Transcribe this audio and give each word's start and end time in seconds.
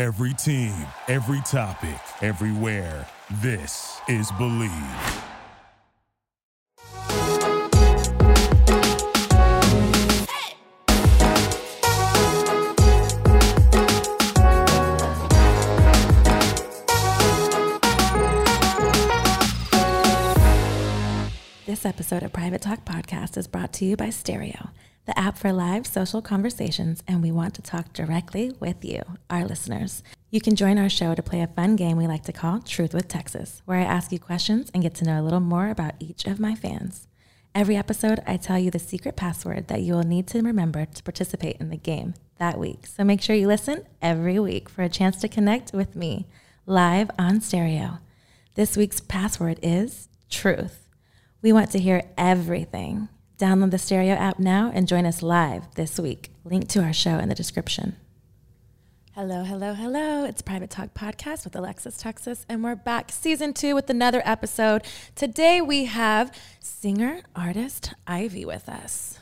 Every 0.00 0.32
team, 0.32 0.72
every 1.08 1.42
topic, 1.42 2.00
everywhere. 2.22 3.06
This 3.42 4.00
is 4.08 4.32
Believe. 4.38 4.70
This 21.66 21.84
episode 21.84 22.22
of 22.22 22.32
Private 22.32 22.62
Talk 22.62 22.86
Podcast 22.86 23.36
is 23.36 23.46
brought 23.46 23.74
to 23.74 23.84
you 23.84 23.98
by 23.98 24.08
Stereo, 24.08 24.70
the 25.06 25.18
app 25.18 25.38
for 25.38 25.52
live 25.52 25.86
social 25.86 26.22
conversations, 26.22 27.02
and 27.08 27.22
we 27.22 27.32
want 27.32 27.54
to 27.54 27.62
talk 27.62 27.92
directly 27.92 28.52
with 28.60 28.84
you, 28.84 29.02
our 29.28 29.44
listeners. 29.44 30.02
You 30.30 30.40
can 30.40 30.54
join 30.54 30.78
our 30.78 30.88
show 30.88 31.14
to 31.14 31.22
play 31.22 31.40
a 31.40 31.46
fun 31.46 31.76
game 31.76 31.96
we 31.96 32.06
like 32.06 32.24
to 32.24 32.32
call 32.32 32.60
Truth 32.60 32.94
with 32.94 33.08
Texas, 33.08 33.62
where 33.64 33.78
I 33.78 33.84
ask 33.84 34.12
you 34.12 34.18
questions 34.18 34.70
and 34.72 34.82
get 34.82 34.94
to 34.96 35.04
know 35.04 35.20
a 35.20 35.24
little 35.24 35.40
more 35.40 35.68
about 35.68 35.94
each 35.98 36.26
of 36.26 36.38
my 36.38 36.54
fans. 36.54 37.08
Every 37.52 37.76
episode, 37.76 38.20
I 38.26 38.36
tell 38.36 38.58
you 38.58 38.70
the 38.70 38.78
secret 38.78 39.16
password 39.16 39.66
that 39.66 39.82
you 39.82 39.94
will 39.94 40.04
need 40.04 40.28
to 40.28 40.40
remember 40.40 40.84
to 40.84 41.02
participate 41.02 41.56
in 41.56 41.70
the 41.70 41.76
game 41.76 42.14
that 42.38 42.58
week. 42.58 42.86
So 42.86 43.02
make 43.02 43.20
sure 43.20 43.34
you 43.34 43.48
listen 43.48 43.84
every 44.00 44.38
week 44.38 44.68
for 44.68 44.82
a 44.82 44.88
chance 44.88 45.16
to 45.20 45.28
connect 45.28 45.72
with 45.72 45.96
me 45.96 46.26
live 46.66 47.10
on 47.18 47.40
stereo. 47.40 47.98
This 48.54 48.76
week's 48.76 49.00
password 49.00 49.58
is 49.62 50.08
truth. 50.28 50.88
We 51.42 51.52
want 51.52 51.72
to 51.72 51.80
hear 51.80 52.04
everything. 52.16 53.08
Download 53.40 53.70
the 53.70 53.78
Stereo 53.78 54.12
app 54.12 54.38
now 54.38 54.70
and 54.74 54.86
join 54.86 55.06
us 55.06 55.22
live 55.22 55.74
this 55.74 55.98
week. 55.98 56.30
Link 56.44 56.68
to 56.68 56.82
our 56.82 56.92
show 56.92 57.16
in 57.16 57.30
the 57.30 57.34
description. 57.34 57.96
Hello, 59.14 59.44
hello, 59.44 59.72
hello. 59.72 60.26
It's 60.26 60.42
Private 60.42 60.68
Talk 60.68 60.92
Podcast 60.92 61.44
with 61.44 61.56
Alexis 61.56 61.96
Texas, 61.96 62.44
and 62.50 62.62
we're 62.62 62.76
back 62.76 63.10
season 63.10 63.54
two 63.54 63.74
with 63.74 63.88
another 63.88 64.20
episode. 64.26 64.82
Today 65.14 65.62
we 65.62 65.86
have 65.86 66.38
singer 66.60 67.22
artist 67.34 67.94
Ivy 68.06 68.44
with 68.44 68.68
us. 68.68 69.18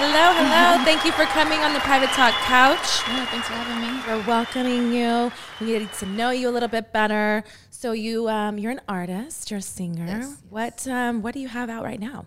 Hello, 0.00 0.32
hello. 0.32 0.84
Thank 0.84 1.04
you 1.04 1.12
for 1.12 1.24
coming 1.24 1.58
on 1.60 1.74
the 1.74 1.80
Private 1.80 2.10
Talk 2.10 2.32
couch. 2.44 3.02
Yeah, 3.08 3.26
thanks 3.26 3.46
for 3.46 3.54
having 3.54 3.82
me. 3.82 4.00
We're 4.06 4.26
welcoming 4.26 4.92
you. 4.92 5.30
We 5.60 5.78
need 5.78 5.92
to 5.94 6.06
know 6.06 6.30
you 6.30 6.48
a 6.48 6.52
little 6.52 6.68
bit 6.68 6.92
better. 6.92 7.44
So 7.80 7.92
you, 7.92 8.28
um, 8.28 8.58
you're 8.58 8.72
an 8.72 8.80
artist. 8.88 9.52
You're 9.52 9.58
a 9.58 9.62
singer. 9.62 10.04
Yes, 10.04 10.36
What, 10.50 10.84
um, 10.88 11.22
what 11.22 11.32
do 11.32 11.38
you 11.38 11.46
have 11.46 11.70
out 11.70 11.84
right 11.84 12.00
now? 12.00 12.26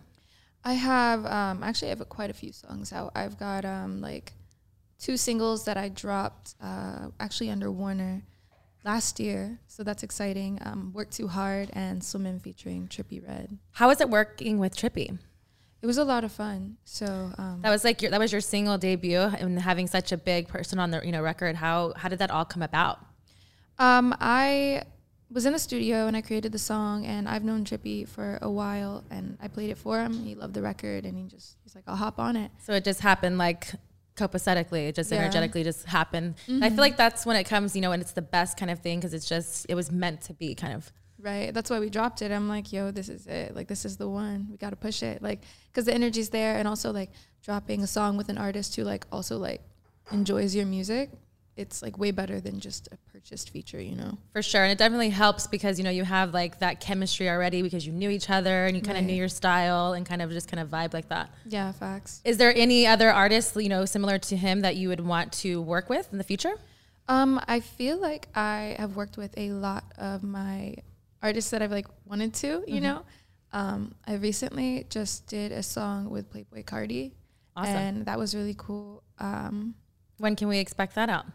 I 0.63 0.75
have 0.75 1.25
um, 1.25 1.61
actually 1.61 1.89
I 1.89 1.95
have 1.97 2.07
quite 2.07 2.29
a 2.29 2.33
few 2.33 2.53
songs 2.53 2.93
out. 2.93 3.11
I've 3.15 3.37
got 3.37 3.65
um, 3.65 3.99
like 3.99 4.31
two 4.97 5.17
singles 5.17 5.65
that 5.65 5.75
I 5.75 5.89
dropped 5.89 6.55
uh, 6.63 7.07
actually 7.19 7.49
under 7.49 7.69
Warner 7.69 8.21
last 8.85 9.19
year, 9.19 9.59
so 9.67 9.83
that's 9.83 10.03
exciting. 10.03 10.57
Um, 10.61 10.93
Work 10.93 11.09
Too 11.11 11.27
Hard 11.27 11.69
and 11.73 12.01
Swimming 12.01 12.39
featuring 12.39 12.87
Trippie 12.87 13.21
Redd. 13.27 13.57
How 13.71 13.89
was 13.89 13.99
it 13.99 14.09
working 14.09 14.57
with 14.57 14.73
Trippie? 14.73 15.17
It 15.81 15.85
was 15.85 15.97
a 15.97 16.05
lot 16.05 16.23
of 16.23 16.31
fun. 16.31 16.77
So 16.85 17.33
um, 17.37 17.59
That 17.61 17.71
was 17.71 17.83
like 17.83 18.01
your, 18.01 18.11
that 18.11 18.21
was 18.21 18.31
your 18.31 18.39
single 18.39 18.77
debut, 18.77 19.19
and 19.19 19.59
having 19.59 19.87
such 19.87 20.13
a 20.13 20.17
big 20.17 20.47
person 20.47 20.79
on 20.79 20.91
the 20.91 21.01
you 21.03 21.11
know 21.11 21.21
record. 21.21 21.57
How 21.57 21.91
how 21.97 22.07
did 22.07 22.19
that 22.19 22.31
all 22.31 22.45
come 22.45 22.61
about? 22.61 22.99
Um, 23.79 24.15
I 24.21 24.83
was 25.31 25.45
in 25.45 25.53
the 25.53 25.59
studio 25.59 26.07
and 26.07 26.15
I 26.15 26.21
created 26.21 26.51
the 26.51 26.59
song, 26.59 27.05
and 27.05 27.27
I've 27.27 27.43
known 27.43 27.63
Trippie 27.63 28.07
for 28.07 28.37
a 28.41 28.49
while, 28.49 29.03
and 29.09 29.37
I 29.41 29.47
played 29.47 29.69
it 29.69 29.77
for 29.77 29.99
him. 29.99 30.13
He 30.13 30.35
loved 30.35 30.53
the 30.53 30.61
record, 30.61 31.05
and 31.05 31.17
he 31.17 31.23
just 31.25 31.57
he's 31.63 31.75
like, 31.75 31.85
"I'll 31.87 31.95
hop 31.95 32.19
on 32.19 32.35
it." 32.35 32.51
So 32.59 32.73
it 32.73 32.83
just 32.83 33.01
happened 33.01 33.37
like 33.37 33.73
copacetically, 34.15 34.89
it 34.89 34.95
just 34.95 35.11
Yeah. 35.11 35.19
energetically 35.19 35.63
just 35.63 35.85
happened. 35.85 36.35
And 36.47 36.57
I 36.63 36.67
feel 36.67 36.71
mm-hmm. 36.71 36.79
like 36.81 36.97
that's 36.97 37.25
when 37.25 37.35
it 37.35 37.45
comes, 37.45 37.75
you 37.75 37.81
know, 37.81 37.91
and 37.91 38.01
it's 38.01 38.11
the 38.11 38.21
best 38.21 38.57
kind 38.57 38.69
of 38.69 38.79
thing 38.79 38.99
because 38.99 39.13
it's 39.13 39.27
just 39.27 39.65
it 39.69 39.75
was 39.75 39.91
meant 39.91 40.21
to 40.23 40.33
be 40.33 40.53
kind 40.55 40.73
of. 40.73 40.91
Right. 41.19 41.53
That's 41.53 41.69
why 41.69 41.79
we 41.79 41.89
dropped 41.89 42.21
it. 42.21 42.31
I'm 42.31 42.49
like, 42.49 42.73
yo, 42.73 42.89
this 42.89 43.07
is 43.07 43.27
it. 43.27 43.55
Like, 43.55 43.67
this 43.67 43.85
is 43.85 43.97
the 43.97 44.09
one. 44.09 44.47
We 44.49 44.57
got 44.57 44.71
to 44.71 44.75
push 44.75 45.03
it. 45.03 45.21
Like, 45.21 45.41
because 45.67 45.85
the 45.85 45.93
energy's 45.93 46.29
there, 46.29 46.57
and 46.57 46.67
also 46.67 46.91
like 46.91 47.11
dropping 47.43 47.81
a 47.83 47.87
song 47.87 48.17
with 48.17 48.29
an 48.29 48.37
artist 48.37 48.75
who 48.75 48.83
like 48.83 49.05
also 49.11 49.37
like 49.37 49.61
enjoys 50.11 50.55
your 50.55 50.65
music. 50.65 51.11
It's 51.57 51.81
like 51.81 51.97
way 51.97 52.11
better 52.11 52.39
than 52.39 52.59
just 52.59 52.87
a 52.91 52.97
purchased 53.11 53.49
feature, 53.49 53.79
you 53.81 53.95
know. 53.95 54.17
For 54.33 54.41
sure. 54.41 54.63
And 54.63 54.71
it 54.71 54.77
definitely 54.77 55.09
helps 55.09 55.47
because, 55.47 55.77
you 55.77 55.83
know, 55.83 55.89
you 55.91 56.03
have 56.05 56.33
like 56.33 56.59
that 56.59 56.79
chemistry 56.79 57.29
already 57.29 57.61
because 57.61 57.85
you 57.85 57.91
knew 57.91 58.09
each 58.09 58.29
other 58.29 58.65
and 58.65 58.75
you 58.75 58.81
kind 58.81 58.97
of 58.97 59.03
Right. 59.03 59.11
knew 59.11 59.17
your 59.17 59.27
style 59.29 59.93
and 59.93 60.05
kind 60.05 60.21
of 60.21 60.31
just 60.31 60.47
kind 60.49 60.61
of 60.61 60.69
vibe 60.69 60.93
like 60.93 61.09
that. 61.09 61.29
Yeah, 61.45 61.71
facts. 61.73 62.21
Is 62.23 62.37
there 62.37 62.53
any 62.55 62.87
other 62.87 63.11
artists, 63.11 63.55
you 63.57 63.67
know, 63.69 63.83
similar 63.85 64.17
to 64.19 64.37
him 64.37 64.61
that 64.61 64.75
you 64.77 64.87
would 64.89 65.01
want 65.01 65.33
to 65.43 65.61
work 65.61 65.89
with 65.89 66.07
in 66.11 66.17
the 66.17 66.23
future? 66.23 66.53
Um, 67.09 67.41
I 67.47 67.59
feel 67.59 67.97
like 67.97 68.29
I 68.33 68.75
have 68.79 68.95
worked 68.95 69.17
with 69.17 69.37
a 69.37 69.51
lot 69.51 69.83
of 69.97 70.23
my 70.23 70.75
artists 71.21 71.51
that 71.51 71.61
I've 71.61 71.71
like 71.71 71.87
wanted 72.05 72.33
to, 72.35 72.63
you 72.65 72.79
know. 72.79 73.03
Um, 73.51 73.93
I 74.07 74.13
recently 74.15 74.85
just 74.89 75.27
did 75.27 75.51
a 75.51 75.61
song 75.61 76.09
with 76.09 76.31
Playboi 76.31 76.63
Carti, 76.63 77.11
Awesome. 77.57 77.75
and 77.75 78.05
that 78.05 78.17
was 78.17 78.33
really 78.33 78.55
cool. 78.57 79.03
Um, 79.19 79.75
When 80.17 80.37
can 80.37 80.47
we 80.47 80.59
expect 80.59 80.95
that 80.95 81.09
out? 81.09 81.25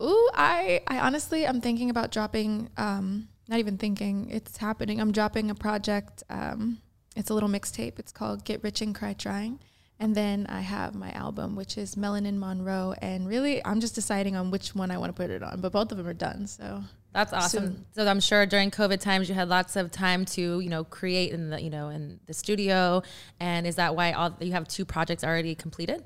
Ooh, 0.00 0.30
I, 0.34 0.82
I 0.86 1.00
honestly, 1.00 1.46
I'm 1.46 1.60
thinking 1.60 1.90
about 1.90 2.10
dropping. 2.10 2.70
Um, 2.76 3.28
not 3.48 3.58
even 3.58 3.78
thinking, 3.78 4.30
it's 4.30 4.56
happening. 4.58 5.00
I'm 5.00 5.12
dropping 5.12 5.50
a 5.50 5.54
project. 5.54 6.22
Um, 6.30 6.78
it's 7.16 7.30
a 7.30 7.34
little 7.34 7.48
mixtape. 7.48 7.98
It's 7.98 8.12
called 8.12 8.44
"Get 8.44 8.62
Rich 8.62 8.80
and 8.80 8.94
Cry 8.94 9.12
Trying," 9.12 9.58
and 9.98 10.14
then 10.14 10.46
I 10.48 10.60
have 10.60 10.94
my 10.94 11.10
album, 11.12 11.56
which 11.56 11.76
is 11.76 11.96
Melanin 11.96 12.38
Monroe. 12.38 12.94
And 13.02 13.26
really, 13.28 13.64
I'm 13.64 13.80
just 13.80 13.94
deciding 13.94 14.36
on 14.36 14.50
which 14.50 14.74
one 14.74 14.90
I 14.90 14.98
want 14.98 15.14
to 15.14 15.20
put 15.20 15.30
it 15.30 15.42
on. 15.42 15.60
But 15.60 15.72
both 15.72 15.90
of 15.90 15.98
them 15.98 16.06
are 16.06 16.14
done. 16.14 16.46
So 16.46 16.84
That's 17.12 17.32
awesome. 17.32 17.64
Soon. 17.64 17.86
So 17.92 18.06
I'm 18.06 18.20
sure 18.20 18.46
during 18.46 18.70
COVID 18.70 19.00
times 19.00 19.28
you 19.28 19.34
had 19.34 19.48
lots 19.48 19.74
of 19.76 19.90
time 19.90 20.24
to, 20.26 20.60
you 20.60 20.68
know, 20.70 20.84
create 20.84 21.32
in 21.32 21.50
the, 21.50 21.60
you 21.60 21.70
know, 21.70 21.88
in 21.88 22.20
the 22.26 22.32
studio. 22.34 23.02
And 23.40 23.66
is 23.66 23.76
that 23.76 23.96
why 23.96 24.12
all 24.12 24.36
you 24.40 24.52
have 24.52 24.68
two 24.68 24.84
projects 24.84 25.24
already 25.24 25.54
completed? 25.56 26.04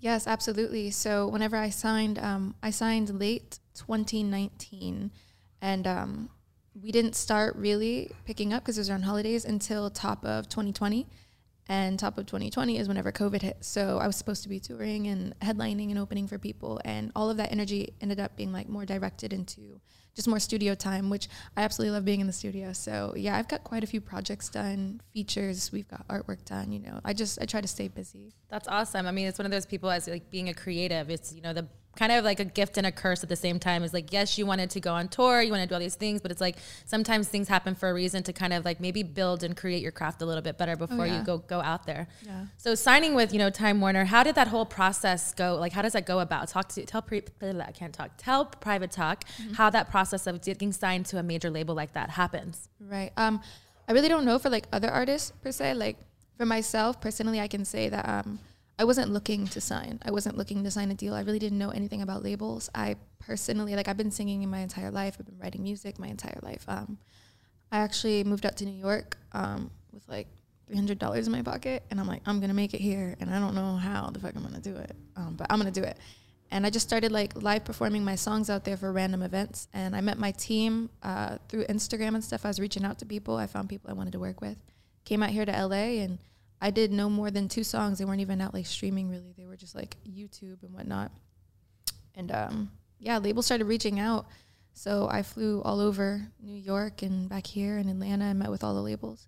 Yes, 0.00 0.26
absolutely. 0.26 0.90
So 0.90 1.28
whenever 1.28 1.56
I 1.56 1.68
signed, 1.68 2.18
um, 2.18 2.54
I 2.62 2.70
signed 2.70 3.20
late 3.20 3.58
2019, 3.74 5.10
and 5.60 5.86
um, 5.86 6.30
we 6.80 6.90
didn't 6.90 7.14
start 7.14 7.54
really 7.56 8.10
picking 8.24 8.54
up 8.54 8.62
because 8.62 8.78
it 8.78 8.80
was 8.80 8.90
around 8.90 9.02
holidays 9.02 9.44
until 9.44 9.90
top 9.90 10.24
of 10.24 10.48
2020. 10.48 11.06
And 11.68 11.98
top 11.98 12.18
of 12.18 12.26
2020 12.26 12.78
is 12.78 12.88
whenever 12.88 13.12
COVID 13.12 13.42
hit. 13.42 13.58
So 13.60 13.98
I 13.98 14.06
was 14.08 14.16
supposed 14.16 14.42
to 14.42 14.48
be 14.48 14.58
touring 14.58 15.06
and 15.06 15.38
headlining 15.38 15.90
and 15.90 15.98
opening 15.98 16.26
for 16.26 16.38
people, 16.38 16.80
and 16.84 17.12
all 17.14 17.28
of 17.28 17.36
that 17.36 17.52
energy 17.52 17.94
ended 18.00 18.18
up 18.18 18.36
being 18.36 18.52
like 18.52 18.68
more 18.68 18.86
directed 18.86 19.32
into 19.34 19.80
just 20.20 20.28
more 20.28 20.38
studio 20.38 20.74
time, 20.74 21.08
which 21.08 21.28
I 21.56 21.62
absolutely 21.62 21.94
love 21.94 22.04
being 22.04 22.20
in 22.20 22.26
the 22.26 22.32
studio. 22.32 22.74
So 22.74 23.14
yeah, 23.16 23.36
I've 23.38 23.48
got 23.48 23.64
quite 23.64 23.82
a 23.82 23.86
few 23.86 24.02
projects 24.02 24.50
done, 24.50 25.00
features. 25.14 25.72
We've 25.72 25.88
got 25.88 26.06
artwork 26.08 26.44
done. 26.44 26.72
You 26.72 26.80
know, 26.80 27.00
I 27.04 27.14
just 27.14 27.40
I 27.40 27.46
try 27.46 27.62
to 27.62 27.68
stay 27.68 27.88
busy. 27.88 28.34
That's 28.50 28.68
awesome. 28.68 29.06
I 29.06 29.12
mean, 29.12 29.26
it's 29.26 29.38
one 29.38 29.46
of 29.46 29.52
those 29.52 29.64
people 29.64 29.90
as 29.90 30.06
like 30.08 30.30
being 30.30 30.50
a 30.50 30.54
creative. 30.54 31.08
It's 31.08 31.32
you 31.32 31.40
know 31.40 31.54
the 31.54 31.66
kind 31.96 32.12
of 32.12 32.24
like 32.24 32.40
a 32.40 32.44
gift 32.44 32.78
and 32.78 32.86
a 32.86 32.92
curse 32.92 33.22
at 33.22 33.28
the 33.28 33.36
same 33.36 33.58
time. 33.58 33.82
Is 33.82 33.92
like 33.92 34.12
yes, 34.12 34.38
you 34.38 34.46
wanted 34.46 34.70
to 34.70 34.80
go 34.80 34.92
on 34.92 35.08
tour, 35.08 35.42
you 35.42 35.50
want 35.50 35.62
to 35.62 35.68
do 35.68 35.74
all 35.74 35.80
these 35.80 35.94
things, 35.94 36.20
but 36.20 36.30
it's 36.30 36.40
like 36.40 36.56
sometimes 36.86 37.28
things 37.28 37.48
happen 37.48 37.74
for 37.74 37.90
a 37.90 37.94
reason 37.94 38.22
to 38.24 38.32
kind 38.32 38.52
of 38.52 38.64
like 38.64 38.80
maybe 38.80 39.02
build 39.02 39.42
and 39.42 39.56
create 39.56 39.82
your 39.82 39.92
craft 39.92 40.22
a 40.22 40.26
little 40.26 40.42
bit 40.42 40.56
better 40.58 40.76
before 40.76 41.06
you 41.06 41.14
yeah. 41.14 41.24
go 41.24 41.38
go 41.38 41.60
out 41.60 41.86
there. 41.86 42.08
Yeah. 42.22 42.46
So 42.56 42.74
signing 42.74 43.14
with 43.14 43.32
you 43.32 43.38
know 43.38 43.50
Time 43.50 43.80
Warner, 43.80 44.04
how 44.04 44.22
did 44.22 44.34
that 44.34 44.48
whole 44.48 44.66
process 44.66 45.34
go? 45.34 45.56
Like 45.56 45.72
how 45.72 45.82
does 45.82 45.92
that 45.92 46.06
go 46.06 46.20
about? 46.20 46.48
Talk 46.48 46.68
to 46.70 46.84
tell 46.84 47.02
pre, 47.02 47.22
I 47.42 47.72
can't 47.72 47.92
talk. 47.92 48.12
Tell 48.16 48.44
private 48.44 48.90
talk 48.90 49.24
how 49.54 49.70
that 49.70 49.90
process 49.90 50.26
of 50.26 50.42
getting 50.42 50.72
signed 50.72 51.06
to 51.06 51.18
a 51.18 51.22
major 51.22 51.50
label 51.50 51.74
like 51.74 51.92
that 51.94 52.10
happens. 52.10 52.68
Right. 52.80 53.12
Um, 53.16 53.40
I 53.88 53.92
really 53.92 54.08
don't 54.08 54.24
know 54.24 54.38
for 54.38 54.50
like 54.50 54.66
other 54.72 54.88
artists 54.88 55.32
per 55.42 55.50
se. 55.50 55.74
Like 55.74 55.96
for 56.36 56.46
myself 56.46 57.00
personally, 57.00 57.40
I 57.40 57.48
can 57.48 57.64
say 57.64 57.88
that 57.88 58.08
um, 58.08 58.38
I 58.80 58.84
wasn't 58.84 59.12
looking 59.12 59.46
to 59.48 59.60
sign. 59.60 59.98
I 60.06 60.10
wasn't 60.10 60.38
looking 60.38 60.64
to 60.64 60.70
sign 60.70 60.90
a 60.90 60.94
deal. 60.94 61.12
I 61.12 61.20
really 61.20 61.38
didn't 61.38 61.58
know 61.58 61.68
anything 61.68 62.00
about 62.00 62.22
labels. 62.22 62.70
I 62.74 62.96
personally 63.18 63.76
like 63.76 63.88
I've 63.88 63.98
been 63.98 64.10
singing 64.10 64.42
in 64.42 64.48
my 64.48 64.60
entire 64.60 64.90
life. 64.90 65.18
I've 65.20 65.26
been 65.26 65.38
writing 65.38 65.62
music 65.62 65.98
my 65.98 66.06
entire 66.06 66.38
life. 66.42 66.64
Um, 66.66 66.96
I 67.70 67.80
actually 67.80 68.24
moved 68.24 68.46
out 68.46 68.56
to 68.56 68.64
New 68.64 68.78
York 68.78 69.18
um, 69.32 69.70
with 69.92 70.08
like 70.08 70.28
three 70.66 70.76
hundred 70.76 70.98
dollars 70.98 71.26
in 71.26 71.32
my 71.32 71.42
pocket, 71.42 71.82
and 71.90 72.00
I'm 72.00 72.06
like, 72.06 72.22
I'm 72.24 72.40
gonna 72.40 72.54
make 72.54 72.72
it 72.72 72.80
here, 72.80 73.16
and 73.20 73.28
I 73.28 73.38
don't 73.38 73.54
know 73.54 73.76
how 73.76 74.08
the 74.08 74.18
fuck 74.18 74.34
I'm 74.34 74.42
gonna 74.42 74.60
do 74.60 74.74
it, 74.76 74.96
um, 75.14 75.34
but 75.36 75.46
I'm 75.50 75.58
gonna 75.58 75.70
do 75.70 75.82
it. 75.82 75.98
And 76.50 76.64
I 76.64 76.70
just 76.70 76.86
started 76.86 77.12
like 77.12 77.42
live 77.42 77.66
performing 77.66 78.02
my 78.02 78.14
songs 78.14 78.48
out 78.48 78.64
there 78.64 78.78
for 78.78 78.90
random 78.94 79.20
events, 79.20 79.68
and 79.74 79.94
I 79.94 80.00
met 80.00 80.16
my 80.16 80.30
team 80.30 80.88
uh, 81.02 81.36
through 81.50 81.66
Instagram 81.66 82.14
and 82.14 82.24
stuff. 82.24 82.46
I 82.46 82.48
was 82.48 82.58
reaching 82.58 82.86
out 82.86 82.98
to 83.00 83.04
people. 83.04 83.36
I 83.36 83.46
found 83.46 83.68
people 83.68 83.90
I 83.90 83.92
wanted 83.92 84.14
to 84.14 84.18
work 84.18 84.40
with. 84.40 84.56
Came 85.04 85.22
out 85.22 85.28
here 85.28 85.44
to 85.44 85.52
LA, 85.52 86.00
and 86.00 86.18
I 86.60 86.70
did 86.70 86.92
no 86.92 87.08
more 87.08 87.30
than 87.30 87.48
two 87.48 87.64
songs. 87.64 87.98
They 87.98 88.04
weren't 88.04 88.20
even 88.20 88.40
out 88.40 88.54
like 88.54 88.66
streaming 88.66 89.08
really. 89.08 89.34
They 89.36 89.46
were 89.46 89.56
just 89.56 89.74
like 89.74 89.96
YouTube 90.06 90.62
and 90.62 90.72
whatnot. 90.74 91.10
And 92.14 92.30
um, 92.30 92.70
yeah, 92.98 93.18
labels 93.18 93.46
started 93.46 93.64
reaching 93.64 93.98
out. 93.98 94.26
So 94.72 95.08
I 95.10 95.22
flew 95.22 95.62
all 95.62 95.80
over 95.80 96.22
New 96.40 96.56
York 96.56 97.02
and 97.02 97.28
back 97.28 97.46
here 97.46 97.78
in 97.78 97.88
Atlanta 97.88 98.26
and 98.26 98.38
met 98.38 98.50
with 98.50 98.62
all 98.62 98.74
the 98.74 98.82
labels. 98.82 99.26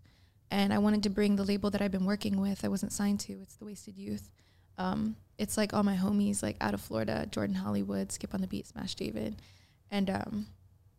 And 0.51 0.73
I 0.73 0.79
wanted 0.79 1.03
to 1.05 1.11
bring 1.11 1.37
the 1.37 1.45
label 1.45 1.71
that 1.71 1.81
I've 1.81 1.91
been 1.91 2.05
working 2.05 2.39
with, 2.41 2.65
I 2.65 2.69
wasn't 2.69 2.93
signed 2.93 3.21
to, 3.21 3.33
it's 3.41 3.57
the 3.57 3.65
Wasted 3.65 3.97
Youth. 3.97 4.31
Um, 4.77 5.17
it's 5.39 5.57
like 5.57 5.73
all 5.73 5.83
my 5.83 5.97
homies 5.97 6.43
like 6.43 6.57
out 6.61 6.75
of 6.75 6.81
Florida, 6.81 7.27
Jordan 7.31 7.57
Hollywood, 7.57 8.13
Skip 8.13 8.35
on 8.35 8.41
the 8.41 8.47
Beat, 8.47 8.67
Smash 8.67 8.95
David, 8.95 9.41
and 9.91 10.11
um, 10.11 10.47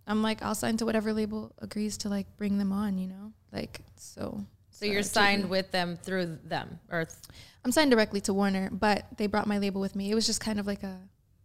I'm 0.07 0.21
like 0.21 0.41
I'll 0.41 0.55
sign 0.55 0.77
to 0.77 0.85
whatever 0.85 1.13
label 1.13 1.53
agrees 1.59 1.97
to 1.99 2.09
like 2.09 2.25
bring 2.37 2.57
them 2.57 2.71
on, 2.71 2.97
you 2.97 3.07
know, 3.07 3.33
like 3.51 3.81
so. 3.95 4.45
So 4.73 4.85
you're 4.85 4.99
uh, 4.99 5.03
signed 5.03 5.49
with 5.49 5.71
them 5.71 5.97
through 5.97 6.39
them, 6.43 6.79
or 6.91 7.05
th- 7.05 7.17
I'm 7.63 7.71
signed 7.71 7.91
directly 7.91 8.19
to 8.21 8.33
Warner, 8.33 8.69
but 8.71 9.05
they 9.17 9.27
brought 9.27 9.47
my 9.47 9.57
label 9.57 9.79
with 9.79 9.95
me. 9.95 10.11
It 10.11 10.15
was 10.15 10.25
just 10.25 10.41
kind 10.41 10.59
of 10.59 10.67
like 10.67 10.83
a 10.83 10.99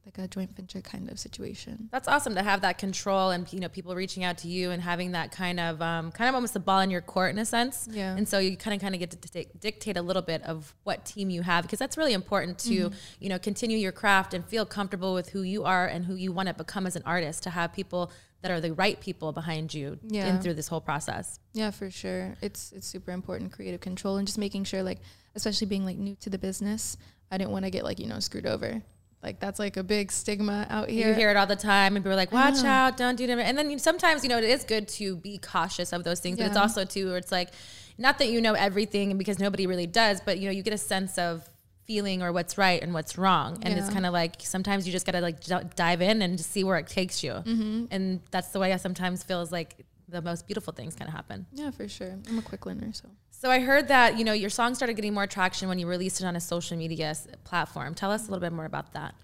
like 0.06 0.16
a 0.24 0.26
joint 0.26 0.56
venture 0.56 0.80
kind 0.80 1.10
of 1.10 1.18
situation. 1.18 1.86
that's 1.92 2.08
awesome 2.08 2.34
to 2.34 2.42
have 2.42 2.62
that 2.62 2.78
control 2.78 3.28
and 3.28 3.52
you 3.52 3.60
know 3.60 3.68
people 3.68 3.94
reaching 3.94 4.24
out 4.24 4.38
to 4.38 4.48
you 4.48 4.70
and 4.70 4.80
having 4.82 5.12
that 5.12 5.30
kind 5.30 5.60
of 5.60 5.82
um, 5.82 6.10
kind 6.12 6.30
of 6.30 6.34
almost 6.34 6.56
a 6.56 6.58
ball 6.58 6.80
in 6.80 6.88
your 6.90 7.02
court 7.02 7.30
in 7.30 7.38
a 7.38 7.44
sense. 7.44 7.86
Yeah. 7.92 8.16
And 8.16 8.26
so 8.26 8.38
you 8.38 8.56
kind 8.56 8.74
of 8.74 8.80
kind 8.80 8.94
of 8.94 9.00
get 9.00 9.10
to 9.10 9.18
dictate, 9.18 9.60
dictate 9.60 9.98
a 9.98 10.02
little 10.02 10.22
bit 10.22 10.42
of 10.44 10.74
what 10.84 11.04
team 11.04 11.28
you 11.28 11.42
have 11.42 11.64
because 11.64 11.78
that's 11.78 11.98
really 11.98 12.14
important 12.14 12.58
to 12.60 12.68
Mm-hmm. 12.88 12.94
you 13.20 13.28
know 13.28 13.38
continue 13.38 13.76
your 13.76 13.92
craft 13.92 14.32
and 14.32 14.46
feel 14.46 14.64
comfortable 14.64 15.12
with 15.12 15.28
who 15.28 15.42
you 15.42 15.64
are 15.64 15.86
and 15.86 16.06
who 16.06 16.14
you 16.14 16.32
want 16.32 16.48
to 16.48 16.54
become 16.54 16.86
as 16.86 16.96
an 16.96 17.02
artist. 17.04 17.42
To 17.42 17.50
have 17.50 17.74
people 17.74 18.10
that 18.42 18.50
are 18.50 18.60
the 18.60 18.72
right 18.72 19.00
people 19.00 19.32
behind 19.32 19.74
you 19.74 19.98
Yeah. 20.04 20.26
in 20.28 20.40
through 20.40 20.54
this 20.54 20.68
whole 20.68 20.80
process. 20.80 21.40
Yeah, 21.52 21.70
for 21.70 21.90
sure. 21.90 22.36
It's 22.40 22.72
it's 22.72 22.86
super 22.86 23.10
important 23.12 23.52
creative 23.52 23.80
control 23.80 24.16
and 24.16 24.26
just 24.26 24.38
making 24.38 24.64
sure 24.64 24.82
like 24.82 25.00
especially 25.34 25.66
being 25.66 25.84
like 25.84 25.96
new 25.98 26.14
to 26.20 26.30
the 26.30 26.38
business, 26.38 26.96
I 27.30 27.38
didn't 27.38 27.50
want 27.50 27.64
to 27.64 27.70
get 27.70 27.84
like, 27.84 27.98
you 27.98 28.06
know, 28.06 28.20
screwed 28.20 28.46
over. 28.46 28.82
Like 29.22 29.40
that's 29.40 29.58
like 29.58 29.76
a 29.76 29.82
big 29.82 30.12
stigma 30.12 30.66
out 30.70 30.88
here. 30.88 31.08
You 31.08 31.14
hear 31.14 31.30
it 31.30 31.36
all 31.36 31.46
the 31.46 31.56
time, 31.56 31.96
and 31.96 32.04
people 32.04 32.12
are 32.12 32.16
like, 32.16 32.30
"Watch 32.30 32.62
out! 32.64 32.96
Don't 32.96 33.16
do 33.16 33.26
that." 33.26 33.38
And 33.40 33.58
then 33.58 33.76
sometimes, 33.80 34.22
you 34.22 34.28
know, 34.28 34.38
it 34.38 34.44
is 34.44 34.62
good 34.62 34.86
to 34.90 35.16
be 35.16 35.38
cautious 35.38 35.92
of 35.92 36.04
those 36.04 36.20
things, 36.20 36.38
but 36.38 36.46
it's 36.46 36.56
also 36.56 36.84
too, 36.84 37.08
where 37.08 37.16
it's 37.16 37.32
like, 37.32 37.50
not 37.98 38.18
that 38.20 38.28
you 38.28 38.40
know 38.40 38.54
everything, 38.54 39.18
because 39.18 39.40
nobody 39.40 39.66
really 39.66 39.88
does, 39.88 40.20
but 40.20 40.38
you 40.38 40.46
know, 40.46 40.52
you 40.52 40.62
get 40.62 40.72
a 40.72 40.78
sense 40.78 41.18
of 41.18 41.48
feeling 41.88 42.22
or 42.22 42.30
what's 42.32 42.56
right 42.58 42.80
and 42.82 42.92
what's 42.94 43.16
wrong, 43.18 43.58
and 43.62 43.76
it's 43.76 43.88
kind 43.88 44.06
of 44.06 44.12
like 44.12 44.34
sometimes 44.40 44.86
you 44.86 44.92
just 44.92 45.06
gotta 45.06 45.20
like 45.20 45.40
dive 45.74 46.02
in 46.02 46.20
and 46.22 46.36
just 46.38 46.52
see 46.52 46.62
where 46.62 46.76
it 46.76 46.86
takes 46.86 47.24
you, 47.24 47.32
Mm-hmm. 47.32 47.86
and 47.90 48.20
that's 48.30 48.48
the 48.50 48.60
way 48.60 48.72
I 48.72 48.76
sometimes 48.76 49.22
feels 49.24 49.50
like 49.50 49.84
the 50.06 50.20
most 50.22 50.46
beautiful 50.46 50.72
things 50.72 50.94
kind 50.94 51.08
of 51.08 51.14
happen. 51.14 51.46
Yeah, 51.52 51.70
for 51.70 51.88
sure. 51.88 52.14
I'm 52.28 52.38
a 52.38 52.42
quick 52.42 52.64
learner, 52.66 52.92
so 52.92 53.08
So 53.30 53.50
I 53.50 53.60
heard 53.60 53.88
that 53.88 54.18
you 54.18 54.24
know 54.24 54.34
your 54.34 54.50
song 54.50 54.74
started 54.74 54.94
getting 54.94 55.14
more 55.14 55.26
traction 55.26 55.66
when 55.68 55.78
you 55.78 55.86
released 55.88 56.20
it 56.20 56.26
on 56.26 56.36
a 56.36 56.40
social 56.40 56.76
media 56.76 57.08
s- 57.10 57.26
platform. 57.44 57.94
Tell 57.94 58.10
us 58.10 58.28
a 58.28 58.30
little 58.30 58.40
bit 58.46 58.52
more 58.52 58.66
about 58.66 58.92
that. 58.92 59.14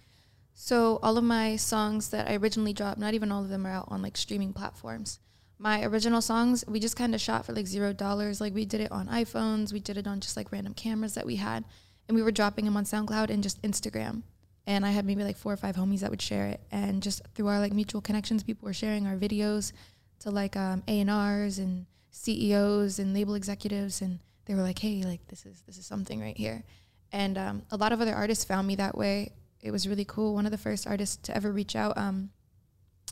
So 0.54 0.98
all 1.02 1.18
of 1.18 1.24
my 1.24 1.56
songs 1.56 2.08
that 2.10 2.28
I 2.30 2.36
originally 2.36 2.72
dropped, 2.72 2.98
not 2.98 3.12
even 3.12 3.30
all 3.30 3.42
of 3.42 3.50
them 3.50 3.66
are 3.66 3.70
out 3.70 3.88
on 3.88 4.00
like 4.02 4.16
streaming 4.16 4.52
platforms. 4.54 5.20
My 5.58 5.84
original 5.84 6.20
songs, 6.22 6.64
we 6.66 6.80
just 6.80 6.96
kind 6.96 7.14
of 7.14 7.20
shot 7.20 7.44
for 7.44 7.52
like 7.52 7.66
zero 7.66 7.92
dollars. 7.92 8.40
Like 8.40 8.54
we 8.54 8.64
did 8.64 8.80
it 8.80 8.90
on 8.92 9.08
iPhones, 9.08 9.72
we 9.72 9.80
did 9.80 9.96
it 9.98 10.06
on 10.06 10.20
just 10.20 10.36
like 10.36 10.50
random 10.52 10.74
cameras 10.74 11.14
that 11.14 11.26
we 11.26 11.36
had, 11.36 11.64
and 12.08 12.16
we 12.16 12.22
were 12.22 12.32
dropping 12.32 12.64
them 12.64 12.76
on 12.76 12.84
SoundCloud 12.84 13.30
and 13.30 13.42
just 13.42 13.60
Instagram. 13.62 14.22
And 14.66 14.86
I 14.86 14.90
had 14.90 15.04
maybe 15.04 15.24
like 15.24 15.36
four 15.36 15.52
or 15.52 15.56
five 15.56 15.76
homies 15.76 16.00
that 16.00 16.10
would 16.10 16.22
share 16.22 16.46
it, 16.46 16.60
and 16.70 17.02
just 17.02 17.22
through 17.34 17.48
our 17.48 17.58
like 17.60 17.72
mutual 17.72 18.00
connections, 18.00 18.42
people 18.42 18.66
were 18.66 18.72
sharing 18.72 19.06
our 19.06 19.16
videos 19.16 19.72
to 20.20 20.30
like 20.30 20.56
um, 20.56 20.82
A 20.88 21.00
and 21.00 21.10
R's 21.10 21.58
and 21.58 21.84
CEOs 22.10 22.98
and 22.98 23.12
label 23.12 23.34
executives, 23.34 24.00
and 24.00 24.20
they 24.46 24.54
were 24.54 24.62
like, 24.62 24.78
"Hey, 24.78 25.02
like 25.02 25.26
this 25.28 25.44
is 25.44 25.62
this 25.66 25.76
is 25.76 25.84
something 25.84 26.18
right 26.18 26.36
here." 26.36 26.64
And 27.12 27.36
um, 27.36 27.62
a 27.70 27.76
lot 27.76 27.92
of 27.92 28.00
other 28.00 28.14
artists 28.14 28.44
found 28.44 28.66
me 28.66 28.76
that 28.76 28.96
way 28.96 29.32
it 29.64 29.70
was 29.70 29.88
really 29.88 30.04
cool. 30.04 30.34
One 30.34 30.44
of 30.44 30.52
the 30.52 30.58
first 30.58 30.86
artists 30.86 31.16
to 31.24 31.34
ever 31.34 31.50
reach 31.50 31.74
out. 31.74 31.96
Um, 31.96 32.30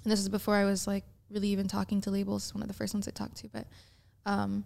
and 0.05 0.13
this 0.13 0.21
is 0.21 0.29
before 0.29 0.55
I 0.55 0.67
was 0.67 0.87
like 0.87 1.05
really 1.31 1.49
even 1.49 1.67
talking 1.67 2.01
to 2.03 2.11
labels. 2.11 2.55
One 2.55 2.63
of 2.63 2.69
the 2.69 2.75
first 2.75 2.93
ones 2.93 3.09
I 3.09 3.11
talked 3.11 3.37
to, 3.39 3.49
but 3.49 3.67
um, 4.27 4.65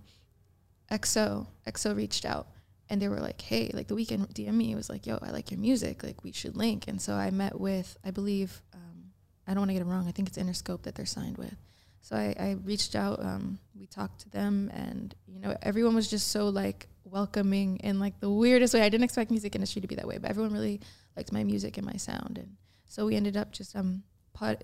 XO 0.90 1.46
XO 1.66 1.96
reached 1.96 2.24
out 2.24 2.48
and 2.88 3.00
they 3.00 3.08
were 3.08 3.20
like, 3.20 3.40
"Hey, 3.40 3.70
like 3.72 3.88
the 3.88 3.94
Weeknd 3.94 4.32
DM 4.32 4.54
me. 4.54 4.74
Was 4.74 4.90
like, 4.90 5.06
yo, 5.06 5.18
I 5.22 5.30
like 5.30 5.50
your 5.50 5.60
music. 5.60 6.02
Like 6.02 6.22
we 6.24 6.32
should 6.32 6.56
link." 6.56 6.88
And 6.88 7.00
so 7.00 7.14
I 7.14 7.30
met 7.30 7.58
with, 7.60 7.96
I 8.04 8.10
believe, 8.10 8.62
um, 8.74 9.12
I 9.46 9.52
don't 9.52 9.60
want 9.60 9.70
to 9.70 9.74
get 9.74 9.82
it 9.82 9.86
wrong. 9.86 10.06
I 10.08 10.12
think 10.12 10.28
it's 10.28 10.38
Interscope 10.38 10.82
that 10.82 10.94
they're 10.94 11.06
signed 11.06 11.38
with. 11.38 11.56
So 12.00 12.14
I, 12.14 12.34
I 12.38 12.56
reached 12.64 12.94
out. 12.94 13.20
Um, 13.20 13.58
we 13.78 13.86
talked 13.86 14.20
to 14.20 14.30
them, 14.30 14.70
and 14.72 15.14
you 15.26 15.40
know, 15.40 15.56
everyone 15.62 15.94
was 15.94 16.08
just 16.08 16.28
so 16.28 16.48
like 16.48 16.86
welcoming 17.04 17.78
in 17.78 17.98
like 17.98 18.20
the 18.20 18.30
weirdest 18.30 18.74
way. 18.74 18.82
I 18.82 18.88
didn't 18.88 19.04
expect 19.04 19.30
music 19.30 19.54
industry 19.54 19.82
to 19.82 19.88
be 19.88 19.96
that 19.96 20.06
way, 20.06 20.18
but 20.18 20.30
everyone 20.30 20.52
really 20.52 20.80
liked 21.16 21.32
my 21.32 21.42
music 21.42 21.78
and 21.78 21.86
my 21.86 21.96
sound, 21.96 22.38
and 22.38 22.56
so 22.86 23.06
we 23.06 23.16
ended 23.16 23.36
up 23.36 23.52
just 23.52 23.74
um 23.74 24.04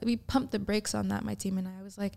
we 0.03 0.17
pumped 0.17 0.53
the 0.53 0.59
brakes 0.59 0.95
on 0.95 1.09
that. 1.09 1.25
My 1.25 1.35
team 1.35 1.59
and 1.59 1.67
I. 1.67 1.81
I 1.81 1.83
was 1.83 1.99
like, 1.99 2.15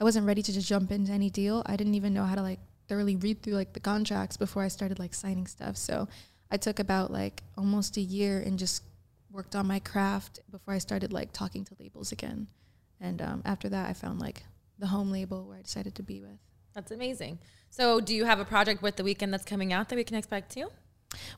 I 0.00 0.04
wasn't 0.04 0.26
ready 0.26 0.42
to 0.42 0.52
just 0.52 0.68
jump 0.68 0.90
into 0.92 1.12
any 1.12 1.30
deal. 1.30 1.62
I 1.66 1.76
didn't 1.76 1.94
even 1.94 2.14
know 2.14 2.24
how 2.24 2.34
to 2.34 2.42
like 2.42 2.60
thoroughly 2.90 3.14
read 3.14 3.40
through 3.40 3.54
like 3.54 3.72
the 3.72 3.78
contracts 3.78 4.36
before 4.36 4.64
I 4.64 4.68
started 4.68 4.98
like 4.98 5.14
signing 5.14 5.46
stuff. 5.46 5.76
So 5.76 6.08
I 6.50 6.56
took 6.56 6.80
about 6.80 7.12
like 7.12 7.44
almost 7.56 7.96
a 7.96 8.00
year 8.00 8.40
and 8.40 8.58
just 8.58 8.82
worked 9.30 9.54
on 9.54 9.68
my 9.68 9.78
craft 9.78 10.40
before 10.50 10.74
I 10.74 10.78
started 10.78 11.12
like 11.12 11.32
talking 11.32 11.64
to 11.66 11.76
labels 11.78 12.10
again. 12.10 12.48
And 13.00 13.22
um, 13.22 13.42
after 13.44 13.68
that, 13.68 13.88
I 13.88 13.92
found 13.92 14.18
like 14.18 14.42
the 14.80 14.88
home 14.88 15.12
label 15.12 15.46
where 15.46 15.58
I 15.58 15.62
decided 15.62 15.94
to 15.94 16.02
be 16.02 16.20
with. 16.20 16.40
That's 16.74 16.90
amazing. 16.90 17.38
So, 17.70 18.00
do 18.00 18.12
you 18.12 18.24
have 18.24 18.40
a 18.40 18.44
project 18.44 18.82
with 18.82 18.96
the 18.96 19.04
Weeknd 19.04 19.30
that's 19.30 19.44
coming 19.44 19.72
out 19.72 19.88
that 19.88 19.96
we 19.96 20.02
can 20.02 20.16
expect 20.16 20.52
too? 20.52 20.68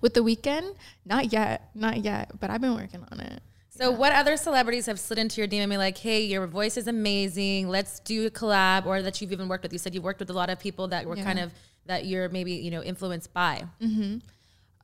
With 0.00 0.14
the 0.14 0.20
Weeknd, 0.20 0.74
not 1.04 1.34
yet, 1.34 1.68
not 1.74 1.98
yet, 1.98 2.32
but 2.40 2.48
I've 2.48 2.62
been 2.62 2.74
working 2.74 3.04
on 3.12 3.20
it. 3.20 3.42
So, 3.82 3.90
what 3.90 4.12
other 4.12 4.36
celebrities 4.36 4.86
have 4.86 5.00
slid 5.00 5.18
into 5.18 5.40
your 5.40 5.48
DM 5.48 5.62
and 5.62 5.70
be 5.70 5.76
like, 5.76 5.98
"Hey, 5.98 6.22
your 6.24 6.46
voice 6.46 6.76
is 6.76 6.86
amazing. 6.86 7.68
Let's 7.68 7.98
do 8.00 8.26
a 8.26 8.30
collab," 8.30 8.86
or 8.86 9.02
that 9.02 9.20
you've 9.20 9.32
even 9.32 9.48
worked 9.48 9.64
with? 9.64 9.72
You 9.72 9.78
said 9.80 9.92
you 9.92 10.00
worked 10.00 10.20
with 10.20 10.30
a 10.30 10.32
lot 10.32 10.50
of 10.50 10.60
people 10.60 10.86
that 10.88 11.04
were 11.04 11.16
Yeah. 11.16 11.24
kind 11.24 11.40
of 11.40 11.52
that 11.86 12.06
you're 12.06 12.28
maybe 12.28 12.52
you 12.52 12.70
know 12.70 12.82
influenced 12.82 13.32
by. 13.34 13.64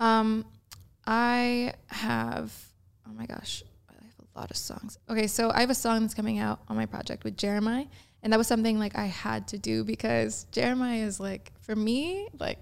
Um, 0.00 0.44
I 1.06 1.74
have 1.86 2.52
oh 3.08 3.12
my 3.12 3.26
gosh, 3.26 3.62
I 3.88 3.92
have 4.04 4.26
a 4.34 4.38
lot 4.38 4.50
of 4.50 4.56
songs. 4.56 4.98
Okay, 5.08 5.28
so 5.28 5.50
I 5.52 5.60
have 5.60 5.70
a 5.70 5.74
song 5.76 6.02
that's 6.02 6.14
coming 6.14 6.38
out 6.40 6.60
on 6.68 6.74
my 6.76 6.86
project 6.86 7.22
with 7.22 7.36
Jeremih, 7.36 7.88
and 8.24 8.32
that 8.32 8.36
was 8.36 8.48
something 8.48 8.80
like 8.80 8.96
I 8.98 9.06
had 9.06 9.46
to 9.48 9.58
do 9.58 9.84
because 9.84 10.46
Jeremih 10.50 11.04
is 11.04 11.20
like 11.20 11.52
for 11.60 11.76
me 11.76 12.26
like 12.40 12.58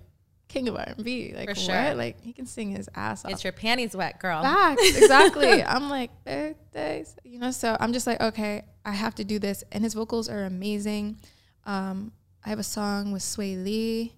king 0.56 0.68
of 0.68 0.76
R 0.76 0.84
and 0.96 1.04
B. 1.04 1.32
Like 1.36 1.48
For 1.48 1.54
what? 1.54 1.58
sure. 1.58 1.94
Like 1.94 2.20
he 2.22 2.32
can 2.32 2.46
sing 2.46 2.70
his 2.70 2.88
ass 2.94 3.24
off. 3.24 3.30
It's 3.30 3.44
your 3.44 3.52
panties 3.52 3.94
wet, 3.96 4.18
girl. 4.18 4.42
Facts, 4.42 4.82
exactly. 4.96 5.62
I'm 5.62 5.90
like 5.90 6.10
birthdays, 6.24 7.16
you 7.24 7.38
know. 7.38 7.50
So 7.50 7.76
I'm 7.78 7.92
just 7.92 8.06
like, 8.06 8.20
okay, 8.20 8.62
I 8.84 8.92
have 8.92 9.14
to 9.16 9.24
do 9.24 9.38
this, 9.38 9.64
and 9.72 9.84
his 9.84 9.94
vocals 9.94 10.28
are 10.28 10.44
amazing. 10.44 11.18
Um, 11.64 12.12
I 12.44 12.48
have 12.48 12.58
a 12.58 12.64
song 12.64 13.12
with 13.12 13.22
Swae 13.22 13.62
Lee, 13.62 14.14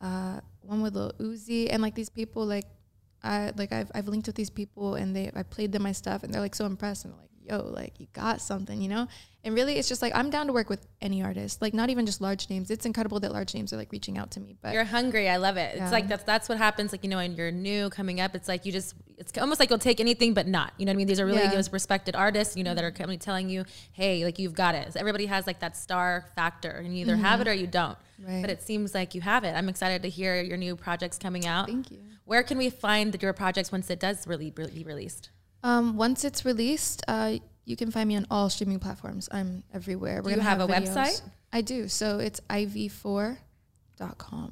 uh, 0.00 0.40
one 0.62 0.82
with 0.82 0.94
Lil 0.94 1.12
Uzi, 1.18 1.68
and 1.70 1.82
like 1.82 1.94
these 1.94 2.10
people, 2.10 2.46
like 2.46 2.66
I 3.22 3.52
like 3.56 3.72
I've 3.72 3.90
I've 3.94 4.08
linked 4.08 4.26
with 4.26 4.36
these 4.36 4.50
people, 4.50 4.94
and 4.94 5.14
they 5.14 5.30
I 5.34 5.42
played 5.42 5.72
them 5.72 5.82
my 5.82 5.92
stuff, 5.92 6.22
and 6.22 6.32
they're 6.32 6.40
like 6.40 6.54
so 6.54 6.66
impressed, 6.66 7.04
and 7.04 7.14
like, 7.14 7.25
yo, 7.48 7.58
like 7.72 7.98
you 8.00 8.06
got 8.12 8.40
something, 8.40 8.80
you 8.82 8.88
know. 8.88 9.06
And 9.44 9.54
really, 9.54 9.74
it's 9.78 9.88
just 9.88 10.02
like 10.02 10.12
I'm 10.16 10.28
down 10.30 10.48
to 10.48 10.52
work 10.52 10.68
with 10.68 10.84
any 11.00 11.22
artist, 11.22 11.62
like 11.62 11.72
not 11.72 11.88
even 11.88 12.04
just 12.04 12.20
large 12.20 12.50
names. 12.50 12.68
It's 12.68 12.84
incredible 12.84 13.20
that 13.20 13.32
large 13.32 13.54
names 13.54 13.72
are 13.72 13.76
like 13.76 13.92
reaching 13.92 14.18
out 14.18 14.32
to 14.32 14.40
me, 14.40 14.56
but 14.60 14.74
You're 14.74 14.82
hungry. 14.82 15.28
I 15.28 15.36
love 15.36 15.56
it. 15.56 15.70
It's 15.74 15.78
Yeah. 15.78 15.90
like 15.90 16.08
that's 16.08 16.24
that's 16.24 16.48
what 16.48 16.58
happens. 16.58 16.90
Like 16.90 17.04
you 17.04 17.10
know, 17.10 17.18
when 17.18 17.36
you're 17.36 17.52
new 17.52 17.88
coming 17.90 18.20
up, 18.20 18.34
it's 18.34 18.48
like 18.48 18.66
you 18.66 18.72
just 18.72 18.94
it's 19.18 19.36
almost 19.38 19.60
like 19.60 19.70
you'll 19.70 19.78
take 19.78 20.00
anything 20.00 20.34
but 20.34 20.48
not. 20.48 20.72
You 20.78 20.84
know 20.86 20.90
what 20.90 20.94
I 20.94 20.96
mean? 20.96 21.06
These 21.06 21.20
are 21.20 21.26
really 21.26 21.42
Yeah. 21.42 21.54
those 21.54 21.72
respected 21.72 22.16
artists. 22.16 22.56
You 22.56 22.64
know 22.64 22.74
that 22.74 22.82
are 22.82 22.90
coming 22.90 23.20
telling 23.20 23.48
you, 23.48 23.64
hey, 23.92 24.24
like 24.24 24.40
you've 24.40 24.54
got 24.54 24.74
it. 24.74 24.92
So 24.94 24.98
everybody 25.00 25.26
has 25.26 25.46
like 25.46 25.60
that 25.60 25.76
star 25.76 26.26
factor, 26.34 26.70
and 26.70 26.92
you 26.96 27.02
either 27.02 27.16
have 27.16 27.40
it 27.40 27.46
or 27.46 27.54
you 27.54 27.68
don't. 27.68 27.96
Mm-hmm. 28.20 28.26
Right. 28.32 28.40
But 28.40 28.50
it 28.50 28.62
seems 28.62 28.94
like 28.94 29.14
you 29.14 29.20
have 29.20 29.44
it. 29.44 29.52
I'm 29.54 29.68
excited 29.68 30.02
to 30.02 30.08
hear 30.08 30.42
your 30.42 30.56
new 30.56 30.74
projects 30.74 31.18
coming 31.18 31.46
out. 31.46 31.68
Thank 31.68 31.92
you. 31.92 31.98
Where 32.24 32.42
can 32.42 32.58
we 32.58 32.68
find 32.70 33.16
your 33.22 33.32
projects 33.32 33.70
once 33.70 33.88
it 33.90 34.00
does 34.00 34.26
really 34.26 34.50
be 34.50 34.82
released? 34.82 35.30
Um, 35.62 35.96
once 35.96 36.24
it's 36.24 36.44
released, 36.44 37.02
uh, 37.08 37.36
you 37.64 37.76
can 37.76 37.90
find 37.90 38.08
me 38.08 38.16
on 38.16 38.26
all 38.30 38.48
streaming 38.50 38.78
platforms. 38.78 39.28
I'm 39.32 39.64
everywhere. 39.74 40.22
We're 40.22 40.30
Do 40.30 40.36
you 40.36 40.42
have 40.42 40.60
a 40.60 40.66
website? 40.68 41.20
I 41.52 41.60
do. 41.62 41.88
So 41.88 42.18
it's 42.18 42.40
iv4.com. 42.50 43.36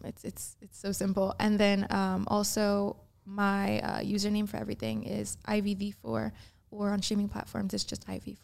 It's 0.04 0.25
it's 0.25 0.56
it's 0.61 0.78
so 0.78 0.92
simple. 0.92 1.34
And 1.38 1.58
then 1.58 1.87
um, 1.90 2.25
also 2.28 2.96
my 3.26 3.80
uh, 3.80 4.00
username 4.00 4.49
for 4.49 4.56
everything 4.58 5.04
is 5.04 5.37
ivv4 5.49 6.32
or 6.70 6.90
on 6.90 7.00
streaming 7.02 7.28
platforms 7.28 7.73
it's 7.73 7.84
just 7.84 8.06
iv4. 8.06 8.37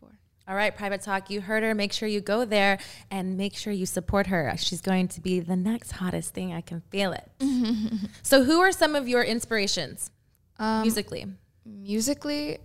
All 0.48 0.56
right, 0.56 0.74
Private 0.76 1.02
Talk, 1.02 1.30
you 1.30 1.40
heard 1.40 1.62
her. 1.62 1.74
Make 1.76 1.92
sure 1.92 2.08
you 2.08 2.20
go 2.20 2.44
there 2.44 2.78
and 3.08 3.36
make 3.36 3.56
sure 3.56 3.72
you 3.72 3.86
support 3.86 4.26
her. 4.28 4.52
She's 4.56 4.80
going 4.80 5.06
to 5.08 5.20
be 5.20 5.38
the 5.38 5.54
next 5.54 5.92
hottest 5.92 6.34
thing. 6.34 6.52
I 6.52 6.60
can 6.60 6.80
feel 6.90 7.12
it. 7.12 7.30
so, 8.22 8.42
who 8.42 8.58
are 8.60 8.72
some 8.72 8.96
of 8.96 9.06
your 9.06 9.22
inspirations 9.22 10.10
Um, 10.58 10.82
musically? 10.82 11.26
Musically 11.70 12.58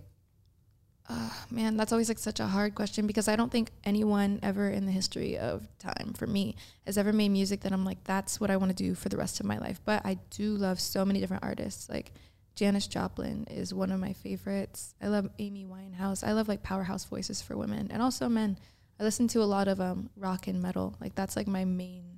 uh, 1.08 1.30
man 1.50 1.76
that's 1.76 1.92
always 1.92 2.08
like 2.08 2.18
such 2.18 2.40
a 2.40 2.46
hard 2.46 2.74
question 2.74 3.06
because 3.06 3.28
i 3.28 3.36
don't 3.36 3.52
think 3.52 3.70
anyone 3.84 4.40
ever 4.42 4.68
in 4.68 4.86
the 4.86 4.92
history 4.92 5.38
of 5.38 5.66
time 5.78 6.12
for 6.16 6.26
me 6.26 6.56
has 6.84 6.98
ever 6.98 7.12
made 7.12 7.28
music 7.28 7.60
that 7.60 7.72
i'm 7.72 7.84
like 7.84 8.02
that's 8.04 8.40
what 8.40 8.50
i 8.50 8.56
want 8.56 8.70
to 8.70 8.76
do 8.76 8.94
for 8.94 9.08
the 9.08 9.16
rest 9.16 9.38
of 9.38 9.46
my 9.46 9.58
life. 9.58 9.80
But 9.84 10.04
i 10.04 10.18
do 10.30 10.56
love 10.56 10.80
so 10.80 11.04
many 11.04 11.20
different 11.20 11.44
artists. 11.44 11.88
Like 11.88 12.12
janis 12.56 12.86
joplin 12.88 13.44
is 13.50 13.72
one 13.72 13.92
of 13.92 14.00
my 14.00 14.14
favorites. 14.14 14.94
I 15.00 15.08
love 15.08 15.28
amy 15.38 15.64
winehouse. 15.66 16.26
I 16.26 16.32
love 16.32 16.48
like 16.48 16.62
powerhouse 16.62 17.04
voices 17.04 17.40
for 17.42 17.56
women. 17.56 17.88
And 17.90 18.02
also 18.02 18.28
men. 18.28 18.58
I 18.98 19.04
listen 19.04 19.28
to 19.28 19.42
a 19.42 19.44
lot 19.44 19.68
of 19.68 19.78
um, 19.78 20.08
rock 20.16 20.48
and 20.48 20.62
metal. 20.62 20.96
Like 21.00 21.14
that's 21.14 21.36
like 21.36 21.46
my 21.46 21.66
main 21.66 22.15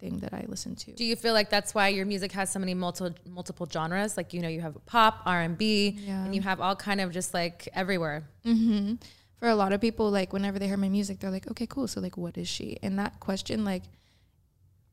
thing 0.00 0.18
that 0.18 0.32
I 0.34 0.44
listen 0.48 0.74
to. 0.76 0.92
Do 0.92 1.04
you 1.04 1.16
feel 1.16 1.34
like 1.34 1.50
that's 1.50 1.74
why 1.74 1.88
your 1.88 2.06
music 2.06 2.32
has 2.32 2.50
so 2.50 2.58
many 2.58 2.74
multiple 2.74 3.14
multiple 3.28 3.68
genres? 3.70 4.16
Like 4.16 4.32
you 4.34 4.40
know, 4.40 4.48
you 4.48 4.60
have 4.62 4.74
pop, 4.86 5.14
R 5.26 5.40
and 5.42 5.56
B, 5.56 5.96
Yeah. 5.98 6.24
and 6.24 6.34
you 6.34 6.40
have 6.42 6.60
all 6.60 6.74
kind 6.76 7.00
of 7.00 7.12
just 7.12 7.34
like 7.34 7.68
everywhere. 7.74 8.24
hmm 8.44 8.94
For 9.38 9.48
a 9.48 9.54
lot 9.54 9.72
of 9.72 9.80
people, 9.80 10.10
like 10.10 10.32
whenever 10.32 10.58
they 10.58 10.66
hear 10.66 10.76
my 10.76 10.88
music, 10.88 11.20
they're 11.20 11.30
like, 11.38 11.50
"Okay, 11.52 11.66
cool. 11.66 11.86
So 11.88 12.00
like, 12.00 12.16
what 12.16 12.36
is 12.36 12.48
she?" 12.48 12.78
And 12.82 12.98
that 12.98 13.20
question, 13.20 13.64
like, 13.64 13.84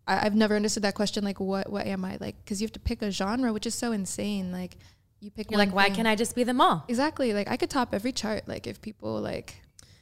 I, 0.08 0.26
I've 0.26 0.36
never 0.36 0.56
understood 0.56 0.84
that 0.84 0.96
question. 0.96 1.24
Like, 1.24 1.40
what 1.40 1.70
what 1.72 1.86
am 1.86 2.06
I? 2.06 2.18
Like, 2.20 2.36
because 2.44 2.62
you 2.62 2.66
have 2.68 2.74
to 2.74 2.80
pick 2.80 3.02
a 3.02 3.12
genre, 3.12 3.52
which 3.54 3.66
is 3.66 3.76
so 3.76 3.92
insane. 3.92 4.52
Like, 4.52 4.78
you 5.20 5.32
pick. 5.32 5.52
You're 5.52 5.58
like, 5.60 5.74
why 5.74 5.90
can't 5.90 6.08
I 6.08 6.16
just 6.16 6.36
be 6.36 6.44
them 6.44 6.62
all? 6.62 6.86
Exactly. 6.88 7.34
Like, 7.34 7.50
I 7.50 7.58
could 7.58 7.70
top 7.70 7.94
every 7.94 8.12
chart. 8.12 8.48
Like, 8.48 8.68
if 8.68 8.82
people 8.82 9.20
like 9.20 9.56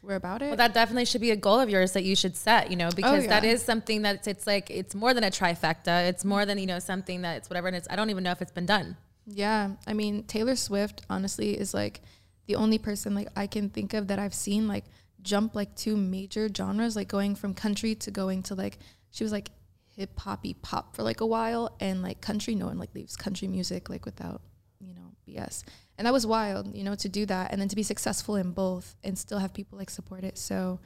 were 0.06 0.16
about 0.16 0.42
it. 0.42 0.48
Well, 0.48 0.56
that 0.58 0.74
definitely 0.74 1.06
should 1.06 1.22
be 1.22 1.32
a 1.32 1.36
goal 1.36 1.60
of 1.60 1.70
yours 1.70 1.94
that 1.94 2.04
you 2.04 2.16
should 2.16 2.36
set, 2.36 2.70
you 2.70 2.78
know, 2.78 2.88
oh, 2.88 2.96
because 2.96 3.28
that 3.28 3.44
Oh, 3.44 3.48
yeah. 3.48 3.54
is 3.54 3.62
something 3.62 4.04
that 4.04 4.28
it's 4.28 4.46
like 4.48 4.70
it's 4.70 4.96
more 4.96 5.14
than 5.14 5.24
a 5.24 5.30
trifecta. 5.32 6.08
It's 6.08 6.24
more 6.24 6.46
than 6.46 6.58
you 6.58 6.66
know 6.68 6.80
something 6.80 7.22
that 7.24 7.38
it's 7.38 7.50
whatever, 7.50 7.68
and 7.68 7.76
it's 7.76 7.88
I 7.90 7.96
don't 7.96 8.10
even 8.10 8.24
know 8.24 8.32
if 8.32 8.42
it's 8.42 8.52
been 8.52 8.66
done. 8.66 8.98
Yeah, 9.28 9.72
I 9.88 9.94
mean 9.94 10.24
Taylor 10.24 10.56
Swift 10.56 11.02
honestly 11.10 11.58
is 11.60 11.74
like 11.74 12.02
the 12.48 12.56
only 12.56 12.78
person 12.78 13.16
like 13.16 13.28
I 13.36 13.48
can 13.48 13.70
think 13.70 13.94
of 13.94 14.08
that 14.08 14.20
I've 14.20 14.34
seen 14.36 14.68
like 14.68 14.86
jump 15.22 15.56
like 15.56 15.76
two 15.76 15.98
major 15.98 16.48
genres, 16.56 16.96
like 16.96 17.08
going 17.08 17.36
from 17.36 17.54
country 17.56 17.96
to 17.96 18.12
going 18.12 18.44
to 18.44 18.56
like 18.56 18.78
she 19.12 19.24
was 19.24 19.32
like 19.32 19.50
hip 19.96 20.20
hoppy 20.20 20.54
pop 20.54 20.96
for 20.96 21.02
like 21.04 21.22
a 21.22 21.26
while 21.26 21.76
and 21.80 22.04
like 22.04 22.22
country. 22.22 22.54
No 22.54 22.68
one 22.68 22.78
like 22.78 22.94
leaves 22.94 23.16
country 23.16 23.48
music 23.48 23.90
like 23.90 24.06
without 24.06 24.42
you 24.80 24.94
know 24.94 25.14
BS, 25.28 25.64
and 25.98 26.06
that 26.06 26.14
was 26.14 26.26
wild, 26.26 26.76
you 26.76 26.84
know, 26.84 26.96
to 26.96 27.10
do 27.10 27.26
that 27.26 27.52
and 27.52 27.62
then 27.62 27.68
to 27.70 27.76
be 27.76 27.84
successful 27.84 28.36
in 28.36 28.52
both 28.52 28.96
and 29.04 29.18
still 29.18 29.40
have 29.40 29.54
people 29.54 29.78
like 29.78 29.90
support 29.90 30.24
it. 30.24 30.38
So 30.38 30.80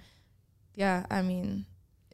yeah, 0.75 1.05
I 1.09 1.21
mean, 1.21 1.65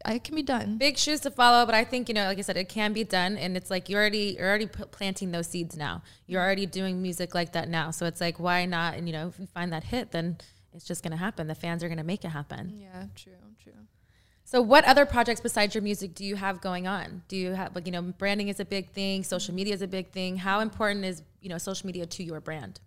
it 0.05 0.23
can 0.23 0.35
be 0.35 0.43
done. 0.43 0.77
Big 0.77 0.97
shoes 0.97 1.19
to 1.21 1.31
follow, 1.31 1.65
but 1.65 1.75
I 1.75 1.83
think 1.83 2.07
you 2.07 2.15
know, 2.15 2.25
like 2.25 2.37
I 2.37 2.41
said, 2.41 2.57
it 2.57 2.69
can 2.69 2.93
be 2.93 3.03
done, 3.03 3.37
and 3.37 3.57
it's 3.57 3.69
like 3.69 3.89
you're 3.89 3.99
already 3.99 4.35
you're 4.37 4.47
already 4.47 4.67
p- 4.67 4.83
planting 4.91 5.31
those 5.31 5.47
seeds 5.47 5.75
now. 5.75 6.03
You're 6.27 6.41
already 6.41 6.65
doing 6.65 7.01
music 7.01 7.33
like 7.33 7.53
that 7.53 7.69
now, 7.69 7.91
so 7.91 8.05
it's 8.05 8.21
like 8.21 8.39
why 8.39 8.65
not? 8.65 8.95
And 8.95 9.07
you 9.07 9.13
know, 9.13 9.27
if 9.27 9.39
you 9.39 9.47
find 9.47 9.73
that 9.73 9.85
hit, 9.85 10.11
then 10.11 10.37
it's 10.73 10.85
just 10.85 11.03
gonna 11.03 11.17
happen. 11.17 11.47
The 11.47 11.55
fans 11.55 11.83
are 11.83 11.89
gonna 11.89 12.03
make 12.03 12.23
it 12.23 12.29
happen. 12.29 12.73
Yeah, 12.75 13.05
true, 13.15 13.33
true. 13.61 13.73
So, 14.47 14.61
what 14.61 14.85
other 14.85 15.05
projects 15.05 15.41
besides 15.41 15.75
your 15.75 15.81
music 15.81 16.15
do 16.15 16.23
you 16.23 16.35
have 16.35 16.61
going 16.61 16.87
on? 16.87 17.23
Do 17.27 17.35
you 17.35 17.51
have 17.51 17.75
like 17.75 17.85
you 17.85 17.91
know, 17.91 18.01
branding 18.01 18.47
is 18.47 18.59
a 18.59 18.65
big 18.65 18.91
thing, 18.91 19.23
social 19.23 19.53
media 19.53 19.73
is 19.73 19.81
a 19.81 19.87
big 19.87 20.11
thing. 20.11 20.37
How 20.37 20.59
important 20.61 21.03
is 21.03 21.23
you 21.41 21.49
know 21.49 21.57
social 21.57 21.87
media 21.87 22.05
to 22.05 22.23
your 22.23 22.39
brand? 22.39 22.79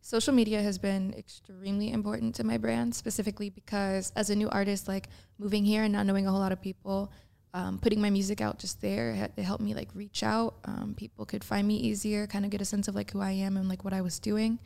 social 0.00 0.32
media 0.32 0.62
has 0.62 0.78
been 0.78 1.12
extremely 1.14 1.90
important 1.90 2.34
to 2.34 2.44
my 2.44 2.56
brand 2.56 2.94
specifically 2.94 3.50
because 3.50 4.12
as 4.16 4.30
a 4.30 4.34
new 4.34 4.48
artist 4.48 4.88
like 4.88 5.08
moving 5.38 5.64
here 5.64 5.82
and 5.82 5.92
not 5.92 6.06
knowing 6.06 6.26
a 6.26 6.30
whole 6.30 6.40
lot 6.40 6.52
of 6.52 6.60
people 6.60 7.12
um, 7.54 7.78
putting 7.78 8.00
my 8.00 8.10
music 8.10 8.40
out 8.40 8.58
just 8.58 8.80
there 8.80 9.30
it 9.36 9.42
helped 9.42 9.62
me 9.62 9.74
like 9.74 9.88
reach 9.94 10.22
out 10.22 10.54
um, 10.64 10.94
people 10.96 11.24
could 11.24 11.42
find 11.42 11.66
me 11.66 11.76
easier 11.76 12.26
kind 12.26 12.44
of 12.44 12.50
get 12.50 12.60
a 12.60 12.64
sense 12.64 12.88
of 12.88 12.94
like 12.94 13.10
who 13.10 13.20
i 13.20 13.30
am 13.30 13.56
and 13.56 13.68
like 13.68 13.84
what 13.84 13.92
i 13.92 14.00
was 14.00 14.18
doing 14.18 14.58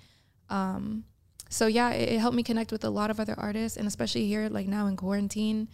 um, 0.51 1.05
so 1.49 1.67
yeah 1.67 1.91
it, 1.91 2.11
it 2.11 2.19
helped 2.19 2.37
me 2.37 2.43
connect 2.43 2.71
with 2.71 2.85
a 2.85 2.91
lot 2.91 3.11
of 3.11 3.19
other 3.19 3.35
artists 3.39 3.77
and 3.77 3.87
especially 3.87 4.27
here 4.27 4.49
like 4.49 4.67
now 4.67 4.87
in 4.87 4.97
quarantine 4.97 5.69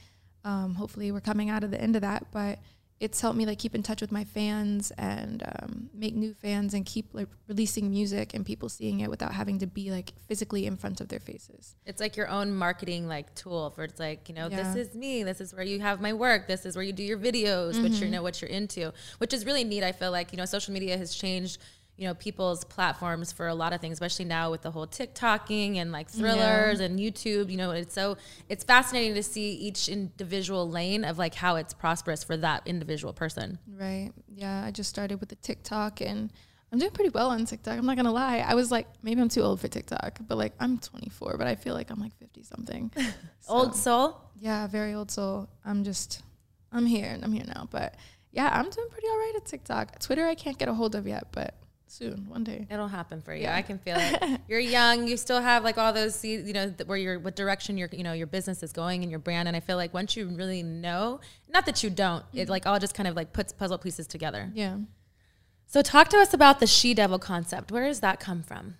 um, 0.44 0.74
hopefully 0.74 1.10
we're 1.12 1.20
coming 1.20 1.50
out 1.50 1.64
of 1.64 1.70
the 1.70 1.80
end 1.80 1.94
of 1.96 2.02
that 2.02 2.26
but 2.32 2.58
it's 3.00 3.20
helped 3.20 3.38
me 3.38 3.46
like 3.46 3.60
keep 3.60 3.76
in 3.76 3.82
touch 3.84 4.00
with 4.00 4.10
my 4.10 4.24
fans 4.24 4.90
and 4.98 5.44
um, 5.60 5.88
make 5.94 6.16
new 6.16 6.34
fans 6.34 6.74
and 6.74 6.84
keep 6.84 7.06
like 7.12 7.28
releasing 7.46 7.88
music 7.90 8.34
and 8.34 8.44
people 8.44 8.68
seeing 8.68 8.98
it 8.98 9.08
without 9.08 9.32
having 9.32 9.60
to 9.60 9.68
be 9.68 9.92
like 9.92 10.12
physically 10.26 10.66
in 10.66 10.76
front 10.76 11.00
of 11.00 11.06
their 11.06 11.20
faces. 11.20 11.76
It's 11.86 12.00
like 12.00 12.16
your 12.16 12.26
own 12.26 12.52
marketing 12.52 13.06
like 13.06 13.32
tool 13.36 13.70
for 13.70 13.84
it's 13.84 14.00
like, 14.00 14.28
you 14.28 14.34
know, 14.34 14.48
Yeah. 14.50 14.74
this 14.74 14.88
is 14.88 14.96
me, 14.96 15.22
this 15.22 15.40
is 15.40 15.54
where 15.54 15.62
you 15.62 15.78
have 15.78 16.00
my 16.00 16.12
work, 16.12 16.48
this 16.48 16.66
is 16.66 16.74
where 16.74 16.82
you 16.84 16.92
do 16.92 17.04
your 17.04 17.18
videos, 17.18 17.80
which 17.80 18.00
you 18.00 18.08
know 18.08 18.20
what 18.24 18.42
you're 18.42 18.50
into, 18.50 18.92
which 19.18 19.32
is 19.32 19.46
really 19.46 19.62
neat. 19.62 19.84
I 19.84 19.92
feel 19.92 20.10
like, 20.10 20.32
you 20.32 20.36
know, 20.36 20.44
social 20.44 20.74
media 20.74 20.98
has 20.98 21.14
changed, 21.14 21.58
you 21.98 22.06
know, 22.06 22.14
people's 22.14 22.64
platforms 22.64 23.32
for 23.32 23.48
a 23.48 23.54
lot 23.54 23.72
of 23.72 23.80
things, 23.80 23.94
especially 23.94 24.24
now 24.24 24.52
with 24.52 24.62
the 24.62 24.70
whole 24.70 24.86
TikToking 24.86 25.76
and 25.76 25.90
like 25.90 26.10
Trillers 26.10 26.78
and 26.78 26.96
YouTube, 26.96 27.50
you 27.50 27.56
know, 27.56 27.72
it's 27.72 27.92
so 27.92 28.16
it's 28.48 28.62
fascinating 28.62 29.14
to 29.14 29.22
see 29.22 29.50
each 29.54 29.88
individual 29.88 30.70
lane 30.70 31.04
of 31.04 31.18
like 31.18 31.34
how 31.34 31.56
it's 31.56 31.74
prosperous 31.74 32.22
for 32.22 32.36
that 32.36 32.62
individual 32.66 33.12
person. 33.12 33.58
Right. 33.66 34.12
Yeah. 34.32 34.64
I 34.64 34.70
just 34.70 34.88
started 34.88 35.18
with 35.18 35.28
the 35.28 35.34
TikTok 35.34 36.00
and 36.00 36.32
I'm 36.70 36.78
doing 36.78 36.92
pretty 36.92 37.10
well 37.10 37.30
on 37.30 37.44
TikTok. 37.46 37.76
I'm 37.76 37.84
not 37.84 37.96
going 37.96 38.06
to 38.06 38.12
lie. 38.12 38.44
I 38.46 38.54
was 38.54 38.70
like, 38.70 38.86
maybe 39.02 39.20
I'm 39.20 39.28
too 39.28 39.42
old 39.42 39.60
for 39.60 39.66
TikTok, 39.66 40.20
but 40.20 40.38
like 40.38 40.52
I'm 40.60 40.78
24, 40.78 41.36
but 41.36 41.48
I 41.48 41.56
feel 41.56 41.74
like 41.74 41.90
I'm 41.90 41.98
like 41.98 42.16
50 42.20 42.44
something. 42.44 42.92
Old 43.48 43.74
soul? 43.74 44.20
Yeah. 44.38 44.68
Very 44.68 44.94
old 44.94 45.10
soul. 45.10 45.48
I'm 45.64 45.82
just, 45.82 46.22
I'm 46.70 46.86
here 46.86 47.06
and 47.06 47.24
I'm 47.24 47.32
here 47.32 47.46
now. 47.46 47.66
But 47.68 47.96
yeah, 48.30 48.50
I'm 48.52 48.70
doing 48.70 48.88
pretty 48.88 49.08
all 49.08 49.16
right 49.16 49.32
at 49.36 49.46
TikTok. 49.46 49.98
Twitter, 49.98 50.26
I 50.26 50.36
can't 50.36 50.58
get 50.58 50.68
a 50.68 50.74
hold 50.74 50.94
of 50.94 51.08
yet, 51.08 51.28
but 51.32 51.54
soon, 51.90 52.28
one 52.28 52.44
day. 52.44 52.66
It'll 52.70 52.88
happen 52.88 53.20
for 53.20 53.34
you. 53.34 53.42
Yeah. 53.42 53.56
I 53.56 53.62
can 53.62 53.78
feel 53.78 53.96
it. 53.98 54.40
You're 54.48 54.60
young. 54.60 55.06
You 55.06 55.16
still 55.16 55.40
have 55.40 55.64
like 55.64 55.78
all 55.78 55.92
those, 55.92 56.24
you 56.24 56.52
know, 56.52 56.74
where 56.86 56.98
you're, 56.98 57.18
what 57.18 57.36
direction 57.36 57.76
your, 57.76 57.88
you 57.92 58.02
know, 58.02 58.12
your 58.12 58.26
business 58.26 58.62
is 58.62 58.72
going 58.72 59.02
and 59.02 59.10
your 59.10 59.20
brand. 59.20 59.48
And 59.48 59.56
I 59.56 59.60
feel 59.60 59.76
like 59.76 59.92
once 59.94 60.16
you 60.16 60.28
really 60.28 60.62
know, 60.62 61.20
not 61.48 61.66
that 61.66 61.82
you 61.82 61.90
don't, 61.90 62.24
it 62.32 62.48
like 62.48 62.66
all 62.66 62.78
just 62.78 62.94
kind 62.94 63.08
of 63.08 63.16
like 63.16 63.32
puts 63.32 63.52
puzzle 63.52 63.78
pieces 63.78 64.06
together. 64.06 64.50
Yeah. 64.54 64.78
So 65.66 65.82
talk 65.82 66.08
to 66.08 66.18
us 66.18 66.32
about 66.32 66.60
the 66.60 66.66
she 66.66 66.94
devil 66.94 67.18
concept. 67.18 67.70
Where 67.70 67.86
does 67.86 68.00
that 68.00 68.20
come 68.20 68.42
from? 68.42 68.76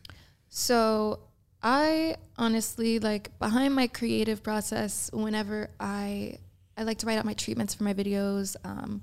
So 0.49 1.21
I 1.63 2.17
honestly 2.37 2.99
like 2.99 3.39
behind 3.39 3.75
my 3.75 3.87
creative 3.87 4.43
process. 4.43 5.11
Whenever 5.13 5.71
I 5.79 6.39
I 6.77 6.85
like 6.85 6.99
to 6.99 7.07
write 7.07 7.19
out 7.19 7.25
my 7.25 7.35
treatments 7.35 7.75
for 7.75 7.85
my 7.85 7.93
videos. 7.93 8.57
Um, 8.65 9.03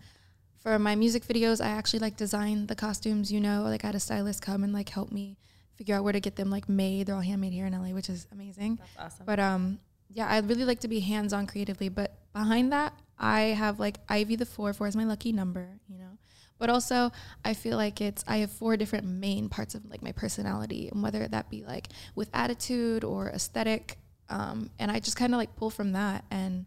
for 0.66 0.80
my 0.80 0.96
music 0.96 1.24
videos, 1.28 1.64
I 1.64 1.68
actually 1.68 2.00
like 2.00 2.18
design 2.18 2.66
the 2.66 2.76
costumes. 2.76 3.32
You 3.32 3.40
know, 3.40 3.62
like 3.62 3.84
I 3.84 3.88
had 3.90 3.96
a 3.96 4.00
stylist 4.00 4.42
come 4.42 4.64
and 4.64 4.74
like 4.74 4.90
help 4.90 5.12
me 5.12 5.38
figure 5.76 5.96
out 5.96 6.04
where 6.04 6.12
to 6.12 6.20
get 6.20 6.38
them 6.38 6.50
like 6.50 6.68
made. 6.68 7.06
They're 7.06 7.16
all 7.16 7.22
handmade 7.22 7.54
here 7.54 7.68
in 7.68 7.74
LA, 7.74 7.90
which 7.90 8.10
is 8.10 8.26
amazing. 8.32 8.80
That's 8.80 9.14
awesome. 9.14 9.26
But 9.28 9.40
um, 9.40 9.80
yeah, 10.10 10.26
I 10.26 10.40
really 10.40 10.66
like 10.66 10.80
to 10.80 10.88
be 10.88 11.02
hands 11.02 11.34
on 11.34 11.46
creatively. 11.46 11.90
But 11.90 12.18
behind 12.34 12.74
that, 12.74 12.94
I 13.20 13.42
have 13.42 13.80
like 13.80 14.00
Ivy 14.10 14.38
the 14.38 14.46
four. 14.48 14.74
Four 14.74 14.88
is 14.88 14.96
my 14.96 15.04
lucky 15.04 15.32
number, 15.32 15.70
you 15.88 16.00
know. 16.00 16.18
But 16.58 16.72
also, 16.72 17.12
I 17.44 17.54
feel 17.54 17.78
like 17.78 18.02
it's 18.02 18.24
I 18.28 18.38
have 18.38 18.50
four 18.50 18.76
different 18.76 19.06
main 19.06 19.50
parts 19.50 19.76
of 19.76 19.86
like 19.86 20.02
my 20.02 20.14
personality, 20.14 20.90
and 20.92 21.04
whether 21.04 21.28
that 21.28 21.48
be 21.48 21.64
like 21.64 21.90
with 22.16 22.32
attitude 22.34 23.04
or 23.04 23.30
aesthetic, 23.30 24.00
um, 24.30 24.72
and 24.80 24.90
I 24.90 25.00
just 25.00 25.16
kind 25.16 25.32
of 25.32 25.38
like 25.38 25.56
pull 25.58 25.70
from 25.70 25.92
that. 25.92 26.26
And 26.32 26.66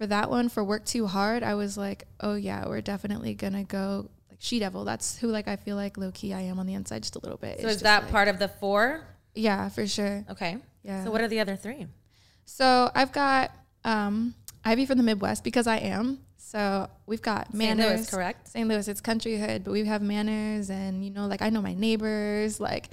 for 0.00 0.06
that 0.06 0.30
one, 0.30 0.48
for 0.48 0.64
work 0.64 0.86
too 0.86 1.06
hard, 1.06 1.42
I 1.42 1.54
was 1.56 1.76
like, 1.76 2.04
oh 2.20 2.34
yeah, 2.34 2.66
we're 2.66 2.80
definitely 2.80 3.34
gonna 3.34 3.64
go 3.64 4.08
like 4.30 4.38
she 4.40 4.58
devil. 4.58 4.86
That's 4.86 5.18
who 5.18 5.26
like 5.28 5.46
I 5.46 5.56
feel 5.56 5.76
like 5.76 5.98
low 5.98 6.10
key 6.10 6.32
I 6.32 6.40
am 6.40 6.58
on 6.58 6.64
the 6.64 6.72
inside 6.72 7.02
just 7.02 7.16
a 7.16 7.18
little 7.18 7.36
bit. 7.36 7.60
so 7.60 7.66
It's 7.66 7.76
is 7.76 7.82
that 7.82 8.04
like- 8.04 8.10
part 8.10 8.28
of 8.28 8.38
the 8.38 8.48
four? 8.48 9.04
Yeah, 9.34 9.68
for 9.68 9.86
sure. 9.86 10.24
Okay. 10.30 10.56
Yeah. 10.82 11.04
So 11.04 11.10
what 11.10 11.20
are 11.20 11.28
the 11.28 11.40
other 11.40 11.54
three? 11.54 11.86
So 12.46 12.90
I've 12.94 13.12
got 13.12 13.50
um, 13.84 14.34
Ivy 14.64 14.86
from 14.86 14.96
the 14.96 15.04
Midwest 15.04 15.44
because 15.44 15.66
I 15.66 15.76
am. 15.76 16.20
So 16.38 16.88
we've 17.04 17.20
got 17.20 17.48
St. 17.48 17.58
manners. 17.58 17.86
Louis, 17.98 18.10
correct? 18.10 18.48
St. 18.48 18.66
Louis, 18.66 18.88
it's 18.88 19.02
country 19.02 19.36
hood, 19.38 19.64
but 19.64 19.72
we 19.72 19.84
have 19.84 20.00
manners, 20.00 20.70
and 20.70 21.04
you 21.04 21.10
know, 21.10 21.26
like 21.26 21.42
I 21.42 21.50
know 21.50 21.60
my 21.60 21.74
neighbors, 21.74 22.58
like 22.58 22.88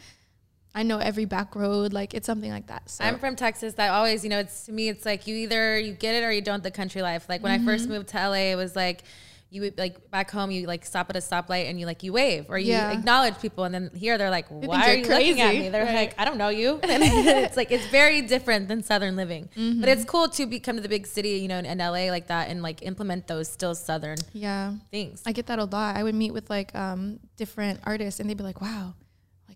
I 0.80 0.84
know 0.84 1.00
every 1.00 1.26
back 1.26 1.56
road, 1.56 1.92
like 1.92 2.14
it's 2.14 2.28
something 2.32 2.52
like 2.58 2.68
that. 2.68 2.84
So 2.90 3.04
I'm 3.04 3.18
from 3.20 3.36
Texas. 3.36 3.74
That 3.80 3.90
always, 3.90 4.24
you 4.24 4.30
know, 4.30 4.40
it's 4.46 4.66
to 4.68 4.72
me, 4.72 4.90
it's 4.94 5.06
like 5.12 5.26
you 5.28 5.36
either 5.44 5.80
you 5.80 5.94
get 5.94 6.14
it 6.16 6.24
or 6.24 6.32
you 6.32 6.42
don't. 6.50 6.64
The 6.64 6.72
country 6.82 7.02
life. 7.02 7.24
Like 7.28 7.42
when 7.44 7.52
I 7.52 7.58
Mm-hmm. 7.58 7.66
first 7.66 7.90
moved 7.90 8.08
to 8.10 8.18
LA, 8.30 8.52
it 8.54 8.56
was 8.56 8.76
like 8.76 9.04
you 9.50 9.62
would 9.62 9.78
like 9.78 9.96
back 10.12 10.30
home, 10.30 10.52
you 10.52 10.68
like 10.68 10.84
stop 10.86 11.10
at 11.10 11.16
a 11.16 11.20
stoplight 11.20 11.70
and 11.70 11.80
you 11.80 11.86
like 11.86 12.04
you 12.04 12.12
wave 12.12 12.46
or 12.50 12.58
you 12.60 12.74
Yeah. 12.74 12.92
acknowledge 12.92 13.40
people, 13.40 13.64
and 13.64 13.74
then 13.74 13.90
here 13.96 14.18
they're 14.20 14.30
like, 14.40 14.48
"Why 14.50 14.92
are 14.92 14.96
you 14.96 15.08
looking 15.08 15.40
at 15.40 15.56
me?" 15.56 15.70
They're 15.70 15.86
Right. 15.86 15.96
like, 15.96 16.14
"I 16.22 16.26
don't 16.26 16.38
know 16.38 16.50
you." 16.50 16.70
And 16.94 17.02
it's 17.46 17.56
like 17.58 17.72
it's 17.72 17.88
very 18.00 18.20
different 18.34 18.68
than 18.68 18.84
Southern 18.84 19.16
living, 19.16 19.44
Mm-hmm. 19.56 19.80
but 19.82 19.90
it's 19.90 20.04
cool 20.14 20.28
to 20.38 20.46
be 20.46 20.60
come 20.60 20.76
to 20.76 20.82
the 20.88 20.90
big 20.98 21.08
city, 21.08 21.34
you 21.44 21.48
know, 21.48 21.60
in, 21.60 21.66
in 21.66 21.78
LA 21.80 22.12
like 22.18 22.28
that, 22.28 22.50
and 22.50 22.62
like 22.62 22.82
implement 22.92 23.22
those 23.28 23.48
still 23.58 23.74
Southern 23.74 24.18
yeah, 24.34 24.74
things. 24.92 25.24
I 25.26 25.32
get 25.32 25.46
that 25.48 25.60
a 25.60 25.64
lot. 25.78 25.96
I 25.96 26.04
would 26.04 26.16
meet 26.24 26.34
with 26.38 26.50
like 26.50 26.76
um, 26.76 27.02
different 27.38 27.80
artists, 27.86 28.20
and 28.20 28.30
they'd 28.30 28.38
be 28.38 28.44
like, 28.52 28.60
"Wow, 28.62 28.96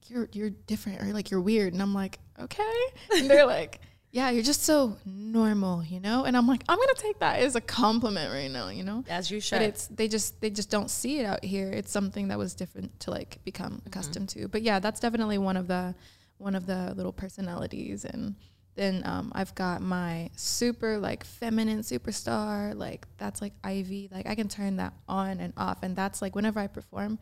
like 0.01 0.09
you're 0.09 0.29
you're 0.33 0.49
different, 0.49 1.01
or 1.01 1.13
like 1.13 1.31
you're 1.31 1.41
weird," 1.41 1.73
and 1.73 1.81
I'm 1.81 1.93
like, 1.93 2.19
"Okay," 2.39 2.79
and 3.15 3.29
they're 3.29 3.45
like. 3.45 3.79
Yeah, 4.13 4.29
you're 4.29 4.43
just 4.43 4.63
so 4.63 4.97
normal, 5.05 5.85
you 5.85 6.01
know? 6.01 6.25
And 6.25 6.35
I'm 6.35 6.45
like, 6.45 6.63
I'm 6.67 6.77
gonna 6.77 6.95
take 6.97 7.19
that 7.19 7.39
as 7.39 7.55
a 7.55 7.61
compliment 7.61 8.33
right 8.33 8.51
now, 8.51 8.67
you 8.67 8.83
know? 8.83 9.05
As 9.07 9.31
you 9.31 9.39
should. 9.39 9.59
but 9.59 9.61
it's 9.61 9.87
they 9.87 10.09
just 10.09 10.41
they 10.41 10.49
just 10.49 10.69
don't 10.69 10.89
see 10.91 11.19
it 11.19 11.25
out 11.25 11.45
here 11.45 11.71
it's 11.71 11.93
something 11.93 12.27
that 12.27 12.37
was 12.37 12.53
different 12.53 12.99
to 12.99 13.11
like 13.11 13.39
become 13.45 13.81
accustomed 13.85 14.27
to 14.27 14.49
but 14.49 14.63
yeah 14.63 14.79
that's 14.79 14.99
definitely 14.99 15.37
one 15.37 15.55
of 15.55 15.67
the 15.69 15.95
one 16.39 16.55
of 16.55 16.65
the 16.65 16.93
little 16.97 17.13
personalities 17.13 18.03
and 18.03 18.35
then 18.75 19.01
um, 19.05 19.31
i've 19.33 19.55
got 19.55 19.81
my 19.81 20.29
super 20.35 20.97
like 20.97 21.23
feminine 21.23 21.79
superstar 21.79 22.75
like 22.75 23.07
that's 23.17 23.41
like 23.41 23.53
ivy 23.63 24.09
like 24.11 24.27
i 24.27 24.35
can 24.35 24.49
turn 24.49 24.75
that 24.75 24.93
on 25.07 25.39
and 25.39 25.53
off 25.55 25.83
and 25.83 25.95
that's 25.95 26.21
like 26.21 26.35
whenever 26.35 26.59
i 26.59 26.67
perform 26.67 27.17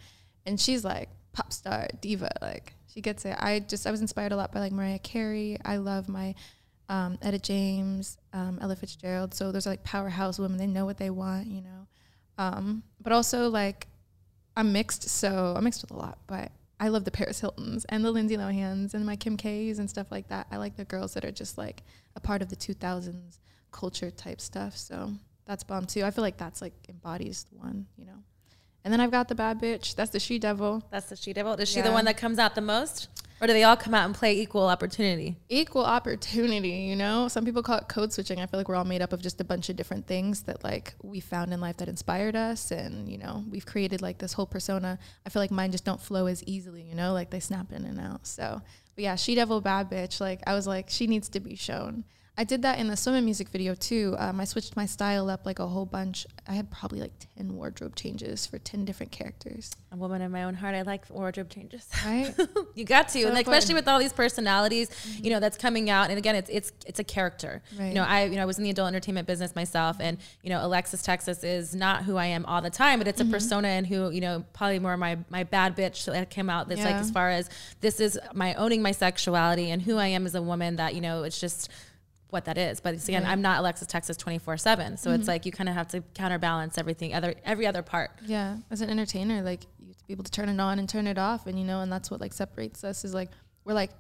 and 0.48 0.60
she's 0.60 0.84
like 0.84 1.10
pop 1.34 1.54
star 1.54 1.88
diva 2.02 2.30
like 2.42 2.74
she 2.92 3.02
gets 3.02 3.26
it 3.26 3.36
i 3.40 3.60
just 3.60 3.86
i 3.86 3.92
was 3.92 4.02
inspired 4.02 4.32
a 4.32 4.36
lot 4.36 4.52
by 4.52 4.60
like 4.60 4.72
mariah 4.72 5.00
carey 5.00 5.58
i 5.64 5.78
love 5.78 6.10
my 6.10 6.34
um, 6.90 7.20
Etta 7.22 7.40
James, 7.40 8.18
um, 8.34 8.58
Ella 8.62 8.76
Fitzgerald. 8.76 9.34
So 9.34 9.52
those 9.52 9.68
are 9.68 9.70
like 9.70 9.84
powerhouse 9.84 10.40
women. 10.40 10.58
They 10.58 10.68
know 10.68 10.86
what 10.86 10.98
they 10.98 11.12
want, 11.12 11.48
you 11.48 11.62
know. 11.62 11.88
Um, 12.38 12.84
but 13.00 13.14
also 13.14 13.50
like 13.50 13.88
I'm 14.58 14.74
mixed, 14.74 15.08
so 15.08 15.54
I'm 15.56 15.64
mixed 15.64 15.82
with 15.82 15.92
a 15.92 15.96
lot, 15.96 16.18
but 16.28 16.52
I 16.80 16.88
love 16.88 17.06
the 17.06 17.12
Paris 17.12 17.40
Hiltons 17.40 17.86
and 17.90 18.04
the 18.04 18.12
Lindsay 18.12 18.38
Lohans 18.38 18.94
and 18.94 19.06
my 19.06 19.16
Kim 19.16 19.38
K's 19.38 19.80
and 19.80 19.90
stuff 19.90 20.12
like 20.12 20.30
that. 20.30 20.48
I 20.52 20.58
like 20.58 20.78
the 20.78 20.86
girls 20.86 21.14
that 21.14 21.24
are 21.24 21.32
just 21.32 21.58
like 21.58 21.84
a 22.16 22.20
part 22.20 22.42
of 22.42 22.50
the 22.50 22.56
2000s 22.56 23.40
culture 23.72 24.10
type 24.10 24.42
stuff. 24.42 24.76
So 24.76 25.12
that's 25.46 25.64
bomb 25.64 25.86
too. 25.86 26.04
I 26.04 26.12
feel 26.12 26.24
like 26.24 26.38
that's 26.38 26.62
like 26.62 26.74
embodies 26.90 27.46
one, 27.52 27.86
you 27.98 28.06
know. 28.06 28.24
And 28.84 28.94
then 28.94 29.02
I've 29.02 29.12
got 29.12 29.28
the 29.28 29.36
bad 29.36 29.60
bitch. 29.62 29.96
That's 29.96 30.12
the 30.12 30.20
she 30.20 30.40
devil. 30.40 30.84
That's 30.90 31.08
the 31.08 31.16
she 31.16 31.34
devil. 31.34 31.54
Is 31.54 31.70
she 31.70 31.82
the 31.82 31.92
one 31.92 32.06
that 32.06 32.18
comes 32.18 32.40
out 32.40 32.56
the 32.56 32.62
most, 32.62 33.10
or 33.42 33.48
do 33.48 33.54
they 33.54 33.64
all 33.64 33.76
come 33.76 33.94
out 33.94 34.06
and 34.06 34.16
play 34.16 34.38
equal 34.40 34.68
opportunity? 34.68 35.38
Equal 35.50 35.86
opportunity, 35.86 36.70
you 36.70 36.96
know. 36.96 37.28
Some 37.28 37.46
people 37.46 37.62
call 37.62 37.78
it 37.78 37.88
code 37.88 38.14
switching. 38.14 38.40
I 38.40 38.46
feel 38.46 38.60
like 38.60 38.70
we're 38.70 38.76
all 38.76 38.86
made 38.86 39.02
up 39.02 39.14
of 39.14 39.22
just 39.22 39.42
a 39.42 39.44
bunch 39.44 39.70
of 39.70 39.76
different 39.76 40.08
things 40.08 40.44
that 40.44 40.64
like 40.64 40.94
we 41.04 41.20
found 41.20 41.54
in 41.54 41.60
life 41.60 41.78
that 41.78 41.90
inspired 41.90 42.36
us, 42.36 42.72
and 42.72 43.10
you 43.10 43.18
know 43.18 43.44
we've 43.50 43.66
created 43.66 44.02
like 44.02 44.18
this 44.18 44.34
whole 44.34 44.48
persona. 44.48 44.98
I 45.26 45.30
feel 45.30 45.42
like 45.42 45.52
mine 45.52 45.72
just 45.72 45.86
don't 45.86 46.02
flow 46.02 46.26
as 46.28 46.44
easily, 46.46 46.84
you 46.84 46.96
know, 46.96 47.14
like 47.14 47.30
they 47.30 47.40
snap 47.40 47.72
in 47.72 47.84
and 47.86 48.00
out. 48.00 48.28
So, 48.28 48.62
but 48.96 49.04
yeah, 49.04 49.16
she 49.16 49.36
devil 49.36 49.62
bad 49.62 49.90
bitch. 49.90 50.22
Like 50.22 50.42
I 50.48 50.54
was 50.54 50.68
like, 50.68 50.90
she 50.90 51.06
needs 51.06 51.30
to 51.30 51.40
be 51.40 51.56
shown. 51.56 52.06
I 52.40 52.46
did 52.46 52.62
that 52.62 52.80
in 52.80 52.88
the 52.88 52.96
swimming 52.96 53.26
music 53.26 53.50
video 53.50 53.76
too. 53.76 54.16
Um, 54.18 54.40
I 54.40 54.46
switched 54.46 54.78
my 54.78 54.86
style 54.86 55.30
up 55.30 55.46
like 55.46 55.60
a 55.60 55.68
whole 55.68 55.86
bunch. 55.86 56.26
I 56.48 56.54
had 56.54 56.72
probably 56.72 57.02
like 57.02 57.12
ten 57.36 57.54
wardrobe 57.54 57.98
changes 57.98 58.46
for 58.46 58.58
ten 58.58 58.86
different 58.86 59.12
characters. 59.12 59.74
A 59.92 59.98
woman 59.98 60.22
in 60.22 60.32
my 60.32 60.46
own 60.46 60.54
heart. 60.54 60.74
I 60.74 60.84
like 60.84 61.10
wardrobe 61.10 61.50
changes. 61.50 61.86
Right? 62.06 62.34
you 62.76 62.86
got 62.86 63.10
to, 63.10 63.20
So 63.20 63.26
and 63.26 63.36
like, 63.36 63.46
especially 63.46 63.74
with 63.76 63.90
all 63.90 64.00
these 64.00 64.14
personalities, 64.14 64.90
you 65.22 65.32
know, 65.32 65.42
that's 65.42 65.58
coming 65.58 65.90
out. 65.90 66.12
And 66.12 66.18
again, 66.18 66.34
it's 66.34 66.50
it's 66.50 66.72
it's 66.86 67.00
a 67.02 67.04
character. 67.04 67.62
Right. 67.78 67.90
You 67.90 67.96
know, 67.96 68.04
I 68.04 68.24
you 68.24 68.38
know 68.38 68.44
I 68.44 68.46
was 68.46 68.58
in 68.58 68.64
the 68.64 68.70
adult 68.70 68.88
entertainment 68.88 69.28
business 69.28 69.54
myself, 69.54 69.98
and 70.00 70.18
you 70.42 70.50
know, 70.50 70.66
Alexis 70.66 71.02
Texas 71.02 71.44
is 71.44 71.76
not 71.76 72.06
who 72.06 72.16
I 72.16 72.28
am 72.28 72.46
all 72.46 72.62
the 72.62 72.70
time, 72.70 73.00
but 73.00 73.10
it's 73.10 73.20
a 73.20 73.26
persona 73.26 73.68
and 73.68 73.86
who 73.86 74.12
you 74.12 74.22
know 74.22 74.46
probably 74.54 74.80
more 74.80 74.96
my 74.96 75.18
my 75.30 75.44
bad 75.44 75.76
bitch 75.76 76.06
that 76.06 76.30
came 76.30 76.50
out. 76.50 76.70
That's 76.70 76.86
like 76.86 76.96
as 76.96 77.12
far 77.12 77.32
as 77.32 77.50
this 77.82 78.00
is 78.00 78.18
my 78.34 78.54
owning 78.54 78.82
my 78.82 78.94
sexuality 78.94 79.72
and 79.72 79.82
who 79.82 79.98
I 79.98 80.08
am 80.08 80.26
as 80.26 80.36
a 80.36 80.42
woman. 80.42 80.78
That 80.78 80.96
you 80.96 81.02
know, 81.02 81.24
it's 81.24 81.42
just 81.42 81.70
what 82.30 82.46
that 82.46 82.58
is. 82.58 82.80
But 82.80 82.96
it's, 82.96 83.08
again, 83.08 83.24
Right. 83.24 83.32
I'm 83.32 83.42
not 83.42 83.60
Alexis 83.60 83.88
Texas 83.88 84.18
24 84.18 84.58
seven. 84.58 84.98
So 84.98 85.12
it's 85.12 85.22
mm-hmm. 85.22 85.30
like 85.30 85.46
you 85.46 85.52
kind 85.52 85.70
of 85.70 85.76
have 85.76 85.88
to 85.90 86.02
counterbalance 86.14 86.78
everything 86.78 87.14
other 87.14 87.36
every 87.44 87.68
other 87.68 87.82
part. 87.82 88.12
Yeah, 88.26 88.58
as 88.70 88.82
an 88.82 88.90
entertainer, 88.90 89.42
like 89.42 89.66
you 89.80 89.88
have 89.88 89.98
to 89.98 90.06
be 90.06 90.14
able 90.14 90.24
to 90.24 90.32
turn 90.32 90.50
it 90.50 90.60
on 90.60 90.80
and 90.80 90.88
turn 90.88 91.08
it 91.08 91.18
off, 91.18 91.48
and 91.48 91.58
you 91.60 91.66
know, 91.66 91.82
and 91.82 91.92
that's 91.92 92.12
what 92.12 92.22
like 92.22 92.34
separates 92.34 92.84
us 92.84 93.04
is 93.04 93.14
like 93.14 93.30
we're 93.66 93.74
like 93.74 93.92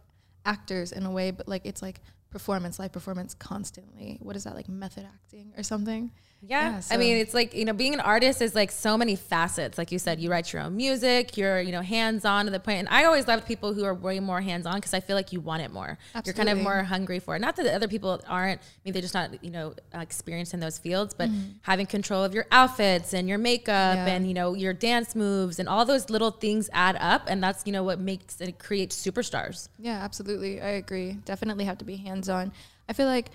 actors 0.46 0.92
in 0.92 1.06
a 1.06 1.12
way, 1.12 1.32
but 1.32 1.48
like 1.48 1.66
it's 1.66 1.82
like 1.82 2.02
performance, 2.30 2.80
live 2.80 2.92
performance 2.92 3.34
constantly. 3.34 4.18
What 4.22 4.36
is 4.36 4.44
that 4.44 4.56
like 4.56 4.70
method 4.70 5.06
acting 5.06 5.54
or 5.58 5.64
something? 5.64 6.12
Yeah. 6.42 6.72
Yeah, 6.72 6.82
I 6.92 6.98
mean, 6.98 7.18
it's 7.18 7.34
like, 7.34 7.54
you 7.54 7.66
know, 7.66 7.74
being 7.74 7.94
an 7.94 8.00
artist 8.00 8.42
is 8.42 8.56
like 8.56 8.72
so 8.72 8.98
many 8.98 9.16
facets. 9.16 9.78
Like 9.78 9.92
you 9.92 10.00
said, 10.00 10.20
you 10.20 10.32
write 10.32 10.52
your 10.54 10.62
own 10.62 10.76
music, 10.78 11.36
you're, 11.38 11.60
you 11.60 11.72
know, 11.72 11.82
hands 11.82 12.24
on 12.24 12.46
to 12.46 12.52
the 12.52 12.60
point. 12.60 12.80
And 12.80 12.90
I 12.90 13.04
always 13.04 13.28
loved 13.28 13.46
people 13.46 13.74
who 13.74 13.84
are 13.84 13.94
way 13.94 14.20
more 14.20 14.40
hands 14.42 14.66
on 14.66 14.76
because 14.76 14.94
I 14.94 15.02
feel 15.02 15.16
like 15.16 15.34
you 15.34 15.42
want 15.42 15.62
it 15.64 15.72
more. 15.72 15.98
You're 16.26 16.34
kind 16.34 16.50
of 16.50 16.58
more 16.60 16.84
hungry 16.84 17.20
for 17.20 17.36
it. 17.36 17.40
Not 17.40 17.56
that 17.58 17.64
the 17.64 17.74
other 17.76 17.88
people 17.88 18.22
aren't, 18.28 18.62
I 18.62 18.64
mean, 18.86 18.94
they're 18.94 19.02
just 19.02 19.14
not, 19.14 19.44
you 19.44 19.52
know, 19.52 19.74
experienced 19.94 20.54
in 20.54 20.60
those 20.60 20.78
fields, 20.78 21.14
but 21.14 21.30
having 21.62 21.86
control 21.86 22.24
of 22.24 22.34
your 22.34 22.46
outfits 22.52 23.14
and 23.14 23.28
your 23.28 23.38
makeup 23.38 23.70
Mm-hmm. 23.70 24.08
Yeah. 24.08 24.14
and, 24.14 24.28
you 24.28 24.34
know, 24.34 24.54
your 24.54 24.74
dance 24.74 25.16
moves 25.16 25.60
and 25.60 25.68
all 25.68 25.84
those 25.86 26.10
little 26.10 26.32
things 26.32 26.70
add 26.74 26.96
up. 27.00 27.24
And 27.28 27.44
that's, 27.44 27.64
you 27.66 27.72
know, 27.72 27.84
what 27.84 28.00
makes 28.00 28.40
it 28.40 28.58
create 28.60 28.92
superstars. 28.92 29.70
Yeah, 29.78 30.00
absolutely. 30.04 30.62
I 30.62 30.70
agree. 30.70 31.14
Definitely 31.26 31.66
have 31.66 31.78
to 31.80 31.86
be 31.86 31.98
hands 31.98 32.30
on. 32.30 32.52
I 32.88 32.94
feel 32.94 33.08
like 33.08 33.28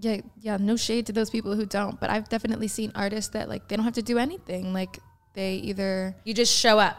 yeah, 0.00 0.20
yeah, 0.40 0.56
no 0.56 0.76
shade 0.76 1.06
to 1.06 1.12
those 1.12 1.30
people 1.30 1.54
who 1.54 1.66
don't, 1.66 2.00
but 2.00 2.08
I've 2.10 2.28
definitely 2.28 2.68
seen 2.68 2.90
artists 2.94 3.30
that 3.32 3.48
like 3.48 3.68
they 3.68 3.76
don't 3.76 3.84
have 3.84 3.94
to 3.94 4.02
do 4.02 4.18
anything. 4.18 4.72
Like 4.72 4.98
they 5.34 5.54
either 5.56 6.16
You 6.24 6.34
just 6.34 6.54
show 6.56 6.78
up. 6.78 6.96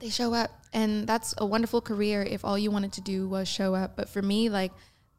they 0.00 0.10
show 0.10 0.34
up 0.34 0.50
and 0.74 1.06
that's 1.06 1.34
a 1.38 1.46
wonderful 1.46 1.80
career 1.80 2.22
if 2.22 2.44
all 2.44 2.58
you 2.58 2.70
wanted 2.70 2.92
to 2.94 3.00
do 3.00 3.28
was 3.28 3.46
show 3.46 3.74
up 3.74 3.94
but 3.94 4.08
for 4.08 4.20
me 4.22 4.48
like 4.50 4.72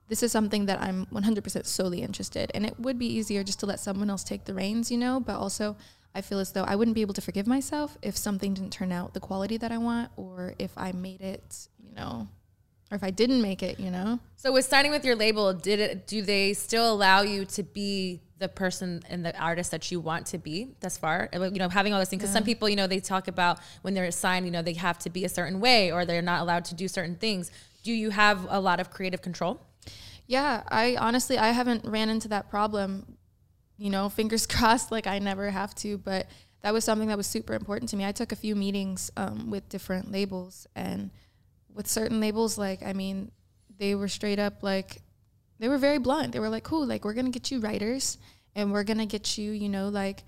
this 0.09 0.21
is 0.23 0.31
something 0.31 0.65
that 0.65 0.81
i'm 0.81 1.05
100% 1.07 1.65
solely 1.65 2.01
interested 2.01 2.51
and 2.53 2.65
it 2.65 2.75
would 2.79 2.97
be 2.99 3.05
easier 3.07 3.43
just 3.43 3.59
to 3.61 3.65
let 3.65 3.79
someone 3.79 4.09
else 4.09 4.23
take 4.25 4.43
the 4.45 4.53
reins 4.53 4.91
you 4.91 4.97
know 4.97 5.19
but 5.19 5.35
also 5.37 5.77
i 6.13 6.21
feel 6.21 6.39
as 6.39 6.51
though 6.53 6.65
i 6.65 6.75
wouldn't 6.75 6.95
be 6.95 7.01
able 7.05 7.13
to 7.13 7.21
forgive 7.21 7.47
myself 7.47 7.97
if 8.01 8.17
something 8.17 8.53
didn't 8.53 8.73
turn 8.73 8.91
out 8.91 9.13
the 9.13 9.19
quality 9.29 9.55
that 9.57 9.71
i 9.71 9.77
want 9.77 10.09
or 10.17 10.53
if 10.59 10.73
i 10.75 10.91
made 10.91 11.21
it 11.21 11.67
you 11.79 11.93
know 11.95 12.27
or 12.93 12.95
if 12.95 13.03
i 13.03 13.09
didn't 13.09 13.41
make 13.41 13.63
it 13.63 13.79
you 13.79 13.91
know 13.91 14.19
So 14.43 14.51
with 14.51 14.65
signing 14.65 14.91
with 14.91 15.05
your 15.05 15.15
label, 15.15 15.53
did 15.53 15.79
it 15.79 16.05
do 16.05 16.21
they 16.21 16.53
still 16.53 16.91
allow 16.93 17.21
you 17.21 17.45
to 17.45 17.63
be 17.63 18.19
the 18.39 18.49
person 18.49 19.01
and 19.07 19.25
the 19.25 19.33
artist 19.39 19.71
that 19.71 19.89
you 19.89 20.01
want 20.01 20.25
to 20.27 20.37
be 20.37 20.75
thus 20.81 20.97
far? 20.97 21.29
You 21.31 21.51
know, 21.51 21.69
having 21.69 21.93
all 21.93 21.99
those 21.99 22.09
things 22.09 22.23
because 22.23 22.33
some 22.33 22.43
people, 22.43 22.67
you 22.67 22.75
know, 22.75 22.85
they 22.85 22.99
talk 22.99 23.29
about 23.29 23.59
when 23.83 23.93
they're 23.93 24.11
signed, 24.11 24.45
you 24.45 24.51
know, 24.51 24.61
they 24.61 24.73
have 24.73 24.99
to 24.99 25.09
be 25.09 25.23
a 25.23 25.29
certain 25.29 25.61
way 25.61 25.93
or 25.93 26.03
they're 26.03 26.21
not 26.21 26.41
allowed 26.41 26.65
to 26.65 26.75
do 26.75 26.89
certain 26.89 27.15
things. 27.15 27.51
Do 27.83 27.93
you 27.93 28.09
have 28.09 28.45
a 28.49 28.59
lot 28.59 28.81
of 28.81 28.91
creative 28.91 29.21
control? 29.21 29.61
Yeah, 30.27 30.63
I 30.67 30.97
honestly 30.97 31.37
I 31.37 31.51
haven't 31.51 31.85
ran 31.85 32.09
into 32.09 32.27
that 32.27 32.49
problem. 32.49 33.15
You 33.77 33.91
know, 33.91 34.09
fingers 34.19 34.45
crossed 34.45 34.91
like 34.91 35.07
I 35.07 35.19
never 35.19 35.51
have 35.51 35.73
to, 35.75 35.97
but 35.97 36.27
that 36.63 36.73
was 36.73 36.83
something 36.83 37.07
that 37.07 37.15
was 37.15 37.27
super 37.27 37.53
important 37.53 37.87
to 37.91 37.95
me. 37.95 38.03
I 38.03 38.11
took 38.11 38.33
a 38.33 38.35
few 38.35 38.57
meetings 38.57 39.09
um, 39.15 39.49
with 39.49 39.69
different 39.69 40.11
labels 40.11 40.67
and 40.75 41.11
with 41.73 41.87
certain 41.87 42.19
labels 42.19 42.57
like 42.57 42.83
I 42.83 42.93
mean, 42.93 43.31
they 43.77 43.95
were 43.95 44.07
straight 44.07 44.39
up 44.39 44.63
like 44.63 45.01
they 45.59 45.69
were 45.69 45.77
very 45.77 45.97
blunt. 45.97 46.33
They 46.33 46.39
were 46.39 46.49
like, 46.49 46.63
"Cool, 46.63 46.85
like 46.85 47.05
we're 47.05 47.13
to 47.25 47.31
get 47.31 47.51
you 47.51 47.59
writers 47.59 48.17
and 48.55 48.71
we're 48.71 48.83
to 48.99 49.05
get 49.05 49.37
you, 49.37 49.51
you 49.51 49.69
know, 49.69 49.89
like 49.89 50.23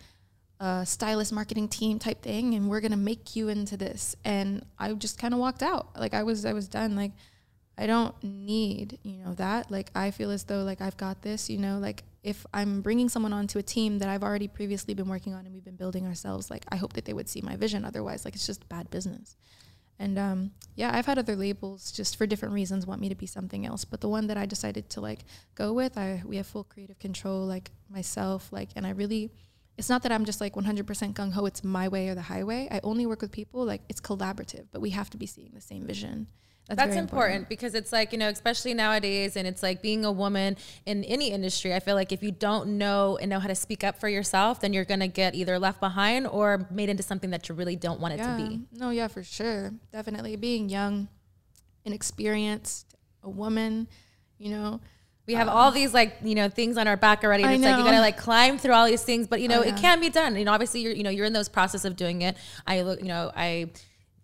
a 0.60 0.86
stylist 0.86 1.34
marketing 1.34 1.68
team 1.68 2.00
type 2.00 2.22
thing 2.22 2.54
and 2.56 2.70
we're 2.70 2.82
to 2.92 2.98
make 2.98 3.36
you 3.36 3.50
into 3.50 3.78
this." 3.78 4.16
And 4.24 4.66
I 4.80 4.94
just 4.94 5.18
kind 5.18 5.34
of 5.34 5.40
walked 5.40 5.64
out. 5.64 6.00
Like 6.00 6.14
I 6.14 6.24
was 6.24 6.46
I 6.46 6.54
was 6.54 6.68
done 6.68 6.96
like 6.96 7.12
I 7.78 7.88
don't 7.88 8.16
need, 8.24 9.00
you 9.04 9.18
know, 9.18 9.34
that. 9.34 9.70
Like 9.70 9.92
I 9.96 10.12
feel 10.12 10.32
as 10.32 10.46
though 10.46 10.64
like 10.64 10.82
I've 10.82 10.98
got 10.98 11.22
this, 11.22 11.50
you 11.50 11.58
know, 11.58 11.78
like 11.80 12.04
if 12.24 12.46
I'm 12.54 12.82
bringing 12.82 13.10
someone 13.10 13.34
onto 13.34 13.60
a 13.60 13.64
team 13.64 14.00
that 14.00 14.10
I've 14.10 14.24
already 14.24 14.48
previously 14.48 14.94
been 14.94 15.10
working 15.10 15.34
on 15.34 15.46
and 15.46 15.54
we've 15.54 15.66
been 15.66 15.76
building 15.76 16.08
ourselves, 16.08 16.50
like 16.50 16.66
I 16.70 16.78
hope 16.78 16.94
that 16.94 17.06
they 17.06 17.14
would 17.14 17.28
see 17.28 17.42
my 17.42 17.56
vision. 17.56 17.84
Otherwise, 17.84 18.26
like 18.26 18.36
it's 18.36 18.48
just 18.48 18.68
bad 18.70 18.90
business. 18.90 19.36
And 19.98 20.20
um, 20.20 20.52
yeah, 20.76 20.92
I've 20.94 21.06
had 21.06 21.18
other 21.18 21.36
labels 21.36 21.92
just 21.92 22.18
for 22.18 22.26
different 22.26 22.54
reasons 22.54 22.86
want 22.86 23.00
me 23.00 23.10
to 23.10 23.16
be 23.16 23.26
something 23.26 23.66
else, 23.66 23.86
but 23.86 24.02
the 24.02 24.10
one 24.10 24.28
that 24.28 24.38
I 24.38 24.46
decided 24.46 24.90
to 24.92 25.02
like 25.02 25.20
go 25.56 25.72
with, 25.72 25.98
I 25.98 26.22
we 26.26 26.38
have 26.38 26.48
full 26.48 26.66
creative 26.66 27.00
control, 27.00 27.46
like 27.46 27.72
myself, 27.90 28.52
like, 28.52 28.70
and 28.76 28.86
I 28.86 28.90
really, 28.90 29.32
it's 29.78 29.90
not 29.90 30.04
that 30.04 30.12
I'm 30.12 30.26
just 30.26 30.42
like 30.42 30.56
100% 30.56 31.14
gung 31.14 31.32
ho. 31.32 31.46
It's 31.46 31.64
my 31.64 31.88
way 31.88 32.10
or 32.10 32.16
the 32.16 32.24
highway. 32.24 32.68
I 32.70 32.82
only 32.84 33.06
work 33.06 33.22
with 33.22 33.32
people 33.32 33.66
like 33.66 33.82
it's 33.88 34.02
collaborative, 34.02 34.66
but 34.72 34.82
we 34.82 34.90
have 34.90 35.10
to 35.12 35.18
be 35.18 35.26
seeing 35.26 35.52
the 35.54 35.62
same 35.62 35.86
vision. 35.86 36.28
That's, 36.68 36.78
That's 36.78 36.90
very 36.90 37.00
important. 37.00 37.48
because 37.48 37.76
it's 37.76 37.92
like, 37.94 38.12
you 38.12 38.18
know, 38.18 38.28
especially 38.28 38.74
nowadays, 38.74 39.38
and 39.38 39.48
it's 39.48 39.62
like 39.62 39.84
being 39.84 40.04
a 40.04 40.12
woman 40.12 40.58
in 40.88 41.04
any 41.04 41.30
industry. 41.30 41.76
I 41.76 41.80
feel 41.80 41.94
like 41.94 42.12
if 42.12 42.24
you 42.24 42.32
don't 42.32 42.80
know 42.80 43.20
and 43.22 43.30
know 43.30 43.40
how 43.40 43.48
to 43.48 43.54
speak 43.54 43.84
up 43.84 44.00
for 44.00 44.10
yourself, 44.10 44.62
then 44.62 44.74
you're 44.74 44.86
going 44.86 45.02
to 45.02 45.08
get 45.08 45.36
either 45.36 45.60
left 45.60 45.80
behind 45.80 46.26
or 46.26 46.68
made 46.72 46.90
into 46.90 47.04
something 47.04 47.30
that 47.30 47.48
you 47.48 47.54
really 47.54 47.76
don't 47.76 48.00
want 48.00 48.16
it 48.16 48.18
yeah. 48.18 48.36
to 48.36 48.44
be. 48.44 48.62
No, 48.72 48.90
yeah, 48.90 49.08
for 49.08 49.22
sure. 49.22 49.74
Definitely 49.92 50.38
being 50.38 50.68
young, 50.68 51.08
inexperienced, 51.84 52.96
a 53.22 53.30
woman, 53.30 53.88
you 54.40 54.50
know. 54.50 54.82
We 55.28 55.34
have 55.34 55.48
all 55.48 55.72
these 55.72 55.92
like 55.92 56.18
you 56.24 56.36
know 56.36 56.50
things 56.50 56.78
on 56.78 56.88
our 56.88 56.98
back 56.98 57.24
already. 57.24 57.42
And 57.42 57.52
I 57.52 57.56
it's 57.56 57.64
like 57.64 57.78
you 57.78 57.84
gotta 57.84 58.00
like 58.00 58.18
climb 58.18 58.60
through 58.60 58.74
all 58.74 58.86
these 58.86 59.02
things, 59.02 59.28
but 59.28 59.42
you 59.42 59.48
know 59.48 59.60
Oh, 59.60 59.64
it 59.64 59.76
can 59.76 60.00
be 60.00 60.10
done. 60.10 60.36
You 60.36 60.46
know, 60.46 60.52
obviously 60.52 60.82
you're 60.82 60.94
you 60.94 61.02
know 61.02 61.10
you're 61.10 61.26
in 61.26 61.34
those 61.34 61.50
process 61.50 61.84
of 61.84 61.96
doing 61.96 62.22
it. 62.22 62.38
I 62.68 62.82
look 62.82 63.02
you 63.02 63.08
know 63.08 63.32
I 63.36 63.72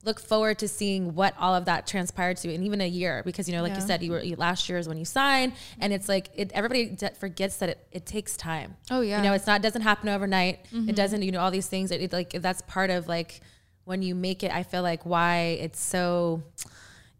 look 0.03 0.19
forward 0.19 0.57
to 0.59 0.67
seeing 0.67 1.13
what 1.13 1.35
all 1.39 1.53
of 1.53 1.65
that 1.65 1.85
transpired 1.85 2.37
to 2.37 2.51
in 2.51 2.63
even 2.63 2.81
a 2.81 2.87
year 2.87 3.21
because 3.25 3.47
you 3.47 3.55
know 3.55 3.61
like 3.61 3.75
you 3.75 3.81
said 3.81 4.01
you 4.01 4.11
were 4.11 4.21
you, 4.21 4.35
last 4.35 4.67
year 4.67 4.77
is 4.77 4.87
when 4.87 4.97
you 4.97 5.05
signed 5.05 5.53
and 5.79 5.93
it's 5.93 6.09
like 6.09 6.29
it 6.33 6.51
everybody 6.53 6.87
de- 6.87 7.13
forgets 7.15 7.57
that 7.57 7.69
it, 7.69 7.87
it 7.91 8.05
takes 8.05 8.35
time. 8.35 8.75
Oh, 8.89 9.01
yeah. 9.01 9.15
Mm-hmm. 9.15 9.23
you 9.23 9.29
know 9.29 9.35
it's 9.35 9.47
not 9.47 9.59
it 9.59 9.63
doesn't 9.63 9.83
happen 9.83 10.09
overnight. 10.09 10.65
It 10.71 10.95
doesn't 10.95 11.21
you 11.21 11.31
know 11.31 11.39
all 11.39 11.51
these 11.51 11.67
things. 11.67 11.91
It, 11.91 12.01
it 12.01 12.13
like 12.13 12.31
that's 12.31 12.61
part 12.63 12.89
of 12.89 13.07
like 13.07 13.41
when 13.85 14.01
you 14.01 14.15
make 14.15 14.43
it. 14.43 14.51
I 14.51 14.63
feel 14.63 14.83
like 14.83 15.05
why 15.05 15.57
it's 15.59 15.79
so 15.81 16.43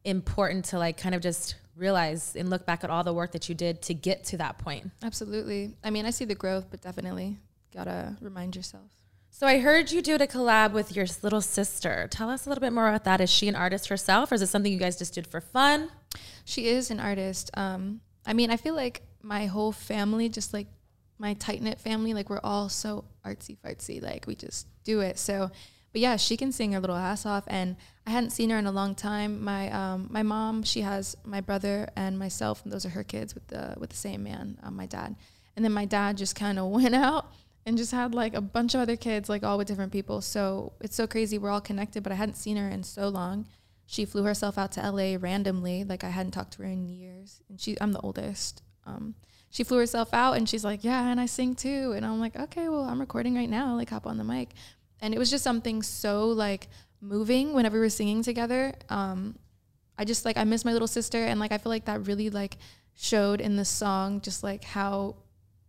important 0.04 0.66
to 0.66 0.80
like 0.80 0.98
kind 0.98 1.14
of 1.14 1.22
just 1.22 1.56
realize 1.76 2.36
and 2.36 2.50
look 2.50 2.66
back 2.66 2.84
at 2.84 2.90
all 2.90 3.04
the 3.04 3.14
work 3.14 3.32
that 3.32 3.50
you 3.50 3.56
did 3.56 3.82
to 3.84 3.94
get 3.94 4.24
to 4.26 4.38
that 4.38 4.58
point. 4.58 4.90
Absolutely. 5.04 5.76
I 5.84 5.90
mean, 5.90 6.06
I 6.06 6.10
see 6.10 6.26
the 6.26 6.36
growth, 6.36 6.68
but 6.70 6.82
definitely 6.82 7.38
gotta 7.74 8.16
remind 8.22 8.56
yourself. 8.56 8.90
So 9.34 9.48
I 9.48 9.60
heard 9.60 9.92
you 9.92 10.02
did 10.02 10.22
a 10.22 10.28
collab 10.28 10.74
with 10.74 10.94
your 10.94 11.08
little 11.24 11.40
sister. 11.40 12.08
Tell 12.12 12.30
us 12.30 12.46
a 12.46 12.50
little 12.50 12.62
bit 12.62 12.74
more 12.74 12.90
about 12.90 13.06
that. 13.06 13.22
Is 13.22 13.30
she 13.30 13.48
an 13.48 13.56
artist 13.56 13.88
herself 13.88 14.32
or 14.32 14.36
is 14.36 14.42
it 14.42 14.48
something 14.48 14.72
you 14.72 14.78
guys 14.78 14.98
just 14.98 15.16
did 15.16 15.26
for 15.26 15.40
fun? 15.40 15.90
She 16.44 16.68
is 16.68 16.92
an 16.92 17.00
artist. 17.00 17.50
Um, 17.56 18.02
I 18.26 18.34
mean, 18.34 18.52
I 18.52 18.58
feel 18.58 18.76
like 18.76 19.02
my 19.24 19.46
whole 19.46 19.72
family, 19.72 20.28
just 20.28 20.54
like 20.54 20.68
my 21.18 21.34
tight 21.36 21.62
knit 21.62 21.80
family, 21.80 22.14
like 22.14 22.30
we're 22.30 22.42
all 22.44 22.68
so 22.68 23.06
artsy 23.26 23.58
fartsy. 23.58 24.04
Like 24.04 24.28
we 24.28 24.36
just 24.36 24.68
do 24.84 25.00
it. 25.00 25.18
So, 25.18 25.50
but 25.94 26.02
yeah, 26.02 26.18
she 26.18 26.36
can 26.36 26.52
sing 26.52 26.74
her 26.74 26.80
little 26.82 26.96
ass 26.96 27.26
off, 27.26 27.46
and 27.48 27.78
I 28.06 28.12
hadn't 28.12 28.32
seen 28.32 28.50
her 28.50 28.58
in 28.58 28.68
a 28.68 28.72
long 28.72 28.96
time. 28.96 29.44
My 29.44 29.72
um, 29.72 30.08
my 30.12 30.24
mom, 30.24 30.64
she 30.64 30.82
has 30.82 31.16
my 31.24 31.42
brother 31.42 31.90
and 31.96 32.20
myself, 32.20 32.64
and 32.64 32.72
those 32.72 32.86
are 32.86 32.90
her 32.90 33.04
kids 33.04 33.34
with 33.34 33.48
the 33.48 33.76
with 33.78 33.92
the 33.92 33.98
same 33.98 34.24
man, 34.24 34.60
um, 34.62 34.76
my 34.76 34.86
dad. 34.86 35.16
And 35.56 35.66
then 35.66 35.72
my 35.72 35.86
dad 35.86 36.18
just 36.18 36.36
kind 36.36 36.60
of 36.60 36.66
went 36.72 36.96
out 36.96 37.32
and 37.66 37.78
just 37.78 37.92
had 37.92 38.16
like 38.16 38.34
a 38.34 38.42
bunch 38.42 38.74
of 38.74 38.82
other 38.82 38.96
kids, 38.96 39.30
like 39.30 39.44
all 39.44 39.58
with 39.58 39.68
different 39.68 39.92
people. 39.92 40.22
So 40.22 40.74
it's 40.82 40.96
so 40.96 41.08
crazy. 41.08 41.38
We're 41.38 41.52
all 41.52 41.62
connected, 41.62 42.04
but 42.04 42.12
I 42.12 42.16
hadn't 42.16 42.36
seen 42.36 42.58
her 42.58 42.68
in 42.68 42.84
so 42.84 43.08
long. 43.10 43.46
She 43.86 44.06
flew 44.06 44.24
herself 44.24 44.58
out 44.58 44.72
to 44.74 44.92
LA 44.92 45.18
randomly. 45.20 45.84
Like 45.84 46.04
I 46.04 46.10
hadn't 46.10 46.32
talked 46.32 46.54
to 46.54 46.64
her 46.64 46.70
in 46.70 46.88
years. 46.88 47.42
And 47.50 47.60
she, 47.60 47.78
I'm 47.80 47.92
the 47.92 48.00
oldest. 48.00 48.64
Um, 48.86 49.16
she 49.50 49.64
flew 49.64 49.78
herself 49.78 50.14
out 50.14 50.38
and 50.38 50.48
she's 50.48 50.64
like, 50.64 50.84
yeah, 50.84 51.10
and 51.10 51.20
I 51.20 51.26
sing 51.26 51.56
too. 51.56 51.94
And 51.96 52.06
I'm 52.06 52.20
like, 52.20 52.36
okay, 52.36 52.70
well, 52.70 52.84
I'm 52.84 53.00
recording 53.00 53.36
right 53.36 53.50
now. 53.50 53.76
Like 53.76 53.90
hop 53.90 54.08
on 54.08 54.18
the 54.18 54.24
mic. 54.24 54.50
And 55.02 55.14
it 55.14 55.18
was 55.18 55.30
just 55.30 55.44
something 55.44 55.84
so 55.84 56.28
like 56.28 56.68
moving 57.02 57.54
whenever 57.54 57.78
we 57.78 57.82
were 57.82 57.90
singing 57.90 58.24
together. 58.24 58.74
Um, 58.90 59.38
I 59.98 60.06
just 60.06 60.26
like, 60.26 60.38
I 60.38 60.46
miss 60.46 60.66
my 60.66 60.74
little 60.74 60.88
sister. 60.88 61.26
And 61.26 61.40
like, 61.40 61.52
I 61.52 61.58
feel 61.58 61.70
like 61.72 61.86
that 61.86 62.08
really 62.08 62.30
like 62.30 62.58
showed 62.96 63.42
in 63.42 63.56
the 63.56 63.66
song, 63.66 64.22
just 64.22 64.42
like 64.42 64.64
how 64.64 65.18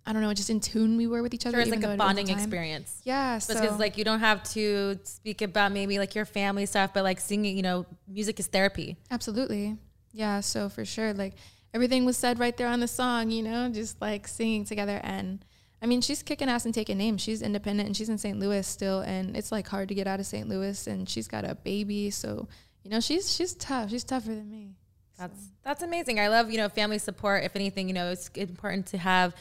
I 0.04 0.12
don't 0.12 0.22
know, 0.22 0.34
just 0.34 0.50
in 0.50 0.60
tune 0.60 0.96
we 0.96 1.06
were 1.06 1.22
with 1.22 1.32
each 1.32 1.46
other. 1.46 1.58
Sure, 1.58 1.62
it's 1.62 1.70
like 1.70 1.94
a 1.94 1.96
bonding 1.96 2.28
experience. 2.28 3.00
Yeah, 3.04 3.38
so 3.38 3.54
because 3.54 3.78
like 3.78 3.96
you 3.96 4.04
don't 4.04 4.20
have 4.20 4.42
to 4.52 4.98
speak 5.04 5.42
about 5.42 5.70
maybe 5.72 5.98
like 5.98 6.14
your 6.14 6.24
family 6.24 6.66
stuff, 6.66 6.92
but 6.92 7.04
like 7.04 7.20
singing, 7.20 7.56
you 7.56 7.62
know, 7.62 7.86
music 8.08 8.40
is 8.40 8.48
therapy. 8.48 8.96
Absolutely, 9.10 9.76
yeah. 10.12 10.40
So 10.40 10.68
for 10.68 10.84
sure, 10.84 11.14
like 11.14 11.34
everything 11.72 12.04
was 12.04 12.16
said 12.16 12.38
right 12.38 12.56
there 12.56 12.68
on 12.68 12.80
the 12.80 12.88
song, 12.88 13.30
you 13.30 13.42
know, 13.42 13.70
just 13.70 14.00
like 14.00 14.26
singing 14.26 14.64
together. 14.64 15.00
And 15.04 15.44
I 15.80 15.86
mean, 15.86 16.00
she's 16.00 16.22
kicking 16.22 16.48
ass 16.48 16.64
and 16.64 16.74
taking 16.74 16.98
names. 16.98 17.20
She's 17.20 17.40
independent 17.40 17.86
and 17.86 17.96
she's 17.96 18.08
in 18.08 18.18
St. 18.18 18.38
Louis 18.38 18.66
still, 18.66 19.00
and 19.00 19.36
it's 19.36 19.52
like 19.52 19.68
hard 19.68 19.88
to 19.88 19.94
get 19.94 20.06
out 20.08 20.18
of 20.18 20.26
St. 20.26 20.48
Louis. 20.48 20.86
And 20.86 21.08
she's 21.08 21.28
got 21.28 21.44
a 21.44 21.54
baby, 21.54 22.10
so 22.10 22.48
you 22.82 22.90
know, 22.90 23.00
she's 23.00 23.32
she's 23.34 23.54
tough. 23.54 23.90
She's 23.90 24.04
tougher 24.04 24.34
than 24.34 24.50
me. 24.50 24.74
That's 25.18 25.40
so. 25.40 25.50
that's 25.62 25.82
amazing. 25.82 26.18
I 26.18 26.28
love 26.28 26.50
you 26.50 26.58
know 26.58 26.68
family 26.68 26.98
support. 26.98 27.44
If 27.44 27.54
anything, 27.54 27.88
you 27.88 27.94
know, 27.94 28.10
it's 28.10 28.28
important 28.34 28.86
to 28.86 28.98
have 28.98 29.34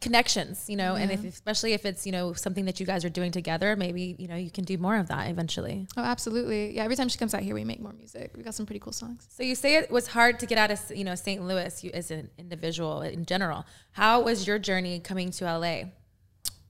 connections, 0.00 0.68
you 0.68 0.76
know, 0.76 0.94
yeah. 0.94 1.02
and 1.02 1.12
if, 1.12 1.24
especially 1.24 1.72
if 1.72 1.84
it's, 1.84 2.04
you 2.06 2.12
know, 2.12 2.32
something 2.32 2.66
that 2.66 2.78
you 2.78 2.86
guys 2.86 3.04
are 3.04 3.08
doing 3.08 3.32
together, 3.32 3.76
maybe, 3.76 4.14
you 4.18 4.28
know, 4.28 4.36
you 4.36 4.50
can 4.50 4.64
do 4.64 4.76
more 4.78 4.96
of 4.96 5.08
that 5.08 5.30
eventually. 5.30 5.86
Oh, 5.96 6.02
absolutely. 6.02 6.76
Yeah. 6.76 6.84
Every 6.84 6.96
time 6.96 7.08
she 7.08 7.18
comes 7.18 7.34
out 7.34 7.42
here, 7.42 7.54
we 7.54 7.64
make 7.64 7.80
more 7.80 7.92
music. 7.92 8.32
We 8.36 8.42
got 8.42 8.54
some 8.54 8.66
pretty 8.66 8.80
cool 8.80 8.92
songs. 8.92 9.26
So 9.30 9.42
you 9.42 9.54
say 9.54 9.76
it 9.76 9.90
was 9.90 10.08
hard 10.08 10.38
to 10.40 10.46
get 10.46 10.58
out 10.58 10.70
of, 10.70 10.80
you 10.94 11.04
know, 11.04 11.14
St. 11.14 11.42
Louis 11.42 11.82
you, 11.82 11.90
as 11.94 12.10
an 12.10 12.30
individual 12.38 13.02
in 13.02 13.24
general. 13.24 13.64
How 13.92 14.20
was 14.20 14.46
your 14.46 14.58
journey 14.58 15.00
coming 15.00 15.30
to 15.32 15.44
LA? 15.44 15.84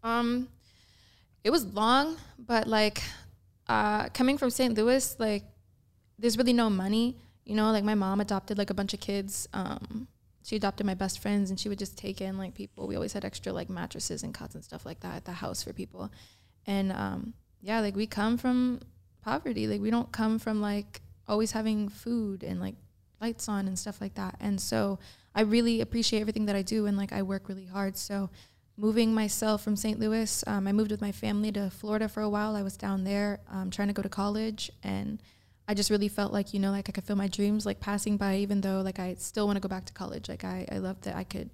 Um, 0.02 0.48
it 1.42 1.50
was 1.50 1.66
long, 1.66 2.16
but 2.38 2.66
like, 2.68 3.02
uh, 3.68 4.08
coming 4.10 4.38
from 4.38 4.50
St. 4.50 4.74
Louis, 4.74 5.16
like, 5.18 5.44
there's 6.18 6.38
really 6.38 6.52
no 6.52 6.70
money, 6.70 7.16
you 7.44 7.56
know, 7.56 7.70
like 7.72 7.84
my 7.84 7.94
mom 7.94 8.20
adopted 8.20 8.56
like 8.56 8.70
a 8.70 8.74
bunch 8.74 8.94
of 8.94 9.00
kids, 9.00 9.48
um, 9.52 10.06
she 10.46 10.54
adopted 10.54 10.86
my 10.86 10.94
best 10.94 11.18
friends 11.18 11.50
and 11.50 11.58
she 11.58 11.68
would 11.68 11.78
just 11.78 11.98
take 11.98 12.20
in 12.20 12.38
like 12.38 12.54
people. 12.54 12.86
We 12.86 12.94
always 12.94 13.12
had 13.12 13.24
extra 13.24 13.52
like 13.52 13.68
mattresses 13.68 14.22
and 14.22 14.32
cots 14.32 14.54
and 14.54 14.62
stuff 14.62 14.86
like 14.86 15.00
that 15.00 15.16
at 15.16 15.24
the 15.24 15.32
house 15.32 15.64
for 15.64 15.72
people. 15.72 16.12
And 16.68 16.92
um, 16.92 17.34
yeah, 17.60 17.80
like 17.80 17.96
we 17.96 18.06
come 18.06 18.38
from 18.38 18.78
poverty. 19.22 19.66
Like 19.66 19.80
we 19.80 19.90
don't 19.90 20.12
come 20.12 20.38
from 20.38 20.60
like 20.60 21.02
always 21.26 21.50
having 21.50 21.88
food 21.88 22.44
and 22.44 22.60
like 22.60 22.76
lights 23.20 23.48
on 23.48 23.66
and 23.66 23.76
stuff 23.76 24.00
like 24.00 24.14
that. 24.14 24.36
And 24.38 24.60
so 24.60 25.00
I 25.34 25.40
really 25.40 25.80
appreciate 25.80 26.20
everything 26.20 26.46
that 26.46 26.54
I 26.54 26.62
do 26.62 26.86
and 26.86 26.96
like 26.96 27.12
I 27.12 27.22
work 27.22 27.48
really 27.48 27.66
hard. 27.66 27.96
So 27.96 28.30
moving 28.76 29.12
myself 29.12 29.64
from 29.64 29.74
St. 29.74 29.98
Louis, 29.98 30.44
um, 30.46 30.68
I 30.68 30.72
moved 30.72 30.92
with 30.92 31.00
my 31.00 31.10
family 31.10 31.50
to 31.50 31.70
Florida 31.70 32.08
for 32.08 32.22
a 32.22 32.28
while. 32.28 32.54
I 32.54 32.62
was 32.62 32.76
down 32.76 33.02
there 33.02 33.40
um, 33.50 33.72
trying 33.72 33.88
to 33.88 33.94
go 33.94 34.02
to 34.02 34.08
college 34.08 34.70
and 34.84 35.20
I 35.68 35.74
just 35.74 35.90
really 35.90 36.08
felt 36.08 36.32
like, 36.32 36.54
you 36.54 36.60
know, 36.60 36.70
like 36.70 36.88
I 36.88 36.92
could 36.92 37.04
feel 37.04 37.16
my 37.16 37.28
dreams 37.28 37.66
like 37.66 37.80
passing 37.80 38.16
by, 38.16 38.36
even 38.36 38.60
though 38.60 38.80
like 38.82 38.98
I 38.98 39.14
still 39.14 39.46
want 39.46 39.56
to 39.56 39.60
go 39.60 39.68
back 39.68 39.84
to 39.86 39.92
college. 39.92 40.28
Like 40.28 40.44
I, 40.44 40.66
I 40.70 40.78
love 40.78 41.00
that 41.02 41.16
I 41.16 41.24
could, 41.24 41.50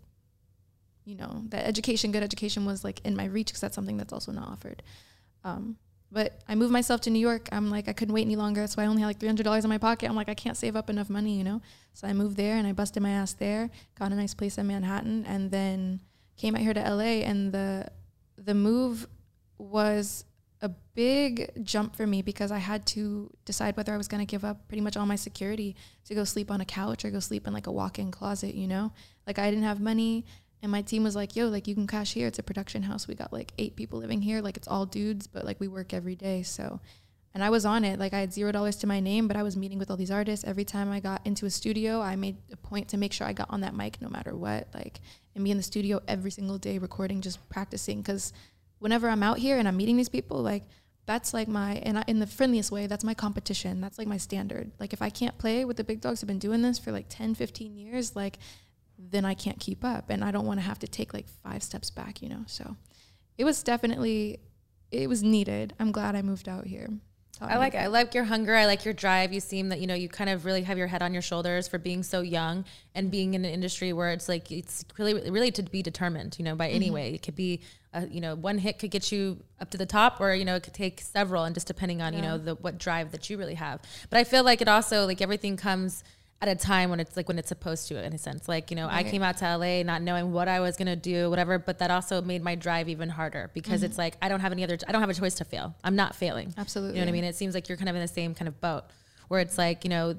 you 1.05 1.17
know, 1.17 1.43
that 1.49 1.67
education, 1.67 2.13
good 2.13 2.23
education 2.23 2.67
was 2.67 2.85
like 2.85 3.01
in 3.05 3.17
my 3.17 3.25
reach 3.25 3.49
because 3.49 3.61
that's 3.61 3.75
something 3.75 3.97
that's 3.97 4.13
also 4.13 4.33
not 4.33 4.49
offered. 4.49 4.83
Um, 5.45 5.77
but 6.13 6.43
I 6.47 6.55
moved 6.55 6.73
myself 6.73 7.01
to 7.03 7.11
New 7.11 7.19
York. 7.19 7.49
I'm 7.53 7.71
like, 7.71 7.89
I 7.89 7.95
couldn't 7.95 8.13
wait 8.13 8.27
any 8.27 8.37
longer. 8.37 8.67
So 8.67 8.83
I 8.83 8.87
only 8.87 9.01
had 9.01 9.09
like 9.09 9.19
$300 9.19 9.65
in 9.65 9.71
my 9.71 9.79
pocket. 9.79 10.11
I'm 10.11 10.15
like, 10.15 10.29
I 10.29 10.35
can't 10.35 10.59
save 10.59 10.77
up 10.77 10.91
enough 10.91 11.09
money, 11.09 11.39
you 11.39 11.43
know? 11.43 11.63
So 11.95 12.07
I 12.07 12.13
moved 12.13 12.37
there 12.37 12.57
and 12.57 12.67
I 12.67 12.73
busted 12.73 13.03
my 13.03 13.11
ass 13.11 13.33
there, 13.33 13.71
got 13.99 14.13
a 14.13 14.15
nice 14.15 14.35
place 14.35 14.59
in 14.59 14.67
Manhattan, 14.67 15.25
and 15.25 15.51
then 15.51 16.01
came 16.37 16.55
out 16.55 16.61
here 16.61 16.75
to 16.75 16.81
LA. 16.81 17.25
And 17.25 17.51
the, 17.51 17.87
the 18.37 18.53
move 18.53 19.07
was 19.57 20.27
big 20.95 21.65
jump 21.65 21.97
for 21.97 22.07
me 22.07 22.23
because 22.23 22.53
I 22.53 22.59
had 22.59 22.87
to 22.89 23.31
decide 23.45 23.77
whether 23.77 23.95
I 23.95 23.97
was 23.97 24.09
going 24.09 24.25
to 24.25 24.31
give 24.31 24.45
up 24.45 24.69
pretty 24.69 24.83
much 24.83 24.97
all 24.97 25.07
my 25.07 25.17
security 25.17 25.75
to 26.05 26.15
go 26.15 26.25
sleep 26.25 26.51
on 26.51 26.61
a 26.61 26.65
couch 26.65 27.05
or 27.05 27.11
go 27.11 27.21
sleep 27.21 27.47
in 27.47 27.53
like 27.53 27.67
a 27.67 27.73
walk-in 27.73 28.11
closet, 28.11 28.55
you 28.55 28.69
know? 28.69 28.93
Like 29.27 29.39
I 29.39 29.51
didn't 29.51 29.65
have 29.65 29.81
money 29.81 30.27
and 30.63 30.71
my 30.71 30.83
team 30.83 31.03
was 31.03 31.17
like, 31.17 31.35
"Yo, 31.35 31.49
like 31.49 31.67
you 31.67 31.75
can 31.75 31.87
cash 31.87 32.13
here. 32.13 32.29
It's 32.29 32.39
a 32.39 32.43
production 32.43 32.83
house. 32.85 33.09
We 33.09 33.15
got 33.15 33.33
like 33.33 33.53
8 33.59 33.75
people 33.75 33.99
living 33.99 34.23
here. 34.23 34.41
Like 34.41 34.57
it's 34.57 34.69
all 34.69 34.87
dudes, 34.87 35.27
but 35.27 35.45
like 35.45 35.59
we 35.59 35.69
work 35.69 35.93
every 35.93 36.15
day." 36.15 36.43
So 36.43 36.81
and 37.35 37.43
I 37.43 37.51
was 37.51 37.65
on 37.65 37.85
it. 37.85 37.99
Like 37.99 38.13
I 38.13 38.21
had 38.21 38.31
$0 38.31 38.81
to 38.81 38.87
my 38.87 39.01
name, 39.01 39.27
but 39.27 39.37
I 39.37 39.43
was 39.43 39.57
meeting 39.57 39.79
with 39.79 39.91
all 39.91 39.97
these 39.97 40.11
artists 40.11 40.45
every 40.45 40.65
time 40.65 40.93
I 40.93 41.01
got 41.01 41.27
into 41.27 41.47
a 41.47 41.51
studio. 41.51 42.01
I 42.01 42.15
made 42.15 42.37
a 42.53 42.57
point 42.57 42.89
to 42.89 42.97
make 42.97 43.13
sure 43.13 43.27
I 43.27 43.33
got 43.33 43.51
on 43.51 43.63
that 43.63 43.75
mic 43.75 44.01
no 44.01 44.09
matter 44.09 44.37
what, 44.37 44.69
like 44.75 45.01
and 45.35 45.43
be 45.43 45.51
in 45.51 45.57
the 45.57 45.63
studio 45.63 46.01
every 46.07 46.31
single 46.31 46.59
day 46.59 46.79
recording, 46.79 47.23
just 47.23 47.49
practicing 47.49 48.03
cuz 48.03 48.33
whenever 48.79 49.09
I'm 49.09 49.23
out 49.23 49.39
here 49.39 49.59
and 49.59 49.67
I'm 49.67 49.77
meeting 49.77 49.97
these 49.97 50.09
people, 50.09 50.43
like 50.43 50.65
that's 51.07 51.35
like 51.35 51.49
my 51.49 51.75
and 51.85 51.99
I, 51.99 52.05
in 52.07 52.21
the 52.21 52.27
friendliest 52.27 52.71
way, 52.71 52.87
that's 52.87 53.05
my 53.05 53.15
competition. 53.15 53.81
That's 53.81 53.99
like 53.99 54.07
my 54.07 54.17
standard. 54.17 54.71
Like 54.79 54.93
if 54.93 55.03
I 55.03 55.11
can't 55.11 55.37
play 55.39 55.65
with 55.65 55.77
the 55.77 55.85
big 55.85 56.01
dogs, 56.01 56.21
have 56.21 56.29
been 56.29 56.39
doing 56.39 56.63
this 56.63 56.79
for 56.79 56.93
like 56.93 57.07
10, 57.09 57.35
15 57.35 57.77
years, 57.77 58.15
like 58.15 58.39
then 58.99 59.25
I 59.25 59.35
can't 59.35 59.59
keep 59.59 59.85
up 59.85 60.11
and 60.11 60.23
I 60.23 60.31
don't 60.31 60.47
want 60.47 60.61
to 60.61 60.67
have 60.67 60.79
to 60.81 60.87
take 60.87 61.13
like 61.13 61.27
five 61.43 61.63
steps 61.63 61.91
back, 61.91 62.23
you 62.23 62.29
know. 62.29 62.45
So 62.47 62.77
it 63.37 63.45
was 63.45 63.63
definitely 63.63 64.41
it 64.91 65.09
was 65.09 65.23
needed. 65.23 65.75
I'm 65.81 65.91
glad 65.91 66.15
I 66.15 66.23
moved 66.23 66.49
out 66.49 66.67
here. 66.67 66.89
I 67.49 67.59
like 67.59 67.75
it. 67.75 67.79
I 67.79 67.87
like 67.87 68.15
your 68.15 68.25
hunger. 68.25 68.55
I 68.55 68.67
like 68.67 68.85
your 68.85 68.95
drive. 68.95 69.33
You 69.33 69.41
seem 69.41 69.69
that 69.71 69.81
you 69.81 69.87
know 69.87 69.95
you 69.95 70.09
kind 70.09 70.31
of 70.31 70.45
really 70.45 70.63
have 70.63 70.79
your 70.79 70.87
head 70.87 71.03
on 71.03 71.13
your 71.13 71.23
shoulders 71.23 71.69
for 71.69 71.79
being 71.79 72.03
so 72.03 72.21
young 72.21 72.65
and 72.95 73.11
being 73.11 73.35
in 73.35 73.45
an 73.45 73.51
industry 73.51 73.93
where 73.93 74.11
it's 74.11 74.29
like 74.29 74.51
it's 74.51 74.85
really 74.99 75.31
really 75.31 75.51
to 75.53 75.63
be 75.63 75.83
determined. 75.83 76.37
You 76.39 76.45
know, 76.45 76.55
by 76.55 76.69
mm-hmm. 76.69 76.77
any 76.77 76.91
way, 76.91 77.15
it 77.15 77.23
could 77.23 77.37
be 77.37 77.61
a, 77.93 78.07
you 78.07 78.21
know 78.21 78.35
one 78.35 78.59
hit 78.59 78.79
could 78.79 78.91
get 78.91 79.13
you 79.13 79.43
up 79.61 79.71
to 79.71 79.79
the 79.79 79.87
top, 79.87 80.21
or 80.21 80.35
you 80.35 80.45
know 80.45 80.57
it 80.57 80.63
could 80.63 80.75
take 80.75 81.01
several, 81.01 81.45
and 81.45 81.55
just 81.55 81.67
depending 81.67 82.03
on 82.03 82.13
yeah. 82.13 82.19
you 82.19 82.25
know 82.25 82.39
the 82.39 82.55
what 82.57 82.79
drive 82.79 83.13
that 83.13 83.29
you 83.29 83.37
really 83.37 83.55
have. 83.55 83.81
But 84.11 84.19
I 84.19 84.25
feel 84.25 84.45
like 84.45 84.61
it 84.61 84.69
also 84.69 85.07
like 85.07 85.21
everything 85.21 85.57
comes 85.57 86.05
at 86.43 86.49
a 86.49 86.57
time 86.57 86.91
when 86.91 86.99
it's 86.99 87.17
like 87.17 87.29
when 87.29 87.39
it's 87.39 87.49
supposed 87.49 87.87
to 87.87 88.05
in 88.05 88.13
a 88.13 88.19
sense. 88.19 88.49
Like 88.49 88.71
you 88.71 88.77
know 88.77 88.89
right. 88.89 89.07
i 89.07 89.09
came 89.09 89.23
out 89.23 89.39
to 89.39 89.57
la 89.57 89.83
not 89.85 90.03
knowing 90.03 90.33
what 90.33 90.49
i 90.49 90.59
was 90.59 90.77
going 90.77 90.87
to 90.87 90.97
do 90.97 91.31
whatever 91.31 91.59
but 91.59 91.79
that 91.79 91.91
also 91.91 92.21
made 92.21 92.43
my 92.43 92.57
drive 92.57 92.89
even 92.89 93.09
harder 93.09 93.51
because 93.55 93.77
mm-hmm. 93.77 93.87
it's 93.87 93.99
like 93.99 94.17
i 94.21 94.29
don't 94.29 94.41
have 94.41 94.51
any 94.51 94.65
other 94.65 94.77
i 94.89 94.93
don't 94.93 95.01
have 95.01 95.11
a 95.11 95.15
choice 95.15 95.35
to 95.37 95.45
fail. 95.45 95.75
I'm 95.85 95.95
not 95.95 96.17
failing. 96.17 96.53
Absolutely 96.59 96.99
you 96.99 97.01
know 97.01 97.07
what 97.07 97.11
i 97.11 97.13
mean? 97.13 97.25
It 97.25 97.37
seems 97.37 97.55
like 97.55 97.69
you're 97.69 97.79
kind 97.79 97.89
of 97.89 97.95
in 97.95 98.03
the 98.03 98.09
same 98.09 98.35
kind 98.35 98.49
of 98.49 98.61
boat 98.61 98.85
where 99.29 99.41
it's 99.41 99.57
like 99.57 99.85
you 99.85 99.91
know 99.91 100.17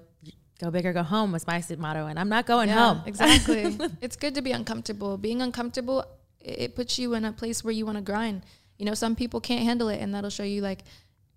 go 0.59 0.71
big 0.71 0.85
or 0.85 0.93
go 0.93 1.03
home 1.03 1.33
was 1.33 1.45
my 1.45 1.61
motto 1.77 2.05
and 2.05 2.17
i'm 2.17 2.29
not 2.29 2.45
going 2.45 2.69
yeah, 2.69 2.93
home. 2.93 3.03
exactly. 3.05 3.77
It's 4.01 4.15
good 4.15 4.35
to 4.35 4.41
be 4.41 4.51
uncomfortable. 4.51 5.17
Being 5.17 5.41
uncomfortable 5.41 6.05
it 6.39 6.75
puts 6.75 6.97
you 6.97 7.13
in 7.15 7.25
a 7.25 7.33
place 7.33 7.63
where 7.63 7.73
you 7.73 7.85
want 7.85 7.97
to 7.97 8.01
grind. 8.01 8.43
You 8.77 8.85
know 8.85 8.93
some 8.93 9.15
people 9.17 9.41
can't 9.41 9.63
handle 9.63 9.89
it 9.89 9.99
and 9.99 10.15
that'll 10.15 10.29
show 10.29 10.43
you 10.43 10.61
like 10.61 10.83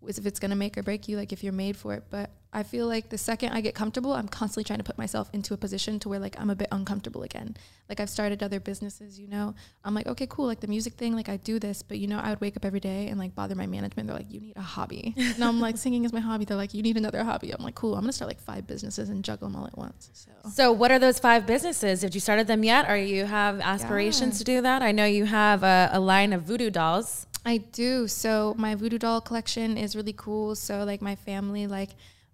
if 0.09 0.27
it's 0.27 0.39
going 0.39 0.51
to 0.51 0.57
make 0.57 0.77
or 0.79 0.83
break 0.83 1.09
you 1.09 1.17
like 1.17 1.33
if 1.33 1.43
you're 1.43 1.53
made 1.53 1.77
for 1.77 1.95
it 1.95 2.05
but 2.11 2.31
I 2.57 2.63
feel 2.63 2.87
like 2.87 3.11
the 3.11 3.19
second 3.19 3.53
I 3.53 3.61
get 3.61 3.75
comfortable, 3.75 4.15
I'm 4.15 4.29
constantly 4.29 4.65
trying 4.65 4.79
to 4.79 4.83
put 4.83 4.97
myself 4.97 5.29
into 5.35 5.53
a 5.53 5.59
position 5.59 5.99
to 6.01 6.09
where 6.09 6.19
like 6.19 6.41
I'm 6.41 6.49
a 6.49 6.55
bit 6.55 6.69
uncomfortable 6.73 7.23
again. 7.23 7.55
Like 7.87 8.01
I've 8.01 8.09
started 8.09 8.43
other 8.43 8.61
businesses, 8.61 9.21
you 9.21 9.29
know. 9.29 9.55
I'm 9.85 9.93
like, 9.93 10.07
okay, 10.07 10.27
cool, 10.27 10.47
like 10.47 10.61
the 10.61 10.67
music 10.67 10.95
thing, 10.95 11.15
like 11.15 11.29
I 11.29 11.37
do 11.37 11.59
this, 11.59 11.83
but 11.83 11.99
you 11.99 12.07
know, 12.07 12.19
I 12.19 12.31
would 12.31 12.41
wake 12.41 12.57
up 12.57 12.65
every 12.65 12.81
day 12.81 13.09
and 13.09 13.19
like 13.19 13.35
bother 13.35 13.55
my 13.55 13.67
management. 13.67 14.07
They're 14.07 14.17
like, 14.17 14.33
you 14.33 14.41
need 14.41 14.57
a 14.57 14.63
hobby. 14.63 15.13
and 15.19 15.45
I'm 15.45 15.61
like, 15.61 15.77
singing 15.77 16.07
is 16.07 16.15
my 16.15 16.21
hobby. 16.21 16.47
They're 16.47 16.57
like, 16.57 16.73
you 16.73 16.81
need 16.81 16.97
another 16.97 17.23
hobby. 17.25 17.51
I'm 17.51 17.63
like, 17.63 17.75
cool, 17.75 17.95
I'm 17.95 18.01
gonna 18.01 18.13
start 18.13 18.31
like 18.31 18.41
five 18.41 18.67
businesses 18.67 19.11
and 19.11 19.23
juggle 19.23 19.49
them 19.49 19.57
all 19.57 19.67
at 19.67 19.77
once. 19.77 20.09
So, 20.15 20.31
so 20.51 20.73
what 20.73 20.91
are 20.91 20.99
those 20.99 21.19
five 21.19 21.47
businesses? 21.47 22.01
Have 22.01 22.15
you 22.15 22.21
started 22.21 22.47
them 22.47 22.65
yet? 22.65 22.89
Or 22.89 22.97
you 22.97 23.27
have 23.27 23.61
aspirations 23.61 24.37
yeah. 24.37 24.39
to 24.39 24.45
do 24.45 24.61
that? 24.63 24.81
I 24.81 24.93
know 24.93 25.05
you 25.05 25.27
have 25.27 25.63
a, 25.63 25.91
a 25.93 26.01
line 26.01 26.33
of 26.33 26.45
voodoo 26.45 26.71
dolls. 26.71 27.27
I 27.47 27.59
do. 27.59 28.09
So 28.09 28.55
my 28.59 28.75
voodoo 28.75 28.99
doll 28.99 29.21
collection 29.21 29.79
is 29.79 29.95
really 29.95 30.13
cool. 30.13 30.57
So 30.57 30.83
like 30.85 31.01
my 31.01 31.15
family, 31.15 31.69
like 31.69 31.91